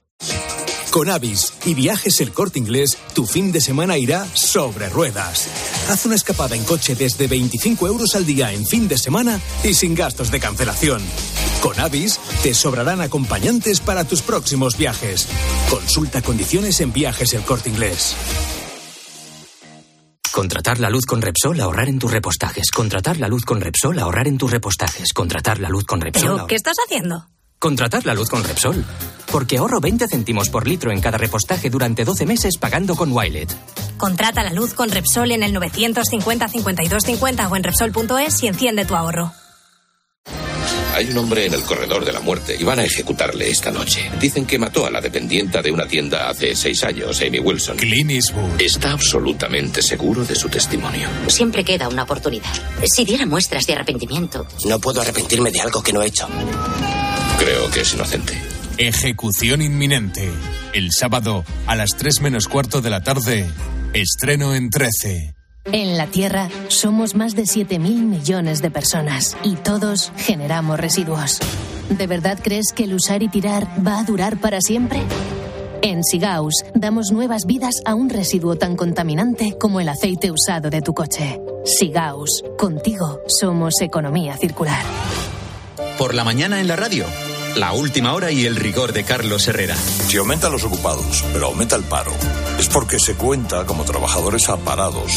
Con 0.91 1.07
Avis 1.09 1.53
y 1.65 1.75
Viajes 1.75 2.19
El 2.19 2.33
Corte 2.33 2.57
Inglés, 2.57 2.97
tu 3.13 3.27
fin 3.27 3.51
de 3.51 3.61
semana 3.61 3.97
irá 3.97 4.25
sobre 4.33 4.89
ruedas. 4.89 5.47
Haz 5.87 6.05
una 6.05 6.15
escapada 6.15 6.55
en 6.55 6.63
coche 6.63 6.95
desde 6.95 7.27
25 7.27 7.87
euros 7.87 8.15
al 8.15 8.25
día 8.25 8.51
en 8.51 8.65
fin 8.65 8.87
de 8.87 8.97
semana 8.97 9.39
y 9.63 9.75
sin 9.75 9.93
gastos 9.93 10.31
de 10.31 10.39
cancelación. 10.39 11.01
Con 11.61 11.79
Avis 11.79 12.19
te 12.41 12.53
sobrarán 12.53 13.01
acompañantes 13.01 13.81
para 13.81 14.03
tus 14.03 14.21
próximos 14.21 14.77
viajes. 14.77 15.27
Consulta 15.69 16.21
condiciones 16.21 16.81
en 16.81 16.91
Viajes 16.91 17.33
El 17.33 17.43
Corte 17.43 17.69
Inglés. 17.69 18.15
Contratar 20.31 20.79
la 20.79 20.89
luz 20.89 21.05
con 21.05 21.21
Repsol, 21.21 21.59
ahorrar 21.59 21.89
en 21.89 21.99
tus 21.99 22.11
repostajes. 22.11 22.71
Contratar 22.71 23.17
la 23.17 23.27
luz 23.27 23.43
con 23.45 23.61
Repsol, 23.61 23.99
ahorrar 23.99 24.27
en 24.27 24.37
tus 24.37 24.49
repostajes. 24.49 25.13
Contratar 25.13 25.59
la 25.59 25.69
luz 25.69 25.85
con 25.85 26.01
Repsol. 26.01 26.33
¿Pero 26.33 26.47
qué 26.47 26.55
estás 26.55 26.77
haciendo? 26.83 27.27
Contratar 27.59 28.05
la 28.05 28.13
luz 28.13 28.29
con 28.29 28.43
Repsol. 28.43 28.85
Porque 29.31 29.57
ahorro 29.57 29.79
20 29.79 30.07
céntimos 30.07 30.49
por 30.49 30.67
litro 30.67 30.91
en 30.91 31.01
cada 31.01 31.17
repostaje 31.17 31.69
durante 31.69 32.05
12 32.05 32.25
meses 32.25 32.57
pagando 32.57 32.95
con 32.95 33.11
Wilet. 33.11 33.55
Contrata 33.97 34.43
la 34.43 34.53
luz 34.53 34.73
con 34.73 34.89
Repsol 34.89 35.31
en 35.31 35.43
el 35.43 35.53
950 35.53 36.47
52 36.47 37.03
50 37.03 37.47
o 37.47 37.55
en 37.55 37.63
Repsol.es 37.63 38.43
y 38.43 38.47
enciende 38.47 38.85
tu 38.85 38.95
ahorro. 38.95 39.31
Hay 40.95 41.09
un 41.11 41.17
hombre 41.17 41.45
en 41.45 41.53
el 41.53 41.61
corredor 41.61 42.03
de 42.03 42.11
la 42.11 42.19
muerte 42.19 42.57
y 42.59 42.63
van 42.63 42.79
a 42.79 42.83
ejecutarle 42.83 43.49
esta 43.49 43.71
noche. 43.71 44.09
Dicen 44.19 44.45
que 44.45 44.57
mató 44.57 44.85
a 44.85 44.91
la 44.91 44.99
dependienta 44.99 45.61
de 45.61 45.71
una 45.71 45.87
tienda 45.87 46.29
hace 46.29 46.55
seis 46.55 46.83
años, 46.83 47.21
Amy 47.21 47.39
Wilson. 47.39 47.77
Clint 47.77 48.11
Eastwood. 48.11 48.59
Está 48.59 48.91
absolutamente 48.91 49.81
seguro 49.81 50.25
de 50.25 50.35
su 50.35 50.49
testimonio. 50.49 51.07
Siempre 51.27 51.63
queda 51.63 51.87
una 51.87 52.03
oportunidad. 52.03 52.51
Si 52.83 53.05
diera 53.05 53.25
muestras 53.25 53.65
de 53.65 53.73
arrepentimiento. 53.73 54.45
No 54.65 54.79
puedo 54.79 54.99
arrepentirme 54.99 55.51
de 55.51 55.61
algo 55.61 55.81
que 55.81 55.93
no 55.93 56.01
he 56.01 56.07
hecho. 56.07 56.27
Creo 57.37 57.69
que 57.71 57.81
es 57.81 57.93
inocente. 57.93 58.48
Ejecución 58.79 59.61
inminente. 59.61 60.31
El 60.73 60.93
sábado 60.93 61.43
a 61.67 61.75
las 61.75 61.89
3 61.97 62.21
menos 62.21 62.47
cuarto 62.47 62.79
de 62.79 62.89
la 62.89 63.03
tarde. 63.03 63.45
Estreno 63.91 64.55
en 64.55 64.69
13. 64.69 65.35
En 65.73 65.97
la 65.97 66.07
Tierra 66.07 66.47
somos 66.69 67.13
más 67.13 67.35
de 67.35 67.41
7.000 67.43 67.77
millones 67.77 68.61
de 68.61 68.71
personas 68.71 69.35
y 69.43 69.55
todos 69.55 70.13
generamos 70.15 70.79
residuos. 70.79 71.39
¿De 71.89 72.07
verdad 72.07 72.39
crees 72.41 72.71
que 72.73 72.85
el 72.85 72.93
usar 72.93 73.21
y 73.21 73.27
tirar 73.27 73.67
va 73.85 73.99
a 73.99 74.05
durar 74.05 74.37
para 74.37 74.61
siempre? 74.61 75.01
En 75.81 76.01
Sigaus 76.05 76.63
damos 76.73 77.11
nuevas 77.11 77.41
vidas 77.45 77.81
a 77.83 77.95
un 77.95 78.09
residuo 78.09 78.55
tan 78.55 78.77
contaminante 78.77 79.57
como 79.59 79.81
el 79.81 79.89
aceite 79.89 80.31
usado 80.31 80.69
de 80.69 80.81
tu 80.81 80.93
coche. 80.93 81.37
Sigaus, 81.65 82.45
contigo 82.57 83.19
somos 83.27 83.81
economía 83.81 84.37
circular. 84.37 84.85
Por 85.97 86.15
la 86.15 86.23
mañana 86.23 86.61
en 86.61 86.69
la 86.69 86.77
radio. 86.77 87.05
La 87.55 87.73
última 87.73 88.13
hora 88.13 88.31
y 88.31 88.45
el 88.45 88.55
rigor 88.55 88.93
de 88.93 89.03
Carlos 89.03 89.47
Herrera. 89.47 89.75
Si 89.75 90.17
aumentan 90.17 90.51
los 90.51 90.63
ocupados, 90.63 91.23
pero 91.33 91.47
aumenta 91.47 91.75
el 91.75 91.83
paro, 91.83 92.11
es 92.57 92.67
porque 92.69 92.99
se 92.99 93.15
cuenta 93.15 93.65
como 93.65 93.83
trabajadores 93.83 94.49
aparados. 94.49 95.11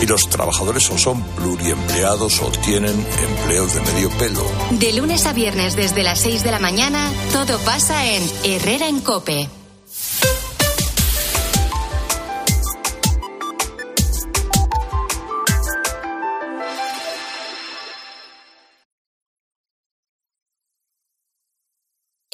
Y 0.00 0.06
los 0.06 0.28
trabajadores 0.28 0.90
o 0.90 0.98
son 0.98 1.22
pluriempleados 1.36 2.40
o 2.40 2.50
tienen 2.64 2.94
empleos 2.94 3.74
de 3.74 3.80
medio 3.92 4.10
pelo. 4.10 4.44
De 4.70 4.92
lunes 4.92 5.26
a 5.26 5.32
viernes 5.32 5.76
desde 5.76 6.02
las 6.02 6.20
6 6.20 6.42
de 6.42 6.50
la 6.50 6.58
mañana, 6.58 7.10
todo 7.32 7.58
pasa 7.60 8.06
en 8.06 8.22
Herrera 8.44 8.88
en 8.88 9.00
Cope. 9.00 9.48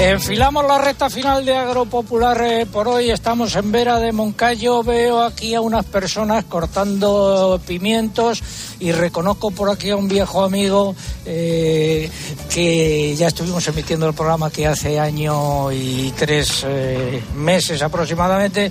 Enfilamos 0.00 0.64
la 0.64 0.78
recta 0.78 1.10
final 1.10 1.44
de 1.44 1.56
Agropopular 1.56 2.40
eh, 2.42 2.66
por 2.66 2.86
hoy. 2.86 3.10
Estamos 3.10 3.56
en 3.56 3.72
Vera 3.72 3.98
de 3.98 4.12
Moncayo. 4.12 4.84
Veo 4.84 5.20
aquí 5.20 5.56
a 5.56 5.60
unas 5.60 5.84
personas 5.86 6.44
cortando 6.44 7.60
pimientos 7.66 8.40
y 8.78 8.92
reconozco 8.92 9.50
por 9.50 9.70
aquí 9.70 9.90
a 9.90 9.96
un 9.96 10.06
viejo 10.06 10.44
amigo 10.44 10.94
eh, 11.26 12.08
que 12.48 13.16
ya 13.16 13.26
estuvimos 13.26 13.66
emitiendo 13.66 14.06
el 14.06 14.14
programa 14.14 14.50
que 14.50 14.68
hace 14.68 15.00
año 15.00 15.72
y 15.72 16.12
tres 16.16 16.64
eh, 16.64 17.20
meses 17.34 17.82
aproximadamente 17.82 18.70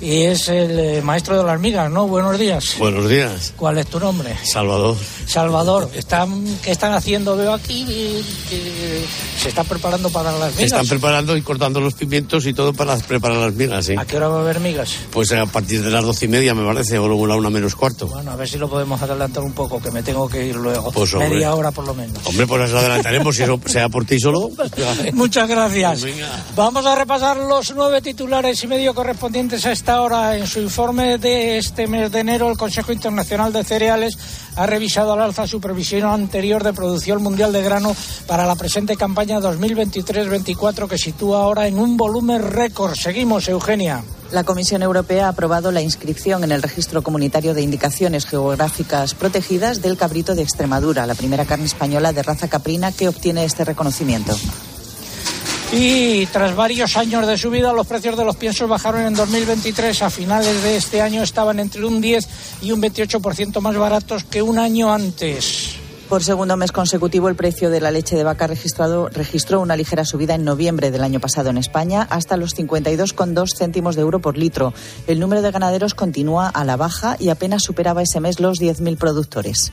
y 0.00 0.22
es 0.22 0.48
el 0.48 0.78
eh, 0.78 1.02
maestro 1.02 1.36
de 1.36 1.44
las 1.44 1.58
migas, 1.58 1.90
¿no? 1.90 2.06
Buenos 2.06 2.38
días. 2.38 2.76
Buenos 2.78 3.08
días. 3.08 3.52
¿Cuál 3.56 3.78
es 3.78 3.86
tu 3.86 3.98
nombre? 3.98 4.36
Salvador. 4.44 4.96
Salvador, 5.28 5.90
están, 5.94 6.42
¿qué 6.62 6.70
están 6.70 6.92
haciendo? 6.94 7.36
Veo 7.36 7.52
aquí 7.52 7.84
que 7.84 9.04
se 9.38 9.50
están 9.50 9.66
preparando 9.66 10.08
para 10.08 10.32
las 10.32 10.52
migas. 10.52 10.64
Están 10.64 10.86
preparando 10.86 11.36
y 11.36 11.42
cortando 11.42 11.80
los 11.80 11.92
pimientos 11.92 12.46
y 12.46 12.54
todo 12.54 12.72
para 12.72 12.96
preparar 12.96 13.36
las 13.36 13.52
migas, 13.52 13.84
sí. 13.84 13.94
¿A 13.98 14.06
qué 14.06 14.16
hora 14.16 14.28
va 14.28 14.38
a 14.38 14.40
haber 14.40 14.60
migas? 14.60 14.96
Pues 15.12 15.30
a 15.32 15.44
partir 15.44 15.82
de 15.82 15.90
las 15.90 16.02
doce 16.02 16.24
y 16.24 16.28
media, 16.28 16.54
me 16.54 16.66
parece, 16.66 16.98
o 16.98 17.06
luego 17.06 17.26
la 17.26 17.36
una 17.36 17.50
menos 17.50 17.74
cuarto. 17.74 18.06
Bueno, 18.06 18.30
a 18.30 18.36
ver 18.36 18.48
si 18.48 18.56
lo 18.56 18.70
podemos 18.70 19.00
adelantar 19.02 19.42
un 19.44 19.52
poco, 19.52 19.82
que 19.82 19.90
me 19.90 20.02
tengo 20.02 20.28
que 20.30 20.46
ir 20.46 20.56
luego. 20.56 20.90
Pues, 20.92 21.12
hombre. 21.12 21.28
Media 21.28 21.54
hora 21.54 21.72
por 21.72 21.86
lo 21.86 21.92
menos. 21.92 22.18
Hombre, 22.24 22.46
pues 22.46 22.70
lo 22.70 22.78
adelantaremos 22.78 23.36
si 23.36 23.42
eso 23.42 23.60
sea 23.66 23.90
por 23.90 24.06
ti 24.06 24.18
solo. 24.18 24.50
Muchas 25.12 25.46
gracias. 25.46 26.02
Venga. 26.02 26.44
Vamos 26.56 26.86
a 26.86 26.94
repasar 26.94 27.36
los 27.36 27.74
nueve 27.74 28.00
titulares 28.00 28.64
y 28.64 28.66
medio 28.66 28.94
correspondientes 28.94 29.66
a 29.66 29.72
esta 29.72 30.00
hora. 30.00 30.38
En 30.38 30.46
su 30.46 30.60
informe 30.60 31.18
de 31.18 31.58
este 31.58 31.86
mes 31.86 32.10
de 32.10 32.20
enero, 32.20 32.50
el 32.50 32.56
Consejo 32.56 32.92
Internacional 32.92 33.52
de 33.52 33.62
Cereales 33.62 34.16
ha 34.58 34.66
revisado 34.66 35.12
al 35.12 35.20
alza 35.20 35.46
su 35.46 35.60
previsión 35.60 36.10
anterior 36.10 36.64
de 36.64 36.72
producción 36.72 37.22
mundial 37.22 37.52
de 37.52 37.62
grano 37.62 37.94
para 38.26 38.44
la 38.44 38.56
presente 38.56 38.96
campaña 38.96 39.38
2023-24, 39.38 40.88
que 40.88 40.98
sitúa 40.98 41.42
ahora 41.42 41.68
en 41.68 41.78
un 41.78 41.96
volumen 41.96 42.42
récord. 42.42 42.96
Seguimos, 42.96 43.48
Eugenia. 43.48 44.02
La 44.32 44.42
Comisión 44.42 44.82
Europea 44.82 45.26
ha 45.26 45.28
aprobado 45.28 45.70
la 45.70 45.80
inscripción 45.80 46.42
en 46.42 46.50
el 46.50 46.60
Registro 46.60 47.02
Comunitario 47.02 47.54
de 47.54 47.62
Indicaciones 47.62 48.26
Geográficas 48.26 49.14
Protegidas 49.14 49.80
del 49.80 49.96
cabrito 49.96 50.34
de 50.34 50.42
Extremadura, 50.42 51.06
la 51.06 51.14
primera 51.14 51.44
carne 51.44 51.66
española 51.66 52.12
de 52.12 52.24
raza 52.24 52.48
caprina 52.48 52.90
que 52.90 53.08
obtiene 53.08 53.44
este 53.44 53.64
reconocimiento. 53.64 54.36
Y 55.70 56.24
tras 56.26 56.56
varios 56.56 56.96
años 56.96 57.26
de 57.26 57.36
subida, 57.36 57.74
los 57.74 57.86
precios 57.86 58.16
de 58.16 58.24
los 58.24 58.36
piensos 58.36 58.68
bajaron 58.68 59.02
en 59.02 59.14
2023. 59.14 60.02
A 60.02 60.08
finales 60.08 60.62
de 60.62 60.76
este 60.76 61.02
año 61.02 61.22
estaban 61.22 61.60
entre 61.60 61.84
un 61.84 62.00
10 62.00 62.26
y 62.62 62.72
un 62.72 62.80
28% 62.80 63.60
más 63.60 63.76
baratos 63.76 64.24
que 64.24 64.40
un 64.40 64.58
año 64.58 64.90
antes. 64.92 65.76
Por 66.08 66.24
segundo 66.24 66.56
mes 66.56 66.72
consecutivo, 66.72 67.28
el 67.28 67.36
precio 67.36 67.68
de 67.68 67.82
la 67.82 67.90
leche 67.90 68.16
de 68.16 68.24
vaca 68.24 68.46
registrado 68.46 69.10
registró 69.10 69.60
una 69.60 69.76
ligera 69.76 70.06
subida 70.06 70.34
en 70.34 70.42
noviembre 70.42 70.90
del 70.90 71.04
año 71.04 71.20
pasado 71.20 71.50
en 71.50 71.58
España 71.58 72.06
hasta 72.08 72.38
los 72.38 72.56
52,2 72.56 73.54
céntimos 73.54 73.94
de 73.94 74.00
euro 74.00 74.18
por 74.20 74.38
litro. 74.38 74.72
El 75.06 75.20
número 75.20 75.42
de 75.42 75.50
ganaderos 75.50 75.92
continúa 75.92 76.48
a 76.48 76.64
la 76.64 76.76
baja 76.76 77.16
y 77.20 77.28
apenas 77.28 77.62
superaba 77.62 78.00
ese 78.00 78.20
mes 78.20 78.40
los 78.40 78.58
10.000 78.58 78.96
productores. 78.96 79.70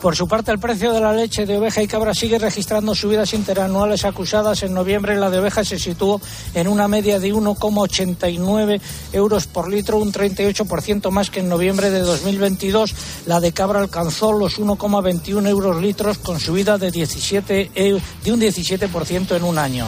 Por 0.00 0.14
su 0.14 0.28
parte, 0.28 0.52
el 0.52 0.58
precio 0.60 0.92
de 0.92 1.00
la 1.00 1.12
leche 1.12 1.44
de 1.44 1.56
oveja 1.58 1.82
y 1.82 1.88
cabra 1.88 2.14
sigue 2.14 2.38
registrando 2.38 2.94
subidas 2.94 3.34
interanuales 3.34 4.04
acusadas. 4.04 4.62
En 4.62 4.72
noviembre 4.72 5.16
la 5.16 5.28
de 5.30 5.38
oveja 5.40 5.64
se 5.64 5.78
situó 5.78 6.20
en 6.54 6.68
una 6.68 6.86
media 6.88 7.18
de 7.18 7.32
1,89 7.34 8.80
euros 9.12 9.46
por 9.46 9.68
litro, 9.68 9.98
un 9.98 10.12
38% 10.12 11.10
más 11.10 11.30
que 11.30 11.40
en 11.40 11.48
noviembre 11.48 11.90
de 11.90 12.00
2022. 12.00 12.94
La 13.26 13.40
de 13.40 13.52
cabra 13.52 13.80
alcanzó 13.80 14.32
los 14.32 14.58
1,21 14.60 15.48
euros 15.48 15.80
litros 15.82 16.18
con 16.18 16.38
subida 16.38 16.78
de, 16.78 16.90
17, 16.90 17.70
eu- 17.74 18.00
de 18.24 18.32
un 18.32 18.40
17% 18.40 19.36
en 19.36 19.42
un 19.44 19.58
año. 19.58 19.86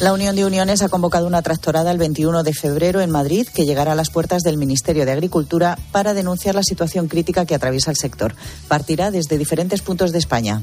La 0.00 0.12
Unión 0.12 0.34
de 0.34 0.44
Uniones 0.44 0.82
ha 0.82 0.88
convocado 0.88 1.26
una 1.26 1.42
tractorada 1.42 1.90
el 1.90 1.98
21 1.98 2.42
de 2.42 2.52
febrero 2.52 3.00
en 3.00 3.10
Madrid 3.10 3.46
que 3.46 3.64
llegará 3.64 3.92
a 3.92 3.94
las 3.94 4.10
puertas 4.10 4.42
del 4.42 4.56
Ministerio 4.56 5.06
de 5.06 5.12
Agricultura 5.12 5.78
para 5.92 6.14
denunciar 6.14 6.54
la 6.54 6.62
situación 6.62 7.08
crítica 7.08 7.46
que 7.46 7.54
atraviesa 7.54 7.90
el 7.90 7.96
sector. 7.96 8.34
Partirá 8.68 9.10
desde 9.10 9.38
diferentes 9.38 9.82
puntos 9.82 10.10
de 10.10 10.18
España. 10.18 10.62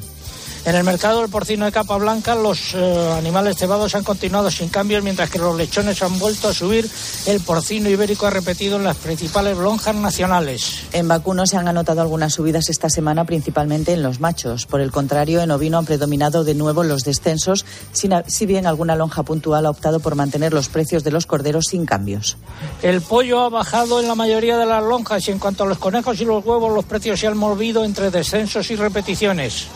En 0.66 0.76
el 0.76 0.84
mercado 0.84 1.22
del 1.22 1.30
porcino 1.30 1.66
de 1.66 1.72
capa 1.72 1.98
blanca, 1.98 2.36
los 2.36 2.74
eh, 2.76 3.14
animales 3.18 3.58
cebados 3.58 3.96
han 3.96 4.04
continuado 4.04 4.52
sin 4.52 4.70
cambios, 4.70 5.04
mientras 5.04 5.30
que 5.30 5.40
los 5.40 5.56
lechones 5.56 6.02
han 6.04 6.20
vuelto 6.20 6.50
a 6.50 6.54
subir. 6.54 6.90
El 7.26 7.40
porcino 7.40 7.90
ibérico 7.90 8.28
ha 8.28 8.30
repetido 8.30 8.76
en 8.76 8.84
las 8.84 8.98
principales 8.98 9.58
lonjas 9.58 9.96
nacionales. 9.96 10.82
En 10.92 11.08
vacuno 11.08 11.46
se 11.46 11.58
han 11.58 11.68
anotado 11.68 12.02
algunas 12.02 12.34
subidas 12.34 12.70
esta 12.70 12.90
semana, 12.90 13.26
principalmente 13.26 13.94
en 13.94 14.04
los 14.04 14.20
machos. 14.20 14.66
Por 14.66 14.82
el 14.82 14.92
contrario, 14.92 15.42
en 15.42 15.52
ovino 15.52 15.78
han 15.78 15.86
predominado 15.86 16.44
de 16.44 16.56
nuevo 16.56 16.84
los 16.84 17.04
descensos, 17.04 17.66
sin 17.94 18.14
si 18.28 18.46
bien 18.46 18.68
alguna 18.68 18.96
lonja 18.96 19.24
puntual 19.24 19.66
ha 19.66 19.70
optado 19.70 20.00
por 20.00 20.16
mantener 20.16 20.54
los 20.54 20.68
precios 20.68 21.04
de 21.04 21.12
los 21.12 21.26
corderos 21.26 21.66
sin 21.70 21.86
cambios. 21.86 22.38
El 22.82 23.02
pollo 23.02 23.42
ha 23.42 23.50
bajado 23.50 24.00
en 24.00 24.08
la 24.08 24.16
mayoría 24.16 24.58
de 24.58 24.66
las 24.66 24.84
lonjas 24.84 25.28
y 25.28 25.32
en 25.32 25.40
cuanto 25.40 25.64
a 25.64 25.68
los 25.68 25.78
conejos 25.78 26.20
y 26.20 26.26
los 26.26 26.46
huevos, 26.46 26.74
los 26.74 26.86
precios 26.86 27.20
se 27.20 27.28
han 27.28 27.38
movido 27.38 27.84
entre 27.86 28.12
descensos 28.12 28.70
y 28.72 28.76
repeticiones. 28.76 29.68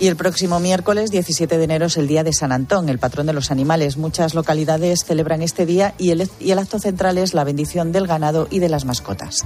Y 0.00 0.08
el 0.08 0.16
próximo 0.16 0.58
miércoles 0.58 1.10
17 1.10 1.58
de 1.58 1.64
enero 1.64 1.86
es 1.86 1.96
el 1.96 2.08
Día 2.08 2.24
de 2.24 2.32
San 2.32 2.52
Antón, 2.52 2.88
el 2.88 2.98
patrón 2.98 3.26
de 3.26 3.32
los 3.32 3.50
animales. 3.50 3.96
Muchas 3.96 4.34
localidades 4.34 5.04
celebran 5.04 5.42
este 5.42 5.66
día 5.66 5.94
y 5.98 6.10
el, 6.10 6.58
acto 6.58 6.78
central 6.78 7.18
es 7.18 7.34
la 7.34 7.44
bendición 7.44 7.92
del 7.92 8.06
ganado 8.06 8.48
y 8.50 8.58
de 8.58 8.68
las 8.68 8.84
mascotas. 8.84 9.44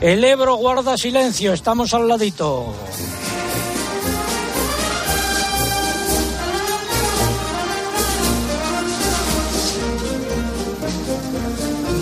El 0.00 0.22
Ebro 0.24 0.56
guarda 0.56 0.96
silencio, 0.96 1.52
estamos 1.52 1.94
al 1.94 2.06
ladito. 2.08 2.74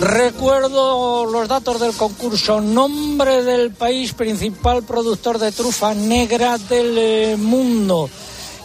Recuerdo 0.07 1.25
los 1.25 1.49
datos 1.49 1.81
del 1.81 1.93
concurso. 1.93 2.61
Nombre 2.61 3.43
del 3.43 3.71
país 3.71 4.13
principal 4.13 4.83
productor 4.83 5.37
de 5.37 5.51
trufa 5.51 5.93
negra 5.93 6.57
del 6.57 6.97
eh, 6.97 7.35
mundo. 7.37 8.09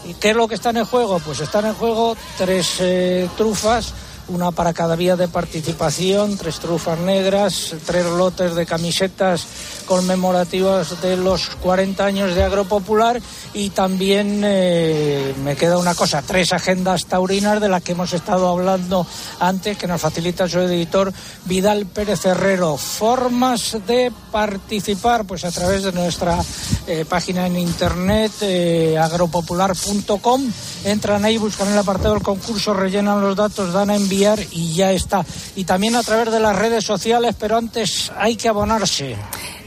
¿Y 0.09 0.14
qué 0.14 0.30
es 0.30 0.36
lo 0.36 0.47
que 0.47 0.55
está 0.55 0.70
en 0.70 0.84
juego? 0.84 1.18
Pues 1.18 1.40
están 1.40 1.66
en 1.66 1.74
juego 1.74 2.16
tres 2.38 2.76
eh, 2.78 3.28
trufas, 3.36 3.93
una 4.28 4.50
para 4.50 4.72
cada 4.72 4.96
vía 4.96 5.16
de 5.16 5.28
participación, 5.28 6.36
tres 6.36 6.58
trufas 6.60 6.98
negras, 6.98 7.74
tres 7.86 8.06
lotes 8.06 8.54
de 8.54 8.66
camisetas 8.66 9.46
conmemorativas 9.86 11.00
de 11.02 11.16
los 11.16 11.48
40 11.56 12.04
años 12.04 12.34
de 12.34 12.42
Agropopular 12.42 13.20
y 13.54 13.70
también 13.70 14.42
eh, 14.44 15.34
me 15.44 15.56
queda 15.56 15.78
una 15.78 15.94
cosa, 15.94 16.22
tres 16.22 16.52
agendas 16.52 17.06
taurinas 17.06 17.60
de 17.60 17.68
las 17.68 17.82
que 17.82 17.92
hemos 17.92 18.12
estado 18.12 18.48
hablando 18.48 19.06
antes, 19.40 19.76
que 19.76 19.86
nos 19.86 20.00
facilita 20.00 20.48
su 20.48 20.60
editor 20.60 21.12
Vidal 21.44 21.86
Pérez 21.86 22.24
Herrero. 22.24 22.76
Formas 22.76 23.76
de 23.86 24.12
participar, 24.30 25.24
pues 25.24 25.44
a 25.44 25.50
través 25.50 25.82
de 25.82 25.92
nuestra 25.92 26.38
eh, 26.86 27.04
página 27.08 27.46
en 27.46 27.58
internet 27.58 28.32
eh, 28.40 28.98
agropopular.com. 28.98 30.42
Entran 30.84 31.24
ahí, 31.24 31.38
buscan 31.38 31.68
el 31.68 31.78
apartado 31.78 32.14
del 32.14 32.22
concurso, 32.22 32.72
rellenan 32.74 33.20
los 33.20 33.36
datos, 33.36 33.72
dan 33.72 33.90
a 33.90 33.96
y 34.12 34.74
ya 34.74 34.92
está. 34.92 35.24
Y 35.56 35.64
también 35.64 35.96
a 35.96 36.02
través 36.02 36.30
de 36.32 36.40
las 36.40 36.56
redes 36.56 36.84
sociales, 36.84 37.34
pero 37.38 37.56
antes 37.56 38.10
hay 38.16 38.36
que 38.36 38.48
abonarse. 38.48 39.16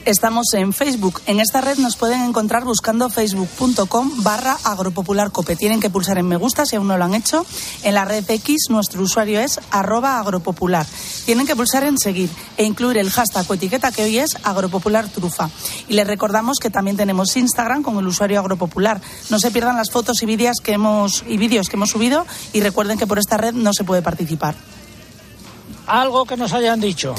Estamos 0.06 0.54
en 0.54 0.72
Facebook. 0.72 1.20
En 1.26 1.40
esta 1.40 1.62
red 1.62 1.80
nos 1.80 1.98
pueden 1.98 2.22
encontrar 2.22 2.64
buscando 2.64 3.10
facebook.com 3.10 4.22
barra 4.22 4.56
agropopularcope. 4.64 5.56
Tienen 5.56 5.80
que 5.80 5.90
pulsar 5.90 6.20
en 6.20 6.28
me 6.28 6.38
gusta 6.38 6.68
si 6.68 6.76
aún 6.76 6.88
no 6.88 6.96
lo 6.96 7.06
han 7.06 7.16
hecho. 7.16 7.44
En 7.82 7.96
la 7.96 8.06
red 8.06 8.24
X 8.30 8.68
nuestro 8.70 9.02
usuario 9.02 9.40
es 9.40 9.60
arroba 9.72 10.20
agropopular. 10.20 10.86
Tienen 11.26 11.48
que 11.48 11.56
pulsar 11.56 11.86
en 11.86 11.98
seguir 11.98 12.30
e 12.56 12.66
incluir 12.66 13.00
el 13.00 13.10
hashtag 13.10 13.50
o 13.50 13.56
etiqueta 13.56 13.92
que 13.92 14.04
hoy 14.04 14.20
es 14.20 14.38
agropopulartrufa. 14.44 15.50
Y 15.88 15.96
les 15.96 16.06
recordamos 16.06 16.60
que 16.60 16.70
también 16.70 16.98
tenemos 16.98 17.36
Instagram 17.36 17.82
con 17.82 17.98
el 17.98 18.06
usuario 18.06 18.40
agropopular. 18.40 19.02
No 19.32 19.40
se 19.40 19.50
pierdan 19.50 19.76
las 19.76 19.90
fotos 19.90 20.22
y 20.22 20.28
vídeos 20.28 20.58
que 20.64 20.74
hemos, 20.74 21.24
y 21.28 21.38
vídeos 21.38 21.68
que 21.68 21.78
hemos 21.78 21.90
subido 21.90 22.28
y 22.54 22.62
recuerden 22.62 23.00
que 23.00 23.08
por 23.08 23.18
esta 23.18 23.38
red 23.38 23.56
no 23.56 23.74
se 23.74 23.84
puede 23.84 24.04
participar. 24.04 24.54
Algo 25.88 26.26
que 26.26 26.38
nos 26.38 26.54
hayan 26.54 26.80
dicho. 26.80 27.16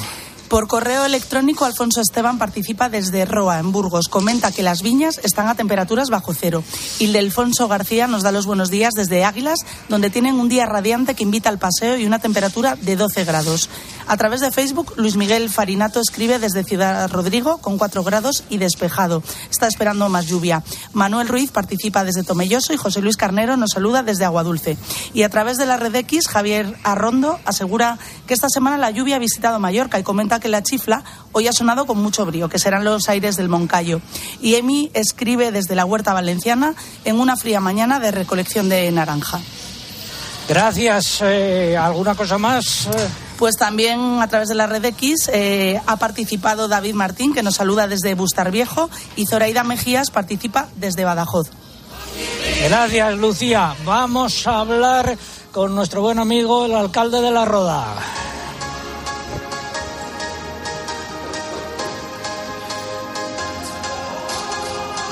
Por 0.49 0.69
correo 0.69 1.05
electrónico, 1.05 1.65
Alfonso 1.65 2.01
Esteban 2.01 2.39
participa 2.39 2.89
desde 2.89 3.25
Roa, 3.25 3.59
en 3.59 3.73
Burgos. 3.73 4.07
Comenta 4.07 4.53
que 4.53 4.63
las 4.63 4.81
viñas 4.81 5.19
están 5.25 5.49
a 5.49 5.57
temperaturas 5.57 6.09
bajo 6.09 6.35
cero. 6.35 6.63
Ildefonso 7.01 7.67
García 7.67 8.07
nos 8.07 8.23
da 8.23 8.31
los 8.31 8.47
buenos 8.47 8.71
días 8.71 8.93
desde 8.95 9.25
Águilas, 9.25 9.59
donde 9.89 10.09
tienen 10.09 10.39
un 10.39 10.49
día 10.49 10.65
radiante 10.65 11.17
que 11.17 11.25
invita 11.25 11.49
al 11.49 11.59
paseo 11.59 11.97
y 11.97 12.07
una 12.07 12.21
temperatura 12.21 12.77
de 12.77 12.95
12 12.95 13.25
grados. 13.25 13.69
A 14.07 14.17
través 14.17 14.41
de 14.41 14.53
Facebook, 14.53 14.95
Luis 14.97 15.17
Miguel 15.17 15.51
Farinato 15.51 16.01
escribe 16.01 16.39
desde 16.39 16.63
Ciudad 16.63 17.11
Rodrigo 17.11 17.59
con 17.59 17.77
4 17.77 18.05
grados 18.05 18.45
y 18.49 18.59
despejado. 18.59 19.25
Está 19.51 19.67
esperando 19.67 20.09
más 20.09 20.27
lluvia. 20.27 20.63
Manuel 20.93 21.27
Ruiz 21.27 21.51
participa 21.51 22.05
desde 22.05 22.23
Tomelloso 22.23 22.73
y 22.73 22.77
José 22.77 23.03
Luis 23.03 23.17
Carnero 23.17 23.57
nos 23.57 23.71
saluda 23.71 24.05
desde 24.05 24.25
Aguadulce. 24.25 24.79
Y 25.13 25.25
a 25.25 25.29
través 25.29 25.57
de 25.57 25.67
la 25.67 25.77
red 25.77 25.95
X, 25.97 26.29
Javier 26.29 26.79
Arrondo 26.85 27.41
asegura 27.45 27.99
que 28.29 28.35
esta 28.35 28.49
semana 28.49 28.79
la 28.79 28.93
lluvia 28.93 29.17
ha 29.17 29.19
visitado 29.19 29.59
Mallorca 29.59 29.99
y 29.99 30.05
comenta 30.05 30.36
que 30.41 30.49
la 30.49 30.63
chifla 30.63 31.03
hoy 31.33 31.49
ha 31.49 31.53
sonado 31.53 31.87
con 31.87 31.99
mucho 31.99 32.25
brío, 32.27 32.49
que 32.49 32.59
serán 32.59 32.85
los 32.85 33.09
aires 33.09 33.37
del 33.37 33.49
Moncayo. 33.49 34.01
Y 34.41 34.55
Emi 34.55 34.91
escribe 34.95 35.53
desde 35.53 35.75
la 35.75 35.85
Huerta 35.85 36.13
Valenciana 36.13 36.75
en 37.05 37.21
una 37.21 37.37
fría 37.37 37.61
mañana 37.61 38.01
de 38.01 38.11
recolección 38.11 38.69
de 38.69 38.91
naranja. 38.93 39.41
Gracias. 40.49 41.19
Eh, 41.23 41.77
¿Alguna 41.77 42.15
cosa 42.15 42.39
más? 42.39 42.89
Pues 43.37 43.57
también 43.57 44.23
a 44.23 44.29
través 44.29 44.49
de 44.49 44.55
la 44.55 44.67
red 44.67 44.85
X 44.85 45.29
eh, 45.33 45.81
ha 45.87 45.97
participado 45.97 46.69
David 46.69 46.95
Martín, 46.95 47.35
que 47.35 47.43
nos 47.43 47.57
saluda 47.57 47.89
desde 47.89 48.15
Bustar 48.15 48.51
Viejo, 48.51 48.89
y 49.17 49.27
Zoraida 49.27 49.65
Mejías 49.65 50.11
participa 50.11 50.69
desde 50.77 51.05
Badajoz. 51.05 51.51
Gracias, 52.65 53.15
Lucía. 53.19 53.75
Vamos 53.85 54.47
a 54.47 54.61
hablar 54.61 55.19
con 55.53 55.75
nuestro 55.75 56.01
buen 56.01 56.19
amigo, 56.19 56.67
el 56.67 56.75
alcalde 56.75 57.21
de 57.21 57.31
La 57.31 57.45
Roda. 57.45 57.85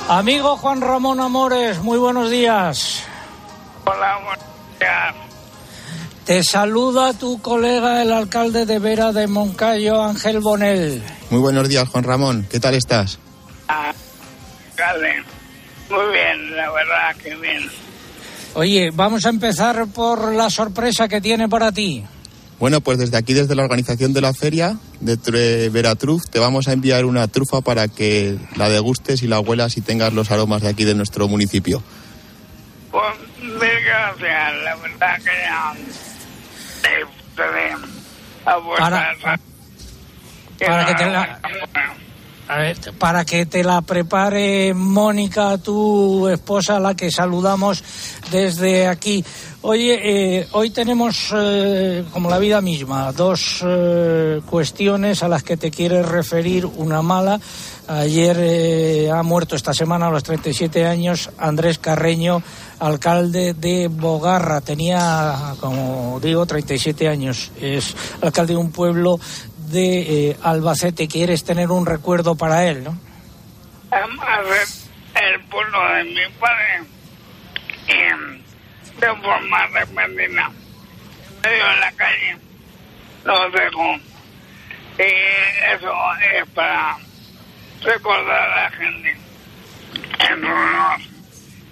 Amigo 0.08 0.58
Juan 0.58 0.82
Ramón 0.82 1.18
Amores, 1.18 1.78
muy 1.78 1.96
buenos 1.96 2.30
días. 2.30 3.02
Hola, 3.86 4.18
buenos 4.22 4.44
días. 4.78 5.14
Te 6.26 6.42
saluda 6.42 7.14
tu 7.14 7.40
colega, 7.40 8.02
el 8.02 8.12
alcalde 8.12 8.66
de 8.66 8.78
Vera 8.78 9.12
de 9.12 9.26
Moncayo, 9.26 10.02
Ángel 10.02 10.40
Bonel. 10.40 11.02
Muy 11.30 11.40
buenos 11.40 11.68
días, 11.70 11.88
Juan 11.88 12.04
Ramón. 12.04 12.46
¿Qué 12.50 12.60
tal 12.60 12.74
estás? 12.74 13.18
Ah, 13.68 13.94
alcalde. 14.70 15.22
Muy 15.88 16.12
bien, 16.12 16.56
la 16.56 16.70
verdad 16.70 17.16
que 17.22 17.34
bien. 17.36 17.70
Oye, 18.54 18.90
vamos 18.92 19.24
a 19.24 19.30
empezar 19.30 19.86
por 19.86 20.34
la 20.34 20.50
sorpresa 20.50 21.08
que 21.08 21.22
tiene 21.22 21.48
para 21.48 21.72
ti. 21.72 22.04
Bueno, 22.58 22.80
pues 22.80 22.98
desde 22.98 23.16
aquí, 23.16 23.34
desde 23.34 23.54
la 23.54 23.62
organización 23.62 24.12
de 24.12 24.20
la 24.20 24.32
feria 24.32 24.76
de 25.00 25.68
Veratruf, 25.70 26.22
te 26.30 26.38
vamos 26.38 26.68
a 26.68 26.72
enviar 26.72 27.04
una 27.04 27.28
trufa 27.28 27.60
para 27.60 27.88
que 27.88 28.38
la 28.56 28.68
degustes 28.68 29.22
y 29.22 29.26
la 29.26 29.40
huelas 29.40 29.76
y 29.76 29.80
tengas 29.80 30.12
los 30.12 30.30
aromas 30.30 30.62
de 30.62 30.68
aquí 30.68 30.84
de 30.84 30.94
nuestro 30.94 31.28
municipio. 31.28 31.82
Pues 32.90 33.18
mil 33.42 33.58
gracias, 33.58 34.54
la 34.64 34.76
verdad 34.76 35.16
que 35.18 35.30
ya 35.42 35.74
para, 38.78 39.16
para 40.66 40.86
que 40.86 40.94
te 40.94 41.06
la, 41.06 41.40
a 42.46 42.58
ver, 42.58 42.76
para 42.98 43.24
que 43.24 43.46
te 43.46 43.64
la 43.64 43.80
prepare 43.80 44.74
Mónica, 44.74 45.56
tu 45.58 46.28
esposa, 46.28 46.78
la 46.78 46.94
que 46.94 47.10
saludamos 47.10 47.82
desde 48.30 48.86
aquí. 48.86 49.24
Oye, 49.62 49.98
eh, 50.40 50.48
hoy 50.52 50.68
tenemos, 50.68 51.32
eh, 51.34 52.04
como 52.12 52.28
la 52.28 52.38
vida 52.38 52.60
misma, 52.60 53.12
dos 53.12 53.64
eh, 53.64 54.42
cuestiones 54.44 55.22
a 55.22 55.28
las 55.28 55.42
que 55.42 55.56
te 55.56 55.70
quieres 55.70 56.06
referir. 56.06 56.66
Una 56.66 57.00
mala. 57.00 57.40
Ayer 57.86 59.10
ha 59.10 59.22
muerto 59.22 59.56
esta 59.56 59.74
semana 59.74 60.06
a 60.06 60.10
los 60.10 60.22
37 60.22 60.86
años 60.86 61.30
Andrés 61.36 61.78
Carreño, 61.78 62.42
alcalde 62.78 63.52
de 63.52 63.88
Bogarra. 63.88 64.62
Tenía, 64.62 65.54
como 65.60 66.18
digo, 66.20 66.44
37 66.46 67.08
años. 67.08 67.50
Es 67.60 67.94
alcalde 68.22 68.54
de 68.54 68.58
un 68.58 68.70
pueblo 68.70 69.18
de 69.66 70.30
eh, 70.30 70.36
Albacete, 70.42 71.08
quieres 71.08 71.44
tener 71.44 71.70
un 71.70 71.86
recuerdo 71.86 72.34
para 72.34 72.64
él, 72.64 72.84
¿no? 72.84 72.98
Además, 73.90 74.88
el 75.14 75.40
pueblo 75.44 75.78
de 75.94 76.04
mi 76.04 76.26
padre, 76.38 76.82
de 79.00 79.06
forma 79.22 79.66
repentina, 79.68 80.50
medio 81.42 81.70
en 81.72 81.80
la 81.80 81.92
calle, 81.92 82.36
lo 83.24 83.50
dejo. 83.50 83.96
Y 84.98 85.74
eso 85.74 85.92
es 86.34 86.48
para 86.50 86.96
recordar 87.82 88.50
a 88.50 88.62
la 88.62 88.70
gente 88.70 89.16
en 90.30 90.40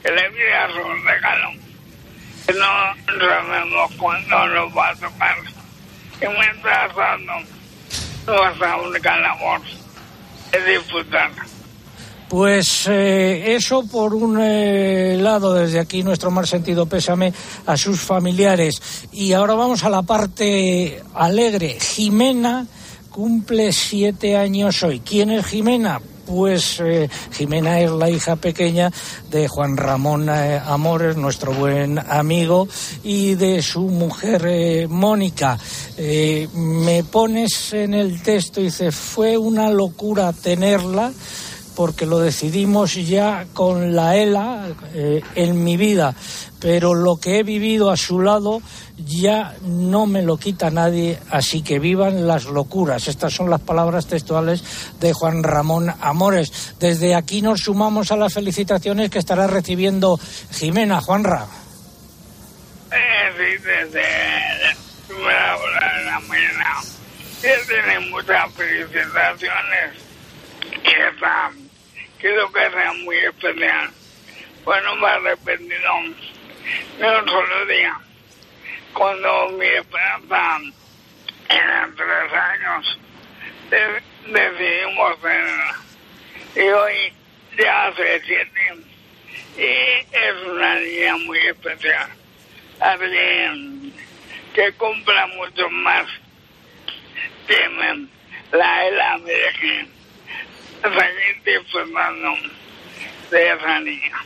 que 0.03 0.11
le 0.11 0.31
diera 0.31 0.69
su 0.73 1.07
regalo, 1.07 1.53
que 2.47 2.53
no 2.55 3.27
sabemos 3.27 3.93
cuándo 3.97 4.47
nos 4.49 4.77
va 4.77 4.89
a 4.89 4.95
tocar. 4.97 5.37
Y 6.21 6.27
mientras 6.27 6.95
tanto, 6.95 7.33
nuestra 8.27 8.77
única 8.77 9.17
labor 9.19 9.61
es 10.53 10.67
disfrutar. 10.67 11.31
Pues 12.29 12.87
eh, 12.89 13.55
eso 13.55 13.87
por 13.87 14.15
un 14.15 14.39
eh, 14.41 15.19
lado, 15.21 15.53
desde 15.53 15.79
aquí 15.79 16.03
nuestro 16.03 16.31
más 16.31 16.49
sentido 16.49 16.87
pésame 16.87 17.33
a 17.67 17.77
sus 17.77 18.01
familiares. 18.01 19.07
Y 19.13 19.35
ahora 19.35 19.55
vamos 19.55 19.85
a 19.85 19.91
la 19.91 20.03
parte 20.03 21.03
alegre. 21.15 21.79
Jimena 21.79 22.67
cumple 23.11 23.71
siete 23.73 24.37
años 24.39 24.83
hoy. 24.83 25.01
¿Quién 25.01 25.31
es 25.31 25.45
Jimena? 25.45 26.01
Pues 26.27 26.81
eh, 26.81 27.09
Jimena 27.33 27.81
es 27.81 27.91
la 27.91 28.11
hija 28.11 28.37
pequeña 28.37 28.91
de 29.31 29.49
Juan 29.49 29.77
Ramón 29.77 30.29
eh, 30.29 30.61
Amores, 30.65 31.17
nuestro 31.17 31.53
buen 31.53 31.99
amigo, 31.99 32.69
y 33.03 33.35
de 33.35 33.63
su 33.63 33.83
mujer 33.83 34.45
eh, 34.47 34.87
Mónica. 34.89 35.59
me 36.55 37.05
pones 37.05 37.73
en 37.73 37.95
el 37.95 38.23
texto, 38.23 38.61
dice, 38.61 38.93
fue 38.93 39.37
una 39.37 39.71
locura 39.71 40.33
tenerla 40.33 41.13
porque 41.75 42.05
lo 42.05 42.19
decidimos 42.19 42.95
ya 42.95 43.47
con 43.55 43.97
la 43.97 44.17
ELA 44.17 44.75
en 45.35 45.65
mi 45.65 45.79
vida, 45.79 46.15
pero 46.63 46.95
lo 46.95 47.17
que 47.17 47.41
he 47.41 47.43
vivido 47.43 47.91
a 47.91 47.97
su 47.97 48.21
lado 48.21 48.63
ya 48.97 49.57
no 49.63 50.07
me 50.07 50.23
lo 50.23 50.37
quita 50.37 50.71
nadie, 50.71 51.19
así 51.29 51.63
que 51.63 51.81
vivan 51.81 52.29
las 52.29 52.45
locuras. 52.45 53.09
Estas 53.09 53.35
son 53.35 53.51
las 53.51 53.61
palabras 53.61 54.07
textuales 54.07 54.63
de 55.01 55.13
Juan 55.13 55.43
Ramón 55.43 55.93
Amores. 56.01 56.77
Desde 56.79 57.17
aquí 57.17 57.43
nos 57.43 57.63
sumamos 57.63 58.13
a 58.13 58.17
las 58.17 58.33
felicitaciones 58.33 59.11
que 59.11 59.19
estará 59.19 59.49
recibiendo 59.49 60.21
Jimena 60.53 61.01
Juanra. 61.01 61.49
Eh, 62.93 63.33
tiene 67.67 67.99
muchas 68.11 68.55
felicitaciones 68.55 69.95
y 70.71 70.81
quiero 72.21 72.53
que 72.53 72.71
sea 72.71 72.93
muy 73.05 73.17
especial. 73.17 73.91
Bueno, 74.65 74.95
me 74.97 75.09
arrepentido 75.09 75.91
de 76.99 77.19
un 77.19 77.29
solo 77.29 77.67
día 77.67 77.99
cuando 78.93 79.49
mi 79.59 79.67
esperanza 79.67 80.59
eran 81.49 81.95
tres 81.97 82.33
años, 82.33 82.99
decidimos 84.27 85.21
tenerla. 85.21 85.77
Y 86.55 86.61
hoy 86.61 87.13
ya 87.59 87.87
hace 87.87 88.23
siete 88.25 88.61
y 89.57 89.63
es 89.63 90.47
una 90.47 90.77
niña 90.77 91.17
muy 91.19 91.39
especial. 91.39 92.11
Alguien 92.81 93.93
que 94.55 94.73
cumpla 94.73 95.27
mucho 95.29 95.69
más 95.71 96.07
tienen 97.47 98.11
la 98.53 98.87
ELA 98.87 99.19
Virgen. 99.19 99.91
Seguir 100.83 101.43
disfrutando 101.45 102.35
de 103.31 103.53
esa 103.53 103.81
niña. 103.81 104.25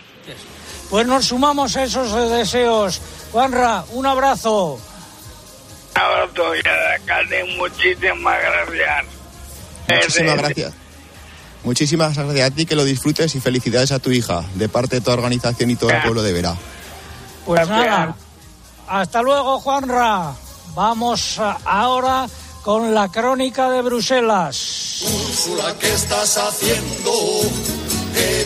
Pues 0.91 1.07
nos 1.07 1.27
sumamos 1.27 1.77
a 1.77 1.85
esos 1.85 2.31
deseos 2.31 3.01
Juanra, 3.33 3.85
un 3.93 4.07
abrazo. 4.07 4.81
Un 5.95 6.01
abrazo 6.01 6.55
y 6.55 6.63
alcalde, 6.95 7.45
muchísimas 7.59 8.39
gracias. 8.41 9.05
Muchísimas 9.89 10.37
gracias. 10.39 10.73
Muchísimas 11.65 12.17
gracias 12.17 12.51
a 12.51 12.55
ti, 12.55 12.65
que 12.65 12.77
lo 12.77 12.85
disfrutes 12.85 13.35
y 13.35 13.41
felicidades 13.41 13.93
a 13.93 13.99
tu 13.99 14.11
hija, 14.11 14.45
de 14.55 14.69
parte 14.69 14.97
de 14.97 15.03
tu 15.03 15.11
organización 15.11 15.71
y 15.71 15.77
todo 15.77 15.91
el 15.91 16.01
pueblo 16.03 16.23
de 16.23 16.33
Vera. 16.33 16.57
Pues 17.45 17.69
nada, 17.69 18.17
hasta 18.89 19.23
luego, 19.23 19.59
Juanra. 19.61 20.33
Vamos 20.75 21.41
ahora 21.65 22.27
con 22.63 22.95
la 22.95 23.09
crónica 23.11 23.71
de 23.71 23.83
Bruselas. 23.83 25.03
Úrsula, 25.03 25.75
¿qué 25.79 25.93
estás 25.93 26.39
haciendo? 26.39 27.13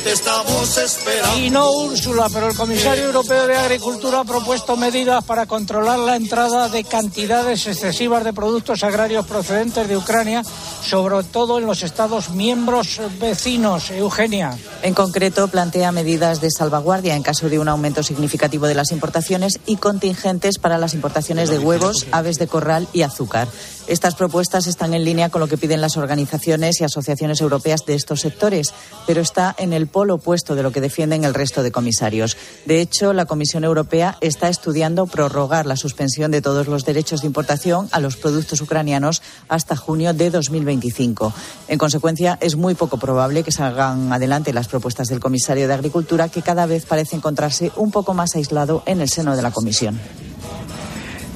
Te 0.02 0.12
estamos 0.12 0.76
esperando. 0.78 1.38
Y 1.38 1.50
no 1.50 1.70
Úrsula, 1.70 2.28
pero 2.32 2.48
el 2.48 2.56
comisario 2.56 3.04
europeo 3.04 3.46
de 3.46 3.56
Agricultura 3.56 4.20
ha 4.20 4.24
propuesto 4.24 4.76
medidas 4.76 5.24
para 5.24 5.46
controlar 5.46 5.98
la 5.98 6.16
entrada 6.16 6.68
de 6.68 6.84
cantidades 6.84 7.66
excesivas 7.66 8.24
de 8.24 8.32
productos 8.32 8.82
agrarios 8.82 9.26
procedentes 9.26 9.88
de 9.88 9.96
Ucrania, 9.96 10.42
sobre 10.82 11.22
todo 11.24 11.58
en 11.58 11.66
los 11.66 11.82
Estados 11.82 12.30
miembros 12.30 13.00
vecinos. 13.20 13.90
Eugenia. 13.90 14.56
En 14.82 14.94
concreto, 14.94 15.48
plantea 15.48 15.92
medidas 15.92 16.40
de 16.40 16.50
salvaguardia 16.50 17.16
en 17.16 17.22
caso 17.22 17.48
de 17.48 17.58
un 17.58 17.68
aumento 17.68 18.02
significativo 18.02 18.66
de 18.66 18.74
las 18.74 18.92
importaciones 18.92 19.60
y 19.66 19.76
contingentes 19.76 20.58
para 20.58 20.78
las 20.78 20.94
importaciones 20.94 21.50
de 21.50 21.58
huevos, 21.58 22.06
aves 22.12 22.38
de 22.38 22.46
corral 22.46 22.88
y 22.92 23.02
azúcar. 23.02 23.48
Estas 23.90 24.14
propuestas 24.14 24.68
están 24.68 24.94
en 24.94 25.04
línea 25.04 25.30
con 25.30 25.40
lo 25.40 25.48
que 25.48 25.58
piden 25.58 25.80
las 25.80 25.96
organizaciones 25.96 26.80
y 26.80 26.84
asociaciones 26.84 27.40
europeas 27.40 27.84
de 27.86 27.96
estos 27.96 28.20
sectores, 28.20 28.72
pero 29.04 29.20
está 29.20 29.52
en 29.58 29.72
el 29.72 29.88
polo 29.92 30.14
opuesto 30.14 30.54
de 30.54 30.62
lo 30.62 30.72
que 30.72 30.80
defienden 30.80 31.24
el 31.24 31.34
resto 31.34 31.62
de 31.62 31.72
comisarios. 31.72 32.36
De 32.66 32.80
hecho, 32.80 33.12
la 33.12 33.26
Comisión 33.26 33.64
Europea 33.64 34.16
está 34.20 34.48
estudiando 34.48 35.06
prorrogar 35.06 35.66
la 35.66 35.76
suspensión 35.76 36.30
de 36.30 36.42
todos 36.42 36.66
los 36.66 36.84
derechos 36.84 37.20
de 37.20 37.26
importación 37.26 37.88
a 37.92 38.00
los 38.00 38.16
productos 38.16 38.60
ucranianos 38.60 39.22
hasta 39.48 39.76
junio 39.76 40.14
de 40.14 40.30
2025. 40.30 41.32
En 41.68 41.78
consecuencia, 41.78 42.38
es 42.40 42.56
muy 42.56 42.74
poco 42.74 42.98
probable 42.98 43.42
que 43.42 43.52
salgan 43.52 44.12
adelante 44.12 44.52
las 44.52 44.68
propuestas 44.68 45.08
del 45.08 45.20
comisario 45.20 45.68
de 45.68 45.74
Agricultura, 45.74 46.28
que 46.28 46.42
cada 46.42 46.66
vez 46.66 46.86
parece 46.86 47.16
encontrarse 47.16 47.72
un 47.76 47.90
poco 47.90 48.14
más 48.14 48.34
aislado 48.36 48.82
en 48.86 49.00
el 49.00 49.08
seno 49.08 49.36
de 49.36 49.42
la 49.42 49.50
Comisión. 49.50 49.98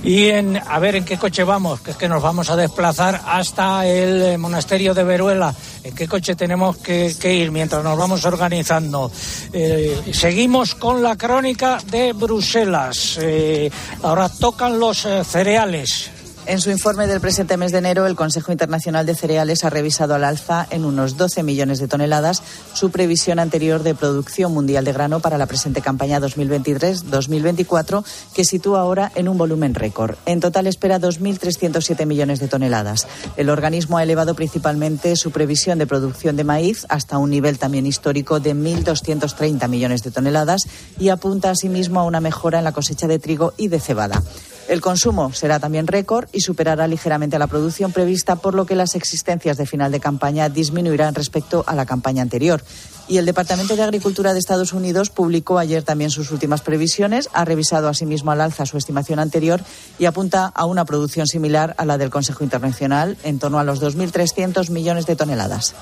Y 0.05 0.29
en, 0.29 0.57
a 0.57 0.79
ver 0.79 0.97
en 0.97 1.05
qué 1.07 1.17
coche 1.17 1.45
vamos, 1.45 1.81
que 1.81 1.93
es 1.93 1.97
que 1.97 2.09
nos 2.09 2.23
vamos 2.23 2.51
a 2.51 2.57
desplazar 2.57 3.23
hasta 3.27 3.87
el 3.87 4.23
eh, 4.23 4.39
monasterio 4.39 4.93
de 4.93 5.03
Veruela. 5.03 5.55
¿En 5.83 5.95
qué 5.95 6.07
coche 6.07 6.35
tenemos 6.35 6.77
que, 6.77 7.15
ir 7.35 7.51
mientras 7.51 7.83
nos 7.83 7.97
vamos 7.97 8.23
organizando? 8.27 9.11
Eh, 9.53 10.13
seguimos 10.13 10.75
con 10.75 11.03
la 11.03 11.17
crónica 11.17 11.79
de 11.91 12.13
Bruselas. 12.13 13.19
Eh, 13.23 13.71
ahora 14.03 14.29
tocan 14.29 14.79
los 14.79 15.09
cereales. 15.27 16.11
En 16.47 16.61
su 16.61 16.71
informe 16.71 17.07
del 17.07 17.23
presente 17.23 17.57
mes 17.57 17.73
de 17.73 17.79
enero, 17.79 18.07
el 18.07 18.17
Consejo 18.17 18.53
Internacional 18.53 19.07
de 19.07 19.15
Cereales 19.15 19.65
ha 19.65 19.71
revisado 19.71 20.15
al 20.15 20.25
alza 20.25 20.67
en 20.69 20.85
unos 20.85 21.17
12 21.17 21.43
millones 21.43 21.79
de 21.79 21.89
toneladas 21.89 22.43
su 22.75 22.91
previsión 22.91 23.39
anterior 23.39 23.83
de 23.83 23.95
producción 23.95 24.53
mundial 24.53 24.85
de 24.85 24.93
grano 24.93 25.21
para 25.21 25.39
la 25.39 25.47
presente 25.47 25.81
campaña 25.81 26.21
2023-2024, 26.21 28.05
que 28.35 28.45
sitúa 28.45 28.81
ahora 28.81 29.11
en 29.15 29.31
un 29.31 29.39
volumen 29.39 29.75
récord. 29.75 30.17
En 30.27 30.41
total 30.41 30.67
espera 30.67 31.01
2.307 31.01 32.05
millones 32.05 32.41
de 32.41 32.49
toneladas. 32.49 33.07
El 33.39 33.49
organismo 33.49 33.97
ha 33.97 34.03
elevado 34.03 34.35
principalmente 34.35 35.17
su 35.17 35.31
previsión 35.31 35.79
de 35.79 35.87
producción 35.87 36.37
de 36.37 36.45
maíz 36.45 36.85
hasta 36.91 37.17
un 37.17 37.31
nivel 37.31 37.59
también 37.59 37.87
histórico 37.87 38.39
de 38.39 38.55
1.230 38.55 39.67
millones 39.69 40.03
de 40.03 40.11
toneladas 40.11 40.69
y 40.99 41.09
apunta 41.09 41.51
asimismo 41.51 42.01
a 42.01 42.05
una 42.05 42.21
mejora 42.21 42.59
en 42.59 42.65
la 42.65 42.73
cosecha 42.73 43.07
de 43.07 43.19
trigo 43.19 43.55
y 43.57 43.69
de 43.69 43.81
cebada. 43.81 44.23
El 44.69 44.81
consumo 44.81 45.33
será 45.33 45.61
también 45.61 45.87
récord 45.87 46.29
y 46.33 46.41
superará 46.41 46.89
ligeramente 46.89 47.39
la 47.39 47.47
producción 47.47 47.93
prevista, 47.93 48.37
por 48.37 48.55
lo 48.55 48.65
que 48.65 48.75
las 48.75 48.95
existencias 48.95 49.59
de 49.59 49.67
final 49.67 49.93
de 49.93 50.01
campaña 50.01 50.49
disminuirán 50.49 51.15
respecto 51.15 51.65
a 51.67 51.75
la 51.75 51.85
campaña 51.85 52.23
anterior. 52.23 52.63
Y 53.07 53.19
el 53.19 53.27
Departamento 53.27 53.77
de 53.77 53.83
Agricultura 53.83 54.33
de 54.33 54.39
Estados 54.39 54.73
Unidos 54.73 55.11
publicó 55.11 55.59
ayer 55.59 55.83
también 55.83 56.11
sus 56.11 56.31
últimas 56.31 56.63
previsiones, 56.63 57.29
ha 57.35 57.45
revisado 57.45 57.89
asimismo 57.89 58.31
al 58.31 58.41
alza 58.41 58.65
su 58.65 58.79
estimación 58.79 59.19
anterior 59.19 59.61
y 59.99 60.07
apunta 60.07 60.47
a 60.47 60.65
una 60.65 60.87
producción 60.87 61.27
similar 61.27 61.75
a 61.77 61.85
la 61.85 61.99
del 61.99 62.09
Consejo 62.09 62.43
Internacional, 62.43 63.19
en 63.23 63.39
torno 63.39 63.59
a 63.59 63.65
los 63.65 63.83
2.300 63.83 64.71
millones 64.71 65.05
de 65.05 65.17
toneladas. 65.17 65.75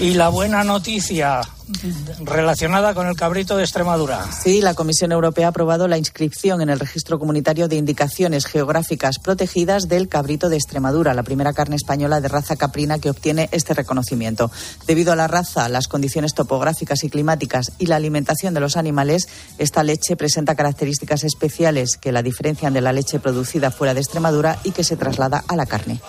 Y 0.00 0.14
la 0.14 0.28
buena 0.28 0.64
noticia 0.64 1.40
relacionada 2.24 2.94
con 2.94 3.06
el 3.06 3.16
cabrito 3.16 3.56
de 3.56 3.62
Extremadura. 3.62 4.26
Sí, 4.30 4.60
la 4.60 4.74
Comisión 4.74 5.12
Europea 5.12 5.46
ha 5.46 5.50
aprobado 5.50 5.88
la 5.88 5.96
inscripción 5.96 6.60
en 6.60 6.68
el 6.68 6.80
registro 6.80 7.18
comunitario 7.18 7.68
de 7.68 7.76
indicaciones 7.76 8.44
geográficas 8.44 9.18
protegidas 9.18 9.88
del 9.88 10.08
cabrito 10.08 10.48
de 10.48 10.56
Extremadura, 10.56 11.14
la 11.14 11.22
primera 11.22 11.52
carne 11.52 11.76
española 11.76 12.20
de 12.20 12.28
raza 12.28 12.56
caprina 12.56 12.98
que 12.98 13.08
obtiene 13.08 13.48
este 13.52 13.72
reconocimiento. 13.72 14.50
Debido 14.86 15.12
a 15.12 15.16
la 15.16 15.28
raza, 15.28 15.68
las 15.68 15.88
condiciones 15.88 16.34
topográficas 16.34 17.04
y 17.04 17.08
climáticas 17.08 17.72
y 17.78 17.86
la 17.86 17.96
alimentación 17.96 18.52
de 18.52 18.60
los 18.60 18.76
animales, 18.76 19.28
esta 19.58 19.84
leche 19.84 20.16
presenta 20.16 20.54
características 20.54 21.24
especiales 21.24 21.96
que 21.96 22.12
la 22.12 22.22
diferencian 22.22 22.74
de 22.74 22.80
la 22.80 22.92
leche 22.92 23.20
producida 23.20 23.70
fuera 23.70 23.94
de 23.94 24.00
Extremadura 24.00 24.58
y 24.64 24.72
que 24.72 24.84
se 24.84 24.96
traslada 24.96 25.44
a 25.48 25.56
la 25.56 25.66
carne. 25.66 26.00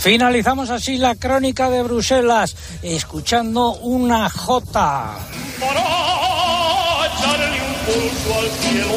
Finalizamos 0.00 0.70
así 0.70 0.96
la 0.96 1.14
crónica 1.14 1.68
de 1.68 1.82
Bruselas, 1.82 2.56
escuchando 2.82 3.74
una 3.80 4.30
jota. 4.30 5.18
Para 5.60 5.80
echarle 7.06 7.60
un 7.60 7.74
pulso 7.84 8.38
al 8.38 8.48
cielo. 8.62 8.94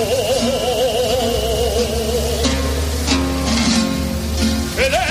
He 4.78 4.90
de 4.90 5.04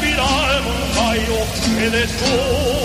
subir 0.00 0.18
al 0.18 1.90
de 1.90 2.08
subir 2.08 2.83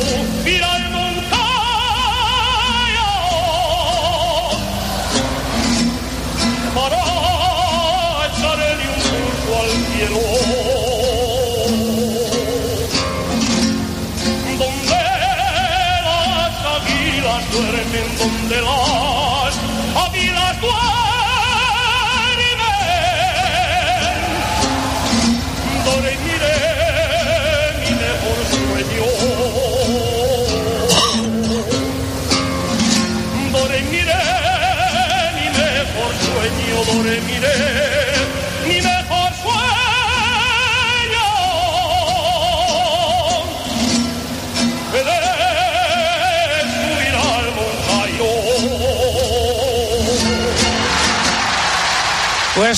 donde 18.20 18.62
las 18.62 18.89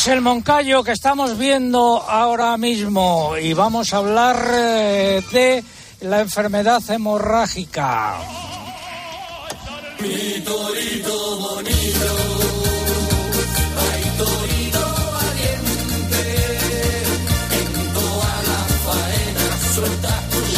Pues 0.03 0.15
el 0.15 0.21
Moncayo 0.21 0.83
que 0.83 0.93
estamos 0.93 1.37
viendo 1.37 2.01
ahora 2.01 2.57
mismo 2.57 3.37
y 3.37 3.53
vamos 3.53 3.93
a 3.93 3.97
hablar 3.97 4.35
eh, 4.51 5.21
de 5.31 5.63
la 5.99 6.21
enfermedad 6.21 6.81
hemorrágica. 6.89 8.15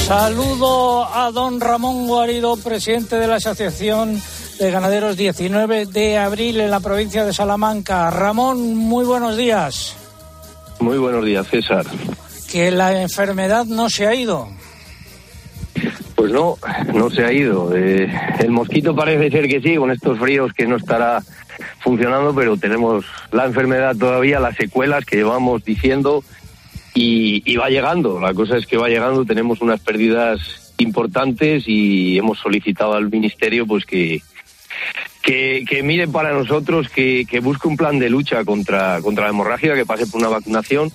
Saludo 0.07 1.05
a 1.13 1.31
don 1.31 1.59
Ramón 1.59 2.07
Guarido, 2.07 2.55
presidente 2.55 3.17
de 3.17 3.27
la 3.27 3.35
Asociación 3.35 4.21
de 4.59 4.71
Ganaderos 4.71 5.17
19 5.17 5.85
de 5.87 6.17
abril 6.17 6.59
en 6.61 6.71
la 6.71 6.79
provincia 6.79 7.25
de 7.25 7.33
Salamanca. 7.33 8.09
Ramón, 8.09 8.75
muy 8.75 9.05
buenos 9.05 9.37
días. 9.37 9.95
Muy 10.79 10.97
buenos 10.97 11.25
días, 11.25 11.47
César. 11.47 11.85
Que 12.51 12.71
la 12.71 13.01
enfermedad 13.01 13.65
no 13.65 13.89
se 13.89 14.05
ha 14.05 14.13
ido. 14.13 14.47
Pues 16.15 16.31
no, 16.31 16.57
no 16.93 17.09
se 17.09 17.25
ha 17.25 17.33
ido. 17.33 17.75
Eh, 17.75 18.11
el 18.39 18.51
mosquito 18.51 18.95
parece 18.95 19.31
ser 19.31 19.47
que 19.47 19.61
sí, 19.61 19.75
con 19.75 19.91
estos 19.91 20.19
fríos 20.19 20.53
que 20.53 20.67
no 20.67 20.77
estará 20.77 21.21
funcionando, 21.79 22.33
pero 22.33 22.57
tenemos 22.57 23.05
la 23.31 23.45
enfermedad 23.45 23.95
todavía, 23.95 24.39
las 24.39 24.55
secuelas 24.55 25.05
que 25.05 25.17
llevamos 25.17 25.63
diciendo 25.65 26.23
y, 26.93 27.43
y 27.45 27.55
va 27.55 27.69
llegando. 27.69 28.19
La 28.19 28.33
cosa 28.33 28.57
es 28.57 28.65
que 28.65 28.77
va 28.77 28.87
llegando, 28.87 29.25
tenemos 29.25 29.61
unas 29.61 29.79
pérdidas 29.79 30.73
importantes 30.77 31.63
y 31.67 32.17
hemos 32.17 32.39
solicitado 32.39 32.93
al 32.93 33.09
ministerio 33.09 33.65
pues 33.65 33.85
que 33.85 34.21
que, 35.21 35.63
que 35.67 35.83
mire 35.83 36.07
para 36.07 36.33
nosotros, 36.33 36.89
que, 36.89 37.25
que 37.29 37.39
busque 37.39 37.67
un 37.67 37.77
plan 37.77 37.97
de 37.97 38.09
lucha 38.09 38.43
contra, 38.43 39.01
contra 39.01 39.23
la 39.23 39.29
hemorragia, 39.29 39.73
que 39.73 39.85
pase 39.85 40.05
por 40.05 40.19
una 40.19 40.29
vacunación, 40.29 40.91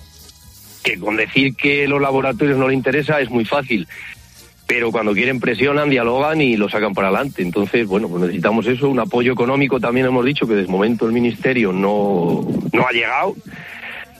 que 0.83 0.99
con 0.99 1.17
decir 1.17 1.55
que 1.55 1.87
los 1.87 2.01
laboratorios 2.01 2.57
no 2.57 2.67
le 2.67 2.75
interesa 2.75 3.19
es 3.19 3.29
muy 3.29 3.43
fácil, 3.43 3.87
pero 4.67 4.91
cuando 4.91 5.13
quieren 5.13 5.39
presionan, 5.39 5.89
dialogan 5.89 6.41
y 6.41 6.55
lo 6.55 6.69
sacan 6.69 6.93
para 6.93 7.07
adelante. 7.07 7.41
Entonces, 7.41 7.87
bueno, 7.87 8.07
pues 8.07 8.21
necesitamos 8.21 8.67
eso, 8.67 8.87
un 8.87 8.99
apoyo 8.99 9.33
económico 9.33 9.79
también 9.79 10.05
hemos 10.05 10.23
dicho 10.23 10.47
que 10.47 10.53
de 10.53 10.67
momento 10.67 11.07
el 11.07 11.11
ministerio 11.11 11.73
no, 11.73 12.47
no 12.71 12.87
ha 12.87 12.91
llegado, 12.91 13.35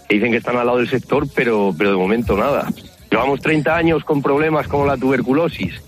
dicen 0.10 0.32
que 0.32 0.38
están 0.38 0.58
al 0.58 0.66
lado 0.66 0.80
del 0.80 0.90
sector, 0.90 1.28
pero, 1.36 1.74
pero 1.78 1.92
de 1.92 1.98
momento 1.98 2.36
nada. 2.36 2.68
Llevamos 3.12 3.42
30 3.42 3.76
años 3.76 4.04
con 4.04 4.24
problemas 4.24 4.68
como 4.68 4.88
la 4.88 4.98
tuberculosis, 4.98 5.84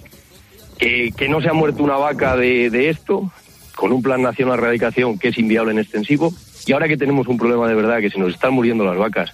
que, 0.78 1.12
que 1.18 1.28
no 1.28 1.42
se 1.42 1.50
ha 1.50 1.54
muerto 1.54 1.84
una 1.84 1.98
vaca 1.98 2.36
de, 2.36 2.70
de 2.70 2.90
esto, 2.90 3.32
con 3.82 3.92
un 3.92 4.04
plan 4.04 4.22
nacional 4.22 4.58
de 4.58 4.62
erradicación 4.62 5.18
que 5.18 5.30
es 5.30 5.40
inviable 5.40 5.72
en 5.72 5.80
extensivo, 5.80 6.32
y 6.68 6.72
ahora 6.72 6.88
que 6.88 6.98
tenemos 6.98 7.28
un 7.28 7.36
problema 7.40 7.68
de 7.68 7.74
verdad, 7.74 8.00
que 8.00 8.12
se 8.12 8.20
nos 8.20 8.32
están 8.32 8.54
muriendo 8.54 8.86
las 8.86 8.96
vacas, 8.96 9.32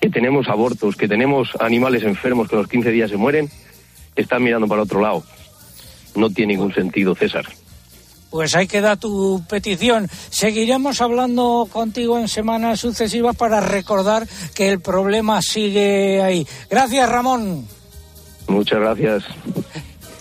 que 0.00 0.10
tenemos 0.10 0.48
abortos, 0.48 0.96
que 0.96 1.06
tenemos 1.06 1.50
animales 1.60 2.02
enfermos 2.02 2.48
que 2.48 2.56
a 2.56 2.58
los 2.58 2.66
15 2.66 2.90
días 2.90 3.08
se 3.08 3.16
mueren, 3.16 3.48
están 4.16 4.42
mirando 4.42 4.66
para 4.66 4.82
otro 4.82 5.00
lado. 5.00 5.22
No 6.16 6.28
tiene 6.28 6.54
ningún 6.54 6.74
sentido, 6.74 7.14
César. 7.14 7.44
Pues 8.30 8.56
ahí 8.56 8.66
queda 8.66 8.96
tu 8.96 9.44
petición. 9.48 10.08
Seguiremos 10.28 11.00
hablando 11.00 11.68
contigo 11.72 12.18
en 12.18 12.26
semanas 12.26 12.80
sucesivas 12.80 13.36
para 13.36 13.60
recordar 13.60 14.26
que 14.56 14.70
el 14.70 14.80
problema 14.80 15.40
sigue 15.40 16.20
ahí. 16.20 16.44
Gracias, 16.68 17.08
Ramón. 17.08 17.64
Muchas 18.48 18.80
gracias. 18.80 19.24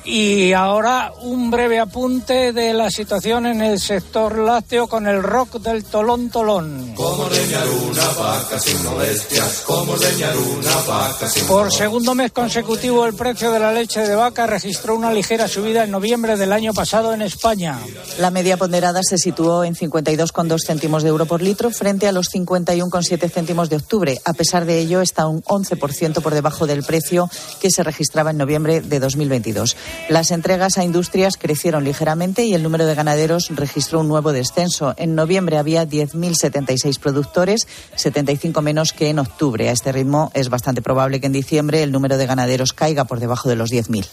Y 0.06 0.52
ahora 0.52 1.14
un 1.22 1.50
breve 1.50 1.80
apunte 1.80 2.52
de 2.52 2.74
la 2.74 2.92
situación 2.92 3.46
en 3.46 3.62
el 3.62 3.80
sector 3.80 4.38
lácteo 4.38 4.88
con 4.88 5.08
el 5.08 5.24
rock 5.24 5.60
del 5.60 5.86
Tolón 5.86 6.30
Tolón. 6.30 6.94
Como 6.94 7.30
leñar 7.30 7.68
una 7.70 8.08
vaca 8.10 8.60
sin 8.60 8.84
molestias, 8.84 9.64
como 9.66 9.96
leñar 9.96 10.36
una 10.36 10.76
vaca 10.86 11.30
sin 11.30 11.48
Por 11.48 11.72
segundo 11.72 12.16
mes 12.16 12.34
consecutivo, 12.34 13.06
el 13.06 13.14
precio 13.14 13.52
de 13.52 13.60
la 13.60 13.72
leche 13.72 14.02
de 14.02 14.16
vaca 14.16 14.46
registró 14.46 14.96
una 14.96 15.14
ligera 15.14 15.48
subida 15.48 15.86
en 15.86 15.92
noviembre 15.92 16.36
del 16.36 16.52
año 16.52 16.74
pasado 16.74 17.14
en 17.14 17.22
España. 17.22 17.80
La 18.20 18.30
media 18.30 18.58
ponderada 18.58 19.02
se 19.04 19.18
situó 19.18 19.64
en 19.64 19.76
52,2 19.76 20.66
céntimos 20.66 21.04
de 21.04 21.10
euro 21.10 21.26
por 21.26 21.42
litro 21.42 21.72
frente 21.72 22.08
a 22.08 22.12
los 22.12 22.28
51,7 22.30 23.32
céntimos 23.32 23.70
de 23.70 23.78
octubre. 23.78 24.20
A 24.26 24.34
pesar 24.34 24.66
de 24.66 24.80
ello, 24.80 25.00
está 25.00 25.28
un 25.28 25.42
11% 25.44 26.22
por 26.22 26.34
debajo 26.34 26.68
del 26.68 26.84
precio 26.84 27.30
que 27.62 27.72
se 27.72 27.84
registraba 27.84 28.32
en 28.32 28.38
noviembre 28.38 28.82
de 28.82 29.00
2022. 29.00 29.76
Las 30.10 30.32
entregas 30.32 30.78
a 30.78 30.84
industrias 30.84 31.38
crecieron 31.38 31.86
ligeramente 31.86 32.44
y 32.44 32.54
el 32.54 32.62
número 32.62 32.86
de 32.86 32.94
ganaderos 32.94 33.48
registró 33.52 34.02
un 34.02 34.10
nuevo 34.10 34.34
descenso. 34.34 34.94
En 34.98 35.16
noviembre 35.16 35.58
había 35.58 35.88
10.076 35.88 37.00
productores, 37.00 37.68
75 37.96 38.62
menos 38.62 38.92
que 38.92 39.10
en 39.10 39.20
octubre. 39.20 39.70
A 39.70 39.72
este 39.72 39.92
ritmo 39.92 40.30
es 40.34 40.50
bastante 40.50 40.82
probable 40.82 41.22
que 41.22 41.28
en 41.28 41.34
diciembre 41.34 41.84
el 41.84 41.92
número 41.92 42.18
de 42.18 42.26
ganaderos 42.26 42.74
caiga 42.74 43.06
por 43.06 43.20
debajo 43.20 43.48
de 43.48 43.56
los 43.56 43.72
10.000 43.72 44.06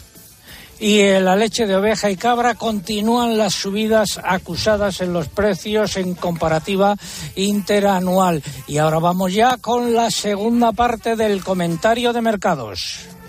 y 0.80 1.00
en 1.00 1.26
la 1.26 1.36
leche 1.36 1.66
de 1.66 1.76
oveja 1.76 2.10
y 2.10 2.16
cabra 2.16 2.54
continúan 2.54 3.36
las 3.36 3.54
subidas 3.54 4.18
acusadas 4.24 5.02
en 5.02 5.12
los 5.12 5.28
precios 5.28 5.96
en 5.98 6.14
comparativa 6.14 6.96
interanual. 7.36 8.42
Y 8.66 8.78
ahora 8.78 8.98
vamos 8.98 9.32
ya 9.34 9.58
con 9.58 9.94
la 9.94 10.10
segunda 10.10 10.72
parte 10.72 11.16
del 11.16 11.44
comentario 11.44 12.14
de 12.14 12.22
mercados. 12.22 13.19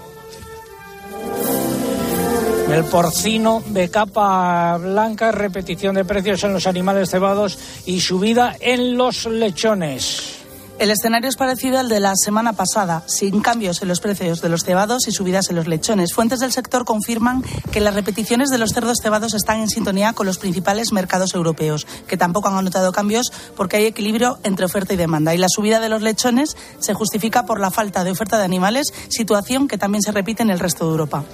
El 2.72 2.86
porcino 2.86 3.62
de 3.68 3.90
capa 3.90 4.78
blanca, 4.78 5.34
repetición 5.34 5.94
de 5.94 6.06
precios 6.06 6.46
en 6.46 6.54
los 6.54 6.68
animales 6.68 7.10
cebados 7.10 7.60
y 7.86 8.00
subida 8.00 8.56
en 8.62 8.96
los 8.96 9.26
lechones. 9.26 10.38
El 10.80 10.90
escenario 10.90 11.28
es 11.28 11.36
parecido 11.36 11.80
al 11.80 11.90
de 11.90 12.00
la 12.00 12.14
semana 12.16 12.54
pasada, 12.54 13.04
sin 13.08 13.42
cambios 13.42 13.82
en 13.82 13.90
los 13.90 14.00
precios 14.00 14.42
de 14.42 14.48
los 14.48 14.64
cebados 14.64 15.10
y 15.10 15.12
subidas 15.12 15.50
en 15.50 15.58
los 15.58 15.68
lechones. 15.68 16.14
Fuentes 16.14 16.40
del 16.40 16.54
sector 16.54 16.86
confirman 16.86 17.44
que 17.72 17.82
las 17.82 17.94
repeticiones 17.94 18.50
de 18.50 18.58
los 18.58 18.72
cerdos 18.72 19.00
cebados 19.04 19.34
están 19.34 19.60
en 19.60 19.70
sintonía 19.70 20.14
con 20.14 20.26
los 20.26 20.38
principales 20.38 20.94
mercados 20.94 21.36
europeos, 21.36 21.86
que 22.08 22.16
tampoco 22.16 22.48
han 22.48 22.58
anotado 22.58 22.94
cambios 22.94 23.34
porque 23.58 23.76
hay 23.76 23.86
equilibrio 23.86 24.40
entre 24.44 24.66
oferta 24.66 24.94
y 24.94 24.98
demanda. 24.98 25.36
Y 25.36 25.38
la 25.38 25.50
subida 25.50 25.82
de 25.82 25.90
los 25.90 26.02
lechones 26.02 26.56
se 26.80 26.94
justifica 26.94 27.46
por 27.46 27.60
la 27.60 27.70
falta 27.70 28.06
de 28.06 28.12
oferta 28.12 28.38
de 28.38 28.46
animales, 28.46 28.94
situación 29.10 29.68
que 29.68 29.78
también 29.78 30.02
se 30.02 30.14
repite 30.14 30.42
en 30.42 30.52
el 30.52 30.60
resto 30.60 30.86
de 30.86 30.92
Europa. 30.92 31.26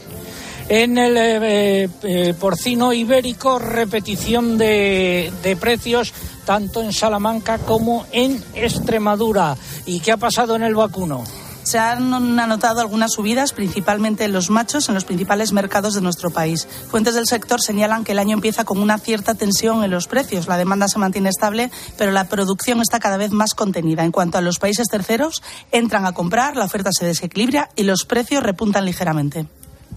En 0.70 0.98
el 0.98 1.16
eh, 1.16 1.90
eh, 2.04 2.34
porcino 2.38 2.92
ibérico, 2.92 3.58
repetición 3.58 4.58
de, 4.58 5.32
de 5.42 5.56
precios 5.56 6.14
tanto 6.46 6.82
en 6.82 6.92
Salamanca 6.92 7.58
como 7.58 8.06
en 8.12 8.44
Extremadura. 8.54 9.56
¿Y 9.86 10.02
qué 10.02 10.12
ha 10.12 10.18
pasado 10.18 10.56
en 10.56 10.64
el 10.64 10.76
vacuno? 10.76 11.24
Se 11.64 11.80
han 11.80 12.14
anotado 12.40 12.80
algunas 12.80 13.12
subidas, 13.12 13.52
principalmente 13.52 14.24
en 14.24 14.32
los 14.32 14.50
machos, 14.50 14.88
en 14.88 14.96
los 14.96 15.04
principales 15.04 15.52
mercados 15.52 15.94
de 15.94 16.02
nuestro 16.02 16.30
país. 16.30 16.66
Fuentes 16.90 17.16
del 17.16 17.28
sector 17.28 17.62
señalan 17.62 18.06
que 18.06 18.14
el 18.14 18.20
año 18.20 18.36
empieza 18.36 18.64
con 18.64 18.80
una 18.80 18.98
cierta 18.98 19.36
tensión 19.36 19.84
en 19.84 19.92
los 19.92 20.08
precios. 20.08 20.48
La 20.48 20.58
demanda 20.58 20.88
se 20.88 21.00
mantiene 21.00 21.28
estable, 21.28 21.70
pero 21.98 22.14
la 22.14 22.30
producción 22.30 22.80
está 22.80 23.02
cada 23.02 23.18
vez 23.18 23.32
más 23.32 23.54
contenida. 23.54 24.06
En 24.06 24.14
cuanto 24.14 24.38
a 24.38 24.42
los 24.42 24.60
países 24.60 24.88
terceros, 24.88 25.44
entran 25.74 26.06
a 26.06 26.14
comprar, 26.14 26.56
la 26.56 26.64
oferta 26.66 26.90
se 26.94 27.06
desequilibra 27.06 27.70
y 27.76 27.84
los 27.84 28.06
precios 28.06 28.44
repuntan 28.44 28.86
ligeramente. 28.86 29.48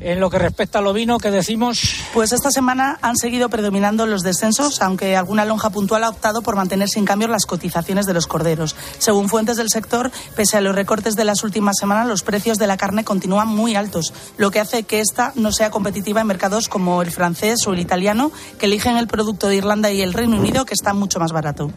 En 0.02 0.18
lo 0.18 0.30
que 0.30 0.38
respecta 0.38 0.78
al 0.78 0.86
ovino, 0.86 1.18
¿qué 1.18 1.30
decimos? 1.30 1.96
Pues 2.14 2.32
esta 2.32 2.50
semana 2.50 2.98
han 3.02 3.18
seguido 3.18 3.50
predominando 3.50 4.06
los 4.06 4.22
descensos, 4.22 4.80
aunque 4.80 5.14
alguna 5.14 5.44
lonja 5.44 5.68
puntual 5.68 6.04
ha 6.04 6.08
optado 6.08 6.40
por 6.40 6.56
mantener 6.56 6.88
sin 6.88 7.04
cambio 7.04 7.28
las 7.28 7.44
cotizaciones 7.44 8.06
de 8.06 8.14
los 8.14 8.26
corderos. 8.26 8.74
Según 8.98 9.28
fuentes 9.28 9.58
del 9.58 9.68
sector, 9.68 10.10
pese 10.34 10.56
a 10.56 10.62
los 10.62 10.74
recortes 10.74 11.16
de 11.16 11.26
las 11.26 11.44
últimas 11.44 11.76
semanas, 11.78 12.08
los 12.08 12.22
precios 12.22 12.56
de 12.56 12.66
la 12.66 12.78
carne 12.78 13.04
continúan 13.04 13.48
muy 13.48 13.76
altos, 13.76 14.14
lo 14.38 14.50
que 14.50 14.60
hace 14.60 14.84
que 14.84 15.00
esta 15.00 15.32
no 15.34 15.52
sea 15.52 15.70
competitiva 15.70 16.22
en 16.22 16.28
mercados 16.28 16.70
como 16.70 17.02
el 17.02 17.10
francés 17.10 17.66
o 17.66 17.74
el 17.74 17.80
italiano, 17.80 18.32
que 18.58 18.66
eligen 18.66 18.96
el 18.96 19.06
producto 19.06 19.48
de 19.48 19.56
Irlanda 19.56 19.90
y 19.90 20.00
el 20.00 20.14
Reino 20.14 20.38
Unido, 20.38 20.64
que 20.64 20.72
está 20.72 20.94
mucho 20.94 21.20
más 21.20 21.32
barato. 21.32 21.70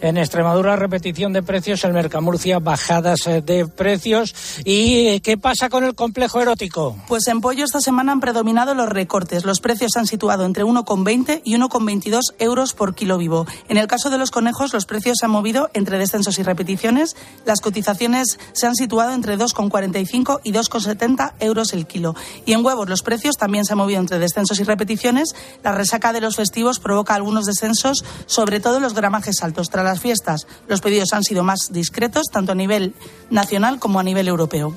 En 0.00 0.16
Extremadura, 0.16 0.76
repetición 0.76 1.32
de 1.32 1.42
precios. 1.42 1.82
En 1.82 1.92
Mercamurcia, 1.92 2.60
bajadas 2.60 3.26
eh, 3.26 3.42
de 3.42 3.66
precios. 3.66 4.32
¿Y 4.64 5.08
eh, 5.08 5.20
qué 5.20 5.36
pasa 5.36 5.68
con 5.68 5.82
el 5.82 5.96
complejo 5.96 6.40
erótico? 6.40 6.96
Pues 7.08 7.26
en 7.26 7.40
pollo 7.40 7.64
esta 7.64 7.80
semana 7.80 8.12
han 8.12 8.20
predominado 8.20 8.74
los 8.74 8.88
recortes. 8.88 9.44
Los 9.44 9.60
precios 9.60 9.90
se 9.92 9.98
han 9.98 10.06
situado 10.06 10.44
entre 10.44 10.64
1,20 10.64 11.42
y 11.42 11.56
1,22 11.56 12.20
euros 12.38 12.74
por 12.74 12.94
kilo 12.94 13.18
vivo. 13.18 13.46
En 13.68 13.76
el 13.76 13.88
caso 13.88 14.08
de 14.08 14.18
los 14.18 14.30
conejos, 14.30 14.72
los 14.72 14.86
precios 14.86 15.16
se 15.18 15.26
han 15.26 15.32
movido 15.32 15.68
entre 15.74 15.98
descensos 15.98 16.38
y 16.38 16.44
repeticiones. 16.44 17.16
Las 17.44 17.60
cotizaciones 17.60 18.38
se 18.52 18.66
han 18.68 18.76
situado 18.76 19.12
entre 19.12 19.36
2,45 19.36 20.40
y 20.44 20.52
2,70 20.52 21.32
euros 21.40 21.72
el 21.72 21.88
kilo. 21.88 22.14
Y 22.46 22.52
en 22.52 22.64
huevos, 22.64 22.88
los 22.88 23.02
precios 23.02 23.36
también 23.36 23.64
se 23.64 23.72
han 23.72 23.78
movido 23.78 23.98
entre 23.98 24.20
descensos 24.20 24.60
y 24.60 24.62
repeticiones. 24.62 25.34
La 25.64 25.72
resaca 25.72 26.12
de 26.12 26.20
los 26.20 26.36
festivos 26.36 26.78
provoca 26.78 27.16
algunos 27.16 27.46
descensos, 27.46 28.04
sobre 28.26 28.60
todo 28.60 28.76
en 28.76 28.84
los 28.84 28.94
gramajes 28.94 29.42
altos. 29.42 29.70
Las 29.88 30.00
fiestas, 30.00 30.46
los 30.68 30.80
pedidos 30.80 31.12
han 31.12 31.24
sido 31.24 31.42
más 31.42 31.68
discretos, 31.70 32.26
tanto 32.30 32.52
a 32.52 32.54
nivel 32.54 32.94
nacional 33.30 33.78
como 33.78 33.98
a 33.98 34.02
nivel 34.02 34.28
europeo. 34.28 34.74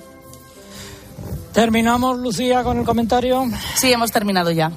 ¿Terminamos, 1.53 2.17
Lucía, 2.19 2.63
con 2.63 2.79
el 2.79 2.85
comentario? 2.85 3.45
Sí, 3.75 3.91
hemos 3.91 4.11
terminado 4.11 4.51
ya. 4.51 4.71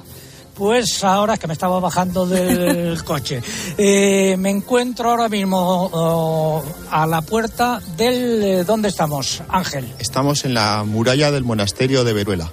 Pues 0.55 1.03
ahora 1.03 1.37
que 1.37 1.47
me 1.47 1.53
estaba 1.53 1.79
bajando 1.79 2.25
del 2.25 3.01
coche, 3.05 3.41
eh, 3.77 4.35
me 4.37 4.49
encuentro 4.49 5.09
ahora 5.09 5.27
mismo 5.29 5.89
oh, 5.91 6.63
a 6.89 7.05
la 7.07 7.21
puerta 7.21 7.81
del... 7.97 8.43
Eh, 8.43 8.63
¿Dónde 8.63 8.89
estamos, 8.89 9.41
Ángel? 9.49 9.93
Estamos 9.99 10.45
en 10.45 10.53
la 10.53 10.83
muralla 10.85 11.31
del 11.31 11.43
monasterio 11.43 12.03
de 12.03 12.13
Veruela. 12.13 12.51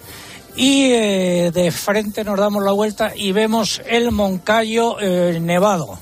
Y 0.57 0.93
eh, 0.93 1.51
de 1.53 1.70
frente 1.70 2.24
nos 2.24 2.39
damos 2.39 2.62
la 2.64 2.72
vuelta 2.72 3.12
y 3.14 3.33
vemos 3.33 3.80
el 3.87 4.11
Moncayo 4.11 4.97
nevado. 5.41 5.99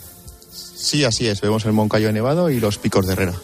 Sí, 0.81 1.05
así 1.05 1.27
es. 1.27 1.43
Vemos 1.43 1.67
el 1.67 1.73
Moncayo 1.73 2.11
Nevado 2.11 2.49
y 2.49 2.59
los 2.59 2.79
picos 2.79 3.07
de 3.07 3.13
Herrera. 3.13 3.35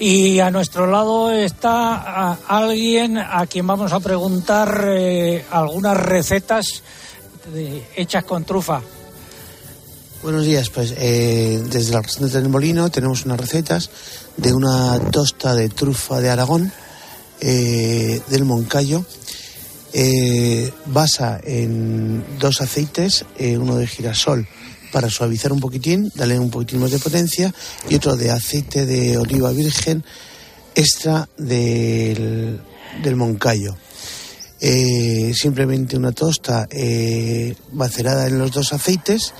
Y 0.00 0.40
a 0.40 0.50
nuestro 0.50 0.88
lado 0.88 1.30
está 1.30 2.32
alguien 2.48 3.16
a 3.16 3.46
quien 3.46 3.64
vamos 3.64 3.92
a 3.92 4.00
preguntar 4.00 4.86
eh, 4.88 5.44
algunas 5.52 5.96
recetas 5.96 6.82
hechas 7.94 8.24
con 8.24 8.44
trufa. 8.44 8.82
Buenos 10.24 10.44
días, 10.44 10.68
pues 10.68 10.92
eh, 10.98 11.62
desde 11.70 11.92
la 11.92 12.02
restaurante 12.02 12.40
del 12.40 12.48
Molino 12.48 12.90
tenemos 12.90 13.24
unas 13.24 13.38
recetas 13.38 13.88
de 14.36 14.52
una 14.52 14.98
tosta 14.98 15.54
de 15.54 15.68
trufa 15.68 16.20
de 16.20 16.28
Aragón 16.28 16.72
eh, 17.40 18.20
del 18.28 18.44
Moncayo. 18.44 19.04
basa 20.86 21.40
en 21.44 22.24
dos 22.40 22.60
aceites, 22.60 23.24
uno 23.38 23.76
de 23.76 23.86
girasol 23.86 24.48
para 24.92 25.08
suavizar 25.08 25.52
un 25.52 25.60
poquitín, 25.60 26.10
darle 26.14 26.38
un 26.38 26.50
poquitín 26.50 26.80
más 26.80 26.90
de 26.90 26.98
potencia 26.98 27.54
y 27.88 27.94
otro 27.94 28.16
de 28.16 28.30
aceite 28.30 28.86
de 28.86 29.18
oliva 29.18 29.50
virgen 29.50 30.04
extra 30.74 31.28
del, 31.36 32.60
del 33.02 33.16
Moncayo. 33.16 33.76
Eh, 34.62 35.32
simplemente 35.34 35.96
una 35.96 36.12
tosta 36.12 36.68
eh, 36.70 37.54
macerada 37.72 38.26
en 38.26 38.38
los 38.38 38.50
dos 38.50 38.74
aceites 38.74 39.32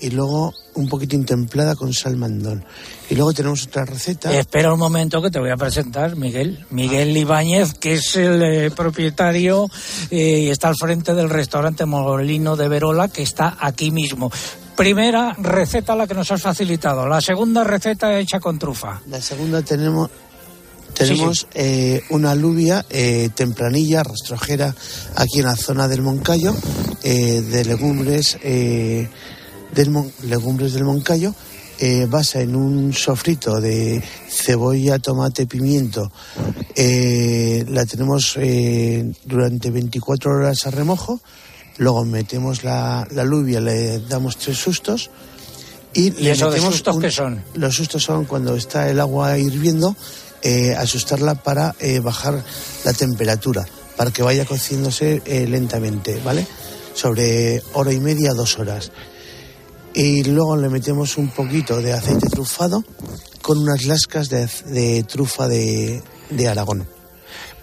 y 0.00 0.10
luego 0.10 0.52
un 0.74 0.88
poquitín 0.88 1.24
templada 1.24 1.76
con 1.76 1.94
sal 1.94 2.16
mandón. 2.16 2.64
Y 3.08 3.14
luego 3.14 3.32
tenemos 3.32 3.64
otra 3.64 3.84
receta. 3.84 4.36
Espera 4.36 4.72
un 4.72 4.78
momento 4.78 5.22
que 5.22 5.30
te 5.30 5.38
voy 5.38 5.50
a 5.50 5.56
presentar, 5.56 6.16
Miguel. 6.16 6.66
Miguel 6.70 7.16
Ibáñez, 7.16 7.74
que 7.74 7.94
es 7.94 8.16
el 8.16 8.42
eh, 8.42 8.70
propietario 8.72 9.70
y 10.10 10.48
está 10.48 10.68
al 10.68 10.74
frente 10.76 11.14
del 11.14 11.30
restaurante 11.30 11.86
Molino 11.86 12.56
de 12.56 12.68
Verola, 12.68 13.08
que 13.08 13.22
está 13.22 13.56
aquí 13.60 13.92
mismo. 13.92 14.32
Primera 14.76 15.34
receta 15.38 15.96
la 15.96 16.06
que 16.06 16.14
nos 16.14 16.30
has 16.30 16.42
facilitado. 16.42 17.08
La 17.08 17.20
segunda 17.20 17.64
receta 17.64 18.18
hecha 18.18 18.38
con 18.40 18.58
trufa. 18.58 19.00
La 19.06 19.20
segunda 19.22 19.62
tenemos 19.62 20.10
tenemos 20.96 21.46
eh, 21.52 22.02
una 22.08 22.30
alubia 22.30 22.84
eh, 22.88 23.28
tempranilla, 23.34 24.02
rastrojera, 24.02 24.74
aquí 25.14 25.40
en 25.40 25.46
la 25.46 25.56
zona 25.56 25.88
del 25.88 26.00
Moncayo, 26.00 26.54
eh, 27.02 27.42
de 27.42 27.64
legumbres, 27.66 28.38
del 28.42 29.08
legumbres 30.22 30.72
del 30.72 30.84
Moncayo, 30.84 31.34
basa 32.08 32.40
en 32.40 32.56
un 32.56 32.94
sofrito 32.94 33.60
de 33.60 34.02
cebolla, 34.28 34.98
tomate, 34.98 35.46
pimiento. 35.46 36.10
la 36.74 37.84
tenemos 37.84 38.38
durante 39.24 39.70
24 39.70 40.30
horas 40.30 40.66
a 40.66 40.70
remojo 40.70 41.20
luego 41.78 42.04
metemos 42.04 42.64
la, 42.64 43.06
la 43.10 43.22
alubia, 43.22 43.60
le 43.60 44.00
damos 44.00 44.36
tres 44.36 44.56
sustos 44.58 45.10
y, 45.96 46.12
¿Y 46.22 46.28
esos 46.28 46.54
sustos 46.60 46.98
qué 46.98 47.10
son? 47.10 47.42
Los 47.54 47.74
sustos 47.74 48.02
son 48.02 48.26
cuando 48.26 48.54
está 48.54 48.90
el 48.90 49.00
agua 49.00 49.38
hirviendo, 49.38 49.96
eh, 50.42 50.74
asustarla 50.76 51.36
para 51.36 51.74
eh, 51.80 52.00
bajar 52.00 52.44
la 52.84 52.92
temperatura, 52.92 53.66
para 53.96 54.10
que 54.10 54.22
vaya 54.22 54.44
cociéndose 54.44 55.22
eh, 55.24 55.46
lentamente, 55.46 56.20
¿vale? 56.22 56.46
Sobre 56.94 57.62
hora 57.72 57.94
y 57.94 58.00
media, 58.00 58.34
dos 58.34 58.58
horas. 58.58 58.92
Y 59.94 60.24
luego 60.24 60.56
le 60.56 60.68
metemos 60.68 61.16
un 61.16 61.30
poquito 61.30 61.80
de 61.80 61.94
aceite 61.94 62.28
trufado 62.28 62.84
con 63.40 63.56
unas 63.56 63.86
lascas 63.86 64.28
de, 64.28 64.46
de 64.66 65.02
trufa 65.04 65.48
de, 65.48 66.02
de 66.28 66.48
Aragón. 66.48 66.95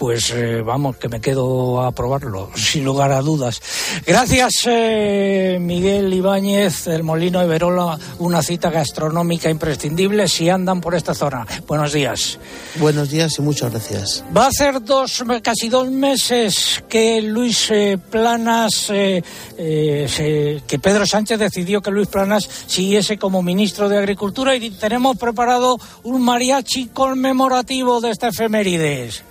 Pues 0.03 0.31
eh, 0.31 0.61
vamos, 0.61 0.97
que 0.97 1.07
me 1.07 1.21
quedo 1.21 1.81
a 1.81 1.93
probarlo, 1.93 2.51
sin 2.55 2.83
lugar 2.83 3.13
a 3.13 3.21
dudas. 3.21 3.61
Gracias, 4.05 4.51
eh, 4.65 5.57
Miguel 5.61 6.13
Ibáñez, 6.13 6.87
el 6.87 7.03
Molino 7.03 7.39
de 7.39 7.47
Verola, 7.47 7.97
una 8.19 8.43
cita 8.43 8.69
gastronómica 8.69 9.49
imprescindible 9.49 10.27
si 10.27 10.49
andan 10.49 10.81
por 10.81 10.93
esta 10.93 11.13
zona. 11.13 11.47
Buenos 11.67 11.93
días. 11.93 12.37
Buenos 12.81 13.11
días 13.11 13.39
y 13.39 13.43
muchas 13.43 13.71
gracias. 13.71 14.25
Va 14.35 14.47
a 14.47 14.51
ser 14.51 14.83
dos, 14.83 15.23
casi 15.41 15.69
dos 15.69 15.89
meses 15.89 16.83
que 16.89 17.21
Luis 17.21 17.71
eh, 17.71 17.97
Planas, 17.97 18.87
que 18.87 20.79
Pedro 20.81 21.05
Sánchez 21.05 21.39
decidió 21.39 21.81
que 21.81 21.91
Luis 21.91 22.09
Planas 22.09 22.49
siguiese 22.67 23.17
como 23.17 23.41
ministro 23.41 23.87
de 23.87 23.99
Agricultura 23.99 24.53
y 24.53 24.69
tenemos 24.71 25.15
preparado 25.15 25.77
un 26.03 26.21
mariachi 26.23 26.87
conmemorativo 26.87 28.01
de 28.01 28.09
esta 28.09 28.27
efemérides. 28.27 29.23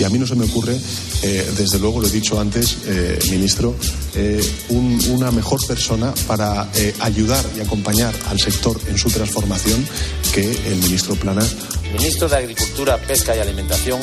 Y 0.00 0.04
a 0.04 0.08
mí 0.08 0.18
no 0.18 0.26
se 0.26 0.34
me 0.34 0.46
ocurre, 0.46 0.80
eh, 1.22 1.52
desde 1.58 1.78
luego 1.78 2.00
lo 2.00 2.06
he 2.06 2.10
dicho 2.10 2.40
antes, 2.40 2.78
eh, 2.86 3.18
ministro, 3.30 3.74
eh, 4.14 4.42
una 4.70 5.30
mejor 5.30 5.60
persona 5.66 6.14
para 6.26 6.70
ayudar 7.00 7.44
y 7.54 7.60
acompañar 7.60 8.14
al 8.30 8.40
sector 8.40 8.80
en 8.88 8.96
su 8.96 9.10
transformación 9.10 9.86
que 10.32 10.50
el 10.68 10.76
ministro 10.76 11.16
Planas. 11.16 11.54
Ministro 11.92 12.30
de 12.30 12.36
Agricultura, 12.36 12.96
Pesca 12.96 13.36
y 13.36 13.40
Alimentación, 13.40 14.00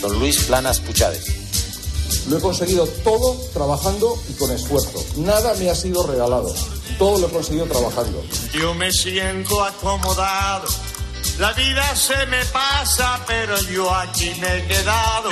don 0.00 0.20
Luis 0.20 0.44
Planas 0.44 0.78
Puchades. 0.78 1.24
Lo 2.28 2.38
he 2.38 2.40
conseguido 2.40 2.86
todo 3.02 3.34
trabajando 3.52 4.22
y 4.30 4.34
con 4.34 4.52
esfuerzo. 4.52 5.04
Nada 5.16 5.52
me 5.54 5.68
ha 5.68 5.74
sido 5.74 6.06
regalado. 6.06 6.54
Todo 6.96 7.18
lo 7.18 7.26
he 7.26 7.30
conseguido 7.30 7.66
trabajando. 7.66 8.22
Yo 8.52 8.72
me 8.74 8.92
siento 8.92 9.64
acomodado 9.64 10.68
la 11.38 11.52
vida 11.52 11.96
se 11.96 12.26
me 12.26 12.44
pasa, 12.46 13.20
pero 13.26 13.58
yo 13.62 13.92
aquí 13.94 14.32
me 14.40 14.58
he 14.58 14.66
quedado. 14.66 15.30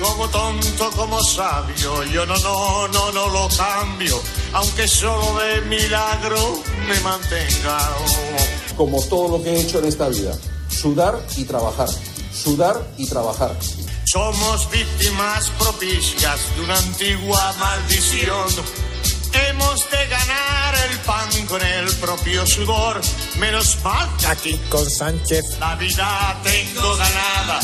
Como 0.00 0.28
tonto, 0.28 0.90
como 0.90 1.22
sabio, 1.22 2.04
yo 2.04 2.26
no, 2.26 2.36
no, 2.38 2.88
no, 2.88 3.12
no 3.12 3.28
lo 3.28 3.48
cambio. 3.56 4.20
Aunque 4.52 4.86
solo 4.86 5.38
de 5.38 5.62
milagro 5.62 6.62
me 6.86 7.00
mantenga. 7.00 7.78
Como 8.76 9.02
todo 9.04 9.38
lo 9.38 9.42
que 9.42 9.50
he 9.50 9.60
hecho 9.62 9.78
en 9.78 9.86
esta 9.86 10.08
vida, 10.08 10.32
sudar 10.68 11.18
y 11.36 11.44
trabajar. 11.44 11.88
Sudar 12.32 12.76
y 12.98 13.06
trabajar. 13.08 13.56
Somos 14.04 14.70
víctimas 14.70 15.50
propicias 15.58 16.38
de 16.54 16.62
una 16.62 16.76
antigua 16.76 17.54
maldición 17.58 18.46
Hemos 19.48 19.90
de 19.90 20.06
ganar 20.06 20.74
el 20.90 20.98
pan 21.00 21.46
con 21.46 21.62
el 21.62 21.94
propio 21.96 22.46
sudor. 22.46 23.00
Menos 23.38 23.78
mal 23.82 24.08
aquí 24.28 24.58
con 24.68 24.88
Sánchez. 24.88 25.58
La 25.58 25.74
vida 25.76 26.36
tengo 26.42 26.96
ganada. 26.96 27.60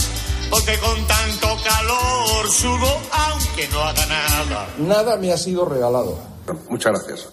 Porque 0.50 0.78
con 0.78 1.06
tanto 1.06 1.56
calor 1.64 2.50
sudo 2.50 3.00
aunque 3.10 3.68
no 3.68 3.80
haga 3.80 4.06
nada. 4.06 4.68
Nada 4.78 5.16
me 5.16 5.32
ha 5.32 5.38
sido 5.38 5.64
regalado. 5.64 6.18
Muchas 6.68 6.92
gracias. 6.92 7.28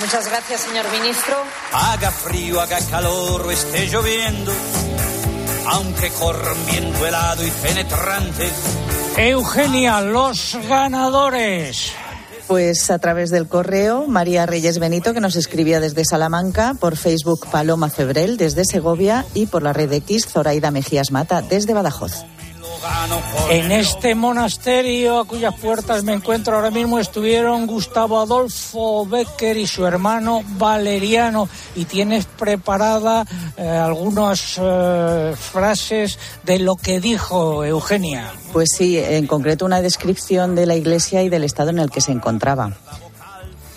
Muchas 0.00 0.26
gracias, 0.28 0.62
señor 0.62 0.90
ministro. 0.90 1.36
Haga 1.72 2.10
frío, 2.10 2.60
haga 2.60 2.78
calor 2.90 3.42
o 3.42 3.50
esté 3.50 3.86
lloviendo, 3.86 4.52
aunque 5.66 6.10
corra 6.10 6.52
un 6.52 6.66
viento 6.66 7.06
helado 7.06 7.46
y 7.46 7.50
penetrante. 7.50 8.50
Eugenia, 9.16 10.00
los 10.00 10.56
ganadores. 10.68 11.92
Pues 12.52 12.90
a 12.90 12.98
través 12.98 13.30
del 13.30 13.48
correo, 13.48 14.06
María 14.06 14.44
Reyes 14.44 14.78
Benito, 14.78 15.14
que 15.14 15.20
nos 15.20 15.36
escribía 15.36 15.80
desde 15.80 16.04
Salamanca, 16.04 16.76
por 16.78 16.98
Facebook 16.98 17.46
Paloma 17.50 17.88
Febrel 17.88 18.36
desde 18.36 18.66
Segovia 18.66 19.24
y 19.32 19.46
por 19.46 19.62
la 19.62 19.72
red 19.72 19.90
X 19.90 20.26
Zoraida 20.26 20.70
Mejías 20.70 21.12
Mata 21.12 21.40
desde 21.40 21.72
Badajoz. 21.72 22.26
En 23.50 23.70
este 23.70 24.14
monasterio 24.14 25.20
a 25.20 25.24
cuyas 25.24 25.54
puertas 25.54 26.02
me 26.04 26.14
encuentro 26.14 26.56
ahora 26.56 26.70
mismo 26.70 26.98
estuvieron 26.98 27.66
Gustavo 27.66 28.20
Adolfo 28.20 29.06
Becker 29.06 29.56
y 29.56 29.66
su 29.66 29.86
hermano 29.86 30.42
Valeriano 30.58 31.48
y 31.76 31.84
tienes 31.84 32.24
preparada 32.24 33.24
eh, 33.56 33.68
algunas 33.68 34.58
eh, 34.60 35.34
frases 35.36 36.18
de 36.44 36.58
lo 36.58 36.76
que 36.76 37.00
dijo 37.00 37.64
Eugenia. 37.64 38.32
Pues 38.52 38.70
sí, 38.76 38.98
en 38.98 39.26
concreto 39.26 39.64
una 39.64 39.80
descripción 39.80 40.54
de 40.54 40.66
la 40.66 40.74
iglesia 40.74 41.22
y 41.22 41.28
del 41.28 41.44
estado 41.44 41.70
en 41.70 41.78
el 41.78 41.90
que 41.90 42.00
se 42.00 42.12
encontraba. 42.12 42.72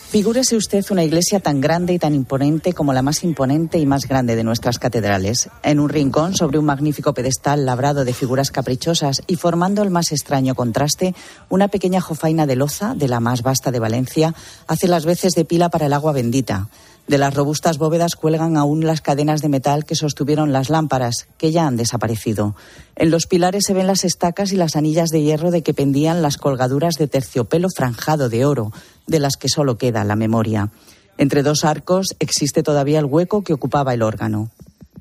Figúrese 0.08 0.56
usted 0.56 0.86
una 0.91 1.03
iglesia 1.03 1.41
tan 1.41 1.60
grande 1.60 1.91
y 1.93 1.99
tan 1.99 2.14
imponente 2.14 2.72
como 2.72 2.93
la 2.93 3.01
más 3.01 3.24
imponente 3.24 3.80
y 3.80 3.86
más 3.86 4.08
grande 4.08 4.38
de 4.38 4.43
nuestras 4.45 4.80
catedrales. 4.80 5.49
En 5.62 5.80
un 5.80 5.89
rincón, 5.89 6.36
sobre 6.36 6.58
un 6.58 6.66
magnífico 6.66 7.14
pedestal 7.14 7.66
labrado 7.66 8.06
de 8.06 8.14
figuras 8.14 8.49
caprichosas 8.49 9.24
y 9.28 9.36
formando 9.36 9.82
el 9.82 9.89
más 9.89 10.14
extraño 10.14 10.56
contraste, 10.56 11.16
una 11.49 11.68
pequeña 11.68 11.99
jofaina 11.99 12.45
de 12.45 12.56
loza, 12.56 12.93
de 12.95 13.10
la 13.10 13.20
más 13.20 13.41
vasta 13.41 13.72
de 13.72 13.80
Valencia, 13.80 14.34
hace 14.68 14.88
las 14.88 15.06
veces 15.06 15.34
de 15.34 15.43
pila 15.43 15.70
para 15.70 15.88
el 15.88 15.93
agua 15.93 16.14
bendita. 16.14 16.70
De 17.08 17.20
las 17.20 17.36
robustas 17.36 17.78
bóvedas 17.78 18.16
cuelgan 18.16 18.58
aún 18.58 18.88
las 18.88 19.01
cadenas 19.01 19.41
de 19.41 19.49
metal 19.49 19.86
que 19.86 19.93
sostuvieron 19.93 20.51
las 20.51 20.72
lámparas, 20.72 21.28
que 21.38 21.51
ya 21.51 21.68
han 21.68 21.78
desaparecido. 21.78 22.56
En 22.95 23.12
los 23.12 23.28
pilares 23.28 23.66
se 23.66 23.76
ven 23.76 23.86
las 23.86 24.03
estacas 24.03 24.51
y 24.51 24.56
las 24.56 24.76
anillas 24.76 25.10
de 25.10 25.22
hierro 25.22 25.51
de 25.51 25.62
que 25.62 25.76
pendían 25.76 26.24
las 26.24 26.38
colgaduras 26.38 26.95
de 26.95 27.08
terciopelo 27.08 27.68
franjado 27.70 28.28
de 28.28 28.45
oro, 28.45 28.72
de 29.08 29.20
las 29.20 29.38
que 29.38 29.49
solo 29.49 29.78
queda 29.78 30.03
la 30.03 30.16
memoria. 30.16 30.72
Entre 31.18 31.43
dos 31.43 31.64
arcos 31.64 32.16
existe 32.20 32.64
todavía 32.64 32.99
el 32.99 33.06
hueco 33.06 33.43
que 33.43 33.53
ocupaba 33.53 33.93
el 33.93 34.01
órgano. 34.01 34.49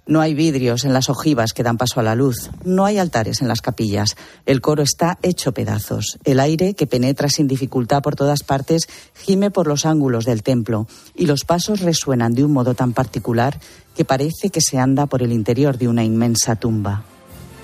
No 0.06 0.20
hay 0.20 0.34
vidrios 0.34 0.84
en 0.84 0.92
las 0.92 1.08
ojivas 1.08 1.54
que 1.54 1.62
dan 1.62 1.78
paso 1.78 1.98
a 1.98 2.02
la 2.02 2.14
luz. 2.14 2.50
No 2.62 2.84
hay 2.84 2.98
altares 2.98 3.40
en 3.40 3.48
las 3.48 3.62
capillas. 3.62 4.16
El 4.44 4.60
coro 4.60 4.82
está 4.82 5.18
hecho 5.22 5.52
pedazos. 5.52 6.18
El 6.24 6.40
aire, 6.40 6.74
que 6.74 6.86
penetra 6.86 7.30
sin 7.30 7.48
dificultad 7.48 8.02
por 8.02 8.14
todas 8.14 8.42
partes, 8.42 8.86
gime 9.14 9.50
por 9.50 9.66
los 9.66 9.86
ángulos 9.86 10.26
del 10.26 10.42
templo. 10.42 10.86
Y 11.14 11.24
los 11.24 11.44
pasos 11.46 11.80
resuenan 11.80 12.34
de 12.34 12.44
un 12.44 12.52
modo 12.52 12.74
tan 12.74 12.92
particular 12.92 13.58
que 13.96 14.04
parece 14.04 14.50
que 14.50 14.60
se 14.60 14.78
anda 14.78 15.06
por 15.06 15.22
el 15.22 15.32
interior 15.32 15.78
de 15.78 15.88
una 15.88 16.04
inmensa 16.04 16.56
tumba. 16.56 17.04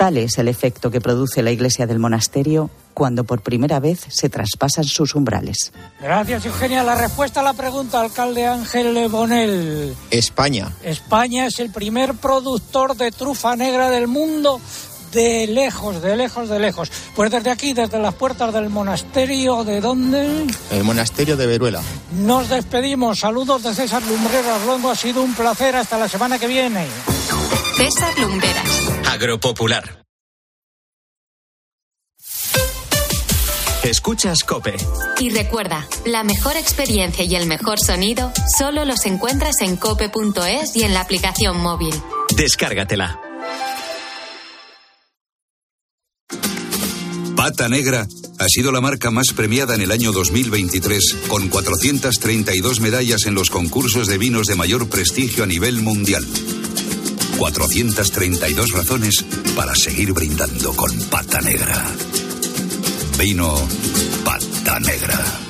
Tal 0.00 0.16
es 0.16 0.38
el 0.38 0.48
efecto 0.48 0.90
que 0.90 0.98
produce 0.98 1.42
la 1.42 1.50
iglesia 1.50 1.86
del 1.86 1.98
monasterio 1.98 2.70
cuando 2.94 3.24
por 3.24 3.42
primera 3.42 3.80
vez 3.80 4.00
se 4.08 4.30
traspasan 4.30 4.84
sus 4.84 5.14
umbrales. 5.14 5.74
Gracias, 6.00 6.46
Eugenia. 6.46 6.82
La 6.82 6.94
respuesta 6.94 7.40
a 7.40 7.42
la 7.42 7.52
pregunta, 7.52 8.00
alcalde 8.00 8.46
Ángel 8.46 9.08
Bonel. 9.10 9.94
España. 10.10 10.72
España 10.82 11.44
es 11.44 11.60
el 11.60 11.68
primer 11.68 12.14
productor 12.14 12.96
de 12.96 13.12
trufa 13.12 13.56
negra 13.56 13.90
del 13.90 14.08
mundo 14.08 14.58
de 15.12 15.46
lejos, 15.46 16.00
de 16.00 16.16
lejos, 16.16 16.48
de 16.48 16.58
lejos. 16.58 16.90
Pues 17.14 17.30
desde 17.30 17.50
aquí, 17.50 17.74
desde 17.74 17.98
las 17.98 18.14
puertas 18.14 18.54
del 18.54 18.70
monasterio, 18.70 19.64
¿de 19.64 19.82
dónde? 19.82 20.46
El 20.70 20.82
monasterio 20.82 21.36
de 21.36 21.46
Veruela. 21.46 21.82
Nos 22.12 22.48
despedimos. 22.48 23.18
Saludos 23.18 23.64
de 23.64 23.74
César 23.74 24.02
Lumbreras. 24.04 24.64
Luego 24.64 24.88
ha 24.88 24.96
sido 24.96 25.22
un 25.22 25.34
placer. 25.34 25.76
Hasta 25.76 25.98
la 25.98 26.08
semana 26.08 26.38
que 26.38 26.46
viene. 26.46 26.86
César 27.80 28.12
Lumbreras. 28.18 28.90
Agropopular. 29.06 30.04
Escuchas 33.82 34.44
Cope. 34.44 34.76
Y 35.18 35.30
recuerda, 35.30 35.88
la 36.04 36.22
mejor 36.22 36.58
experiencia 36.58 37.24
y 37.24 37.34
el 37.36 37.46
mejor 37.46 37.78
sonido 37.80 38.34
solo 38.58 38.84
los 38.84 39.06
encuentras 39.06 39.62
en 39.62 39.76
cope.es 39.76 40.76
y 40.76 40.82
en 40.82 40.92
la 40.92 41.00
aplicación 41.00 41.56
móvil. 41.56 41.94
Descárgatela. 42.36 43.18
Pata 47.34 47.70
Negra 47.70 48.06
ha 48.38 48.48
sido 48.48 48.72
la 48.72 48.82
marca 48.82 49.10
más 49.10 49.32
premiada 49.32 49.74
en 49.74 49.80
el 49.80 49.90
año 49.90 50.12
2023, 50.12 51.16
con 51.28 51.48
432 51.48 52.80
medallas 52.80 53.24
en 53.24 53.34
los 53.34 53.48
concursos 53.48 54.06
de 54.06 54.18
vinos 54.18 54.48
de 54.48 54.56
mayor 54.56 54.90
prestigio 54.90 55.44
a 55.44 55.46
nivel 55.46 55.80
mundial. 55.80 56.26
432 57.40 58.72
razones 58.72 59.24
para 59.56 59.74
seguir 59.74 60.12
brindando 60.12 60.74
con 60.76 60.90
pata 61.08 61.40
negra. 61.40 61.86
Vino 63.16 63.66
pata 64.22 64.78
negra. 64.80 65.49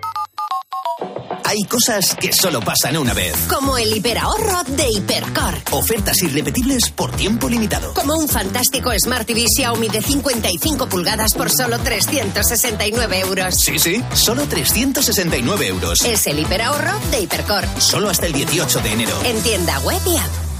Hay 1.51 1.65
cosas 1.65 2.15
que 2.15 2.31
solo 2.31 2.61
pasan 2.61 2.95
una 2.95 3.13
vez. 3.13 3.35
Como 3.49 3.77
el 3.77 3.97
hiperahorro 3.97 4.63
de 4.67 4.89
Hipercor. 4.89 5.55
Ofertas 5.71 6.23
irrepetibles 6.23 6.91
por 6.91 7.11
tiempo 7.11 7.49
limitado. 7.49 7.93
Como 7.93 8.15
un 8.15 8.29
fantástico 8.29 8.89
Smart 8.97 9.27
TV 9.27 9.43
Xiaomi 9.53 9.89
de 9.89 10.01
55 10.01 10.87
pulgadas 10.87 11.33
por 11.33 11.49
solo 11.51 11.77
369 11.79 13.19
euros. 13.19 13.55
Sí, 13.55 13.77
sí, 13.79 14.01
solo 14.13 14.43
369 14.43 15.67
euros. 15.67 16.05
Es 16.05 16.25
el 16.27 16.39
hiperahorro 16.39 16.97
de 17.11 17.19
Hipercor. 17.19 17.65
Solo 17.79 18.09
hasta 18.09 18.27
el 18.27 18.31
18 18.31 18.79
de 18.79 18.89
enero. 18.93 19.19
En 19.25 19.37
tienda 19.41 19.77
web 19.81 19.99
y 20.05 20.15
app. 20.15 20.50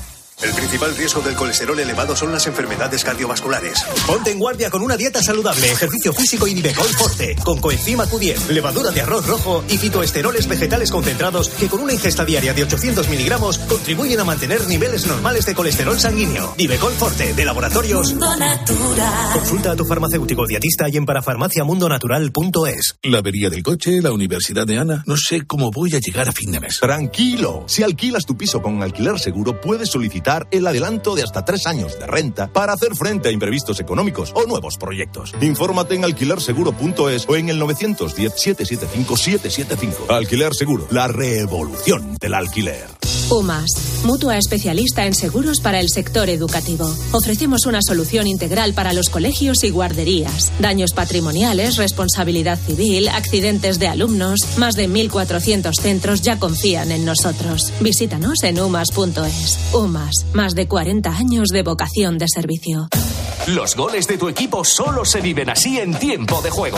El 0.41 0.53
principal 0.53 0.95
riesgo 0.95 1.21
del 1.21 1.35
colesterol 1.35 1.79
elevado 1.79 2.15
son 2.15 2.31
las 2.31 2.47
enfermedades 2.47 3.03
cardiovasculares. 3.03 3.83
Ponte 4.07 4.31
en 4.31 4.39
guardia 4.39 4.71
con 4.71 4.81
una 4.81 4.97
dieta 4.97 5.21
saludable, 5.21 5.71
ejercicio 5.71 6.11
físico 6.13 6.47
y 6.47 6.55
Nivecol 6.55 6.87
Forte, 6.87 7.35
con 7.43 7.59
coenzima 7.59 8.07
Q10, 8.07 8.47
levadura 8.47 8.89
de 8.89 9.01
arroz 9.01 9.27
rojo 9.27 9.63
y 9.69 9.77
fitoesteroles 9.77 10.47
vegetales 10.47 10.89
concentrados 10.89 11.49
que 11.49 11.67
con 11.67 11.81
una 11.81 11.93
ingesta 11.93 12.25
diaria 12.25 12.55
de 12.55 12.63
800 12.63 13.07
miligramos 13.09 13.59
contribuyen 13.59 14.19
a 14.19 14.23
mantener 14.23 14.65
niveles 14.65 15.05
normales 15.05 15.45
de 15.45 15.53
colesterol 15.53 15.99
sanguíneo. 15.99 16.55
Nivecol 16.57 16.93
Forte, 16.93 17.35
de 17.35 17.45
laboratorios. 17.45 18.09
Mundo 18.09 18.35
Natural. 18.37 19.33
Consulta 19.33 19.71
a 19.73 19.75
tu 19.75 19.85
farmacéutico 19.85 20.47
dietista 20.47 20.89
y 20.89 20.97
en 20.97 21.05
parafarmaciamundonatural.es. 21.05 22.97
La 23.03 23.19
avería 23.19 23.51
del 23.51 23.61
coche, 23.61 24.01
la 24.01 24.11
universidad 24.11 24.65
de 24.65 24.79
Ana. 24.79 25.03
No 25.05 25.17
sé 25.17 25.45
cómo 25.45 25.69
voy 25.69 25.93
a 25.93 25.99
llegar 25.99 26.27
a 26.27 26.31
fin 26.31 26.51
de 26.51 26.59
mes. 26.59 26.79
Tranquilo. 26.79 27.63
Si 27.67 27.83
alquilas 27.83 28.25
tu 28.25 28.35
piso 28.35 28.59
con 28.63 28.81
alquiler 28.81 29.19
seguro, 29.19 29.61
puedes 29.61 29.89
solicitar 29.89 30.30
el 30.51 30.67
adelanto 30.67 31.15
de 31.15 31.23
hasta 31.23 31.45
tres 31.45 31.65
años 31.67 31.97
de 31.99 32.07
renta 32.07 32.47
para 32.47 32.73
hacer 32.73 32.95
frente 32.95 33.29
a 33.29 33.31
imprevistos 33.31 33.79
económicos 33.79 34.33
o 34.35 34.45
nuevos 34.45 34.77
proyectos. 34.77 35.33
Infórmate 35.41 35.95
en 35.95 36.03
alquilerseguro.es 36.05 37.25
o 37.27 37.35
en 37.35 37.49
el 37.49 37.59
910-775-775. 37.61 40.09
Alquiler 40.09 40.53
Seguro, 40.53 40.87
la 40.91 41.07
revolución 41.07 42.17
del 42.19 42.33
alquiler. 42.33 42.87
UMAS, 43.31 44.03
mutua 44.03 44.37
especialista 44.37 45.05
en 45.05 45.13
seguros 45.13 45.61
para 45.61 45.79
el 45.79 45.89
sector 45.89 46.29
educativo. 46.29 46.93
Ofrecemos 47.13 47.65
una 47.65 47.79
solución 47.81 48.27
integral 48.27 48.73
para 48.73 48.91
los 48.91 49.09
colegios 49.09 49.63
y 49.63 49.69
guarderías. 49.69 50.51
Daños 50.59 50.91
patrimoniales, 50.91 51.77
responsabilidad 51.77 52.59
civil, 52.59 53.07
accidentes 53.07 53.79
de 53.79 53.87
alumnos. 53.87 54.41
Más 54.57 54.75
de 54.75 54.89
1.400 54.89 55.71
centros 55.79 56.21
ya 56.21 56.39
confían 56.39 56.91
en 56.91 57.05
nosotros. 57.05 57.71
Visítanos 57.79 58.43
en 58.43 58.59
umas.es. 58.59 59.59
UMAS, 59.73 60.20
más 60.33 60.55
de 60.55 60.67
40 60.67 61.09
años 61.09 61.49
de 61.49 61.63
vocación 61.63 62.17
de 62.17 62.27
servicio. 62.27 62.87
Los 63.47 63.75
goles 63.75 64.07
de 64.07 64.17
tu 64.17 64.29
equipo 64.29 64.63
solo 64.63 65.03
se 65.03 65.21
viven 65.21 65.49
así 65.49 65.79
en 65.79 65.93
tiempo 65.93 66.41
de 66.41 66.51
juego. 66.51 66.77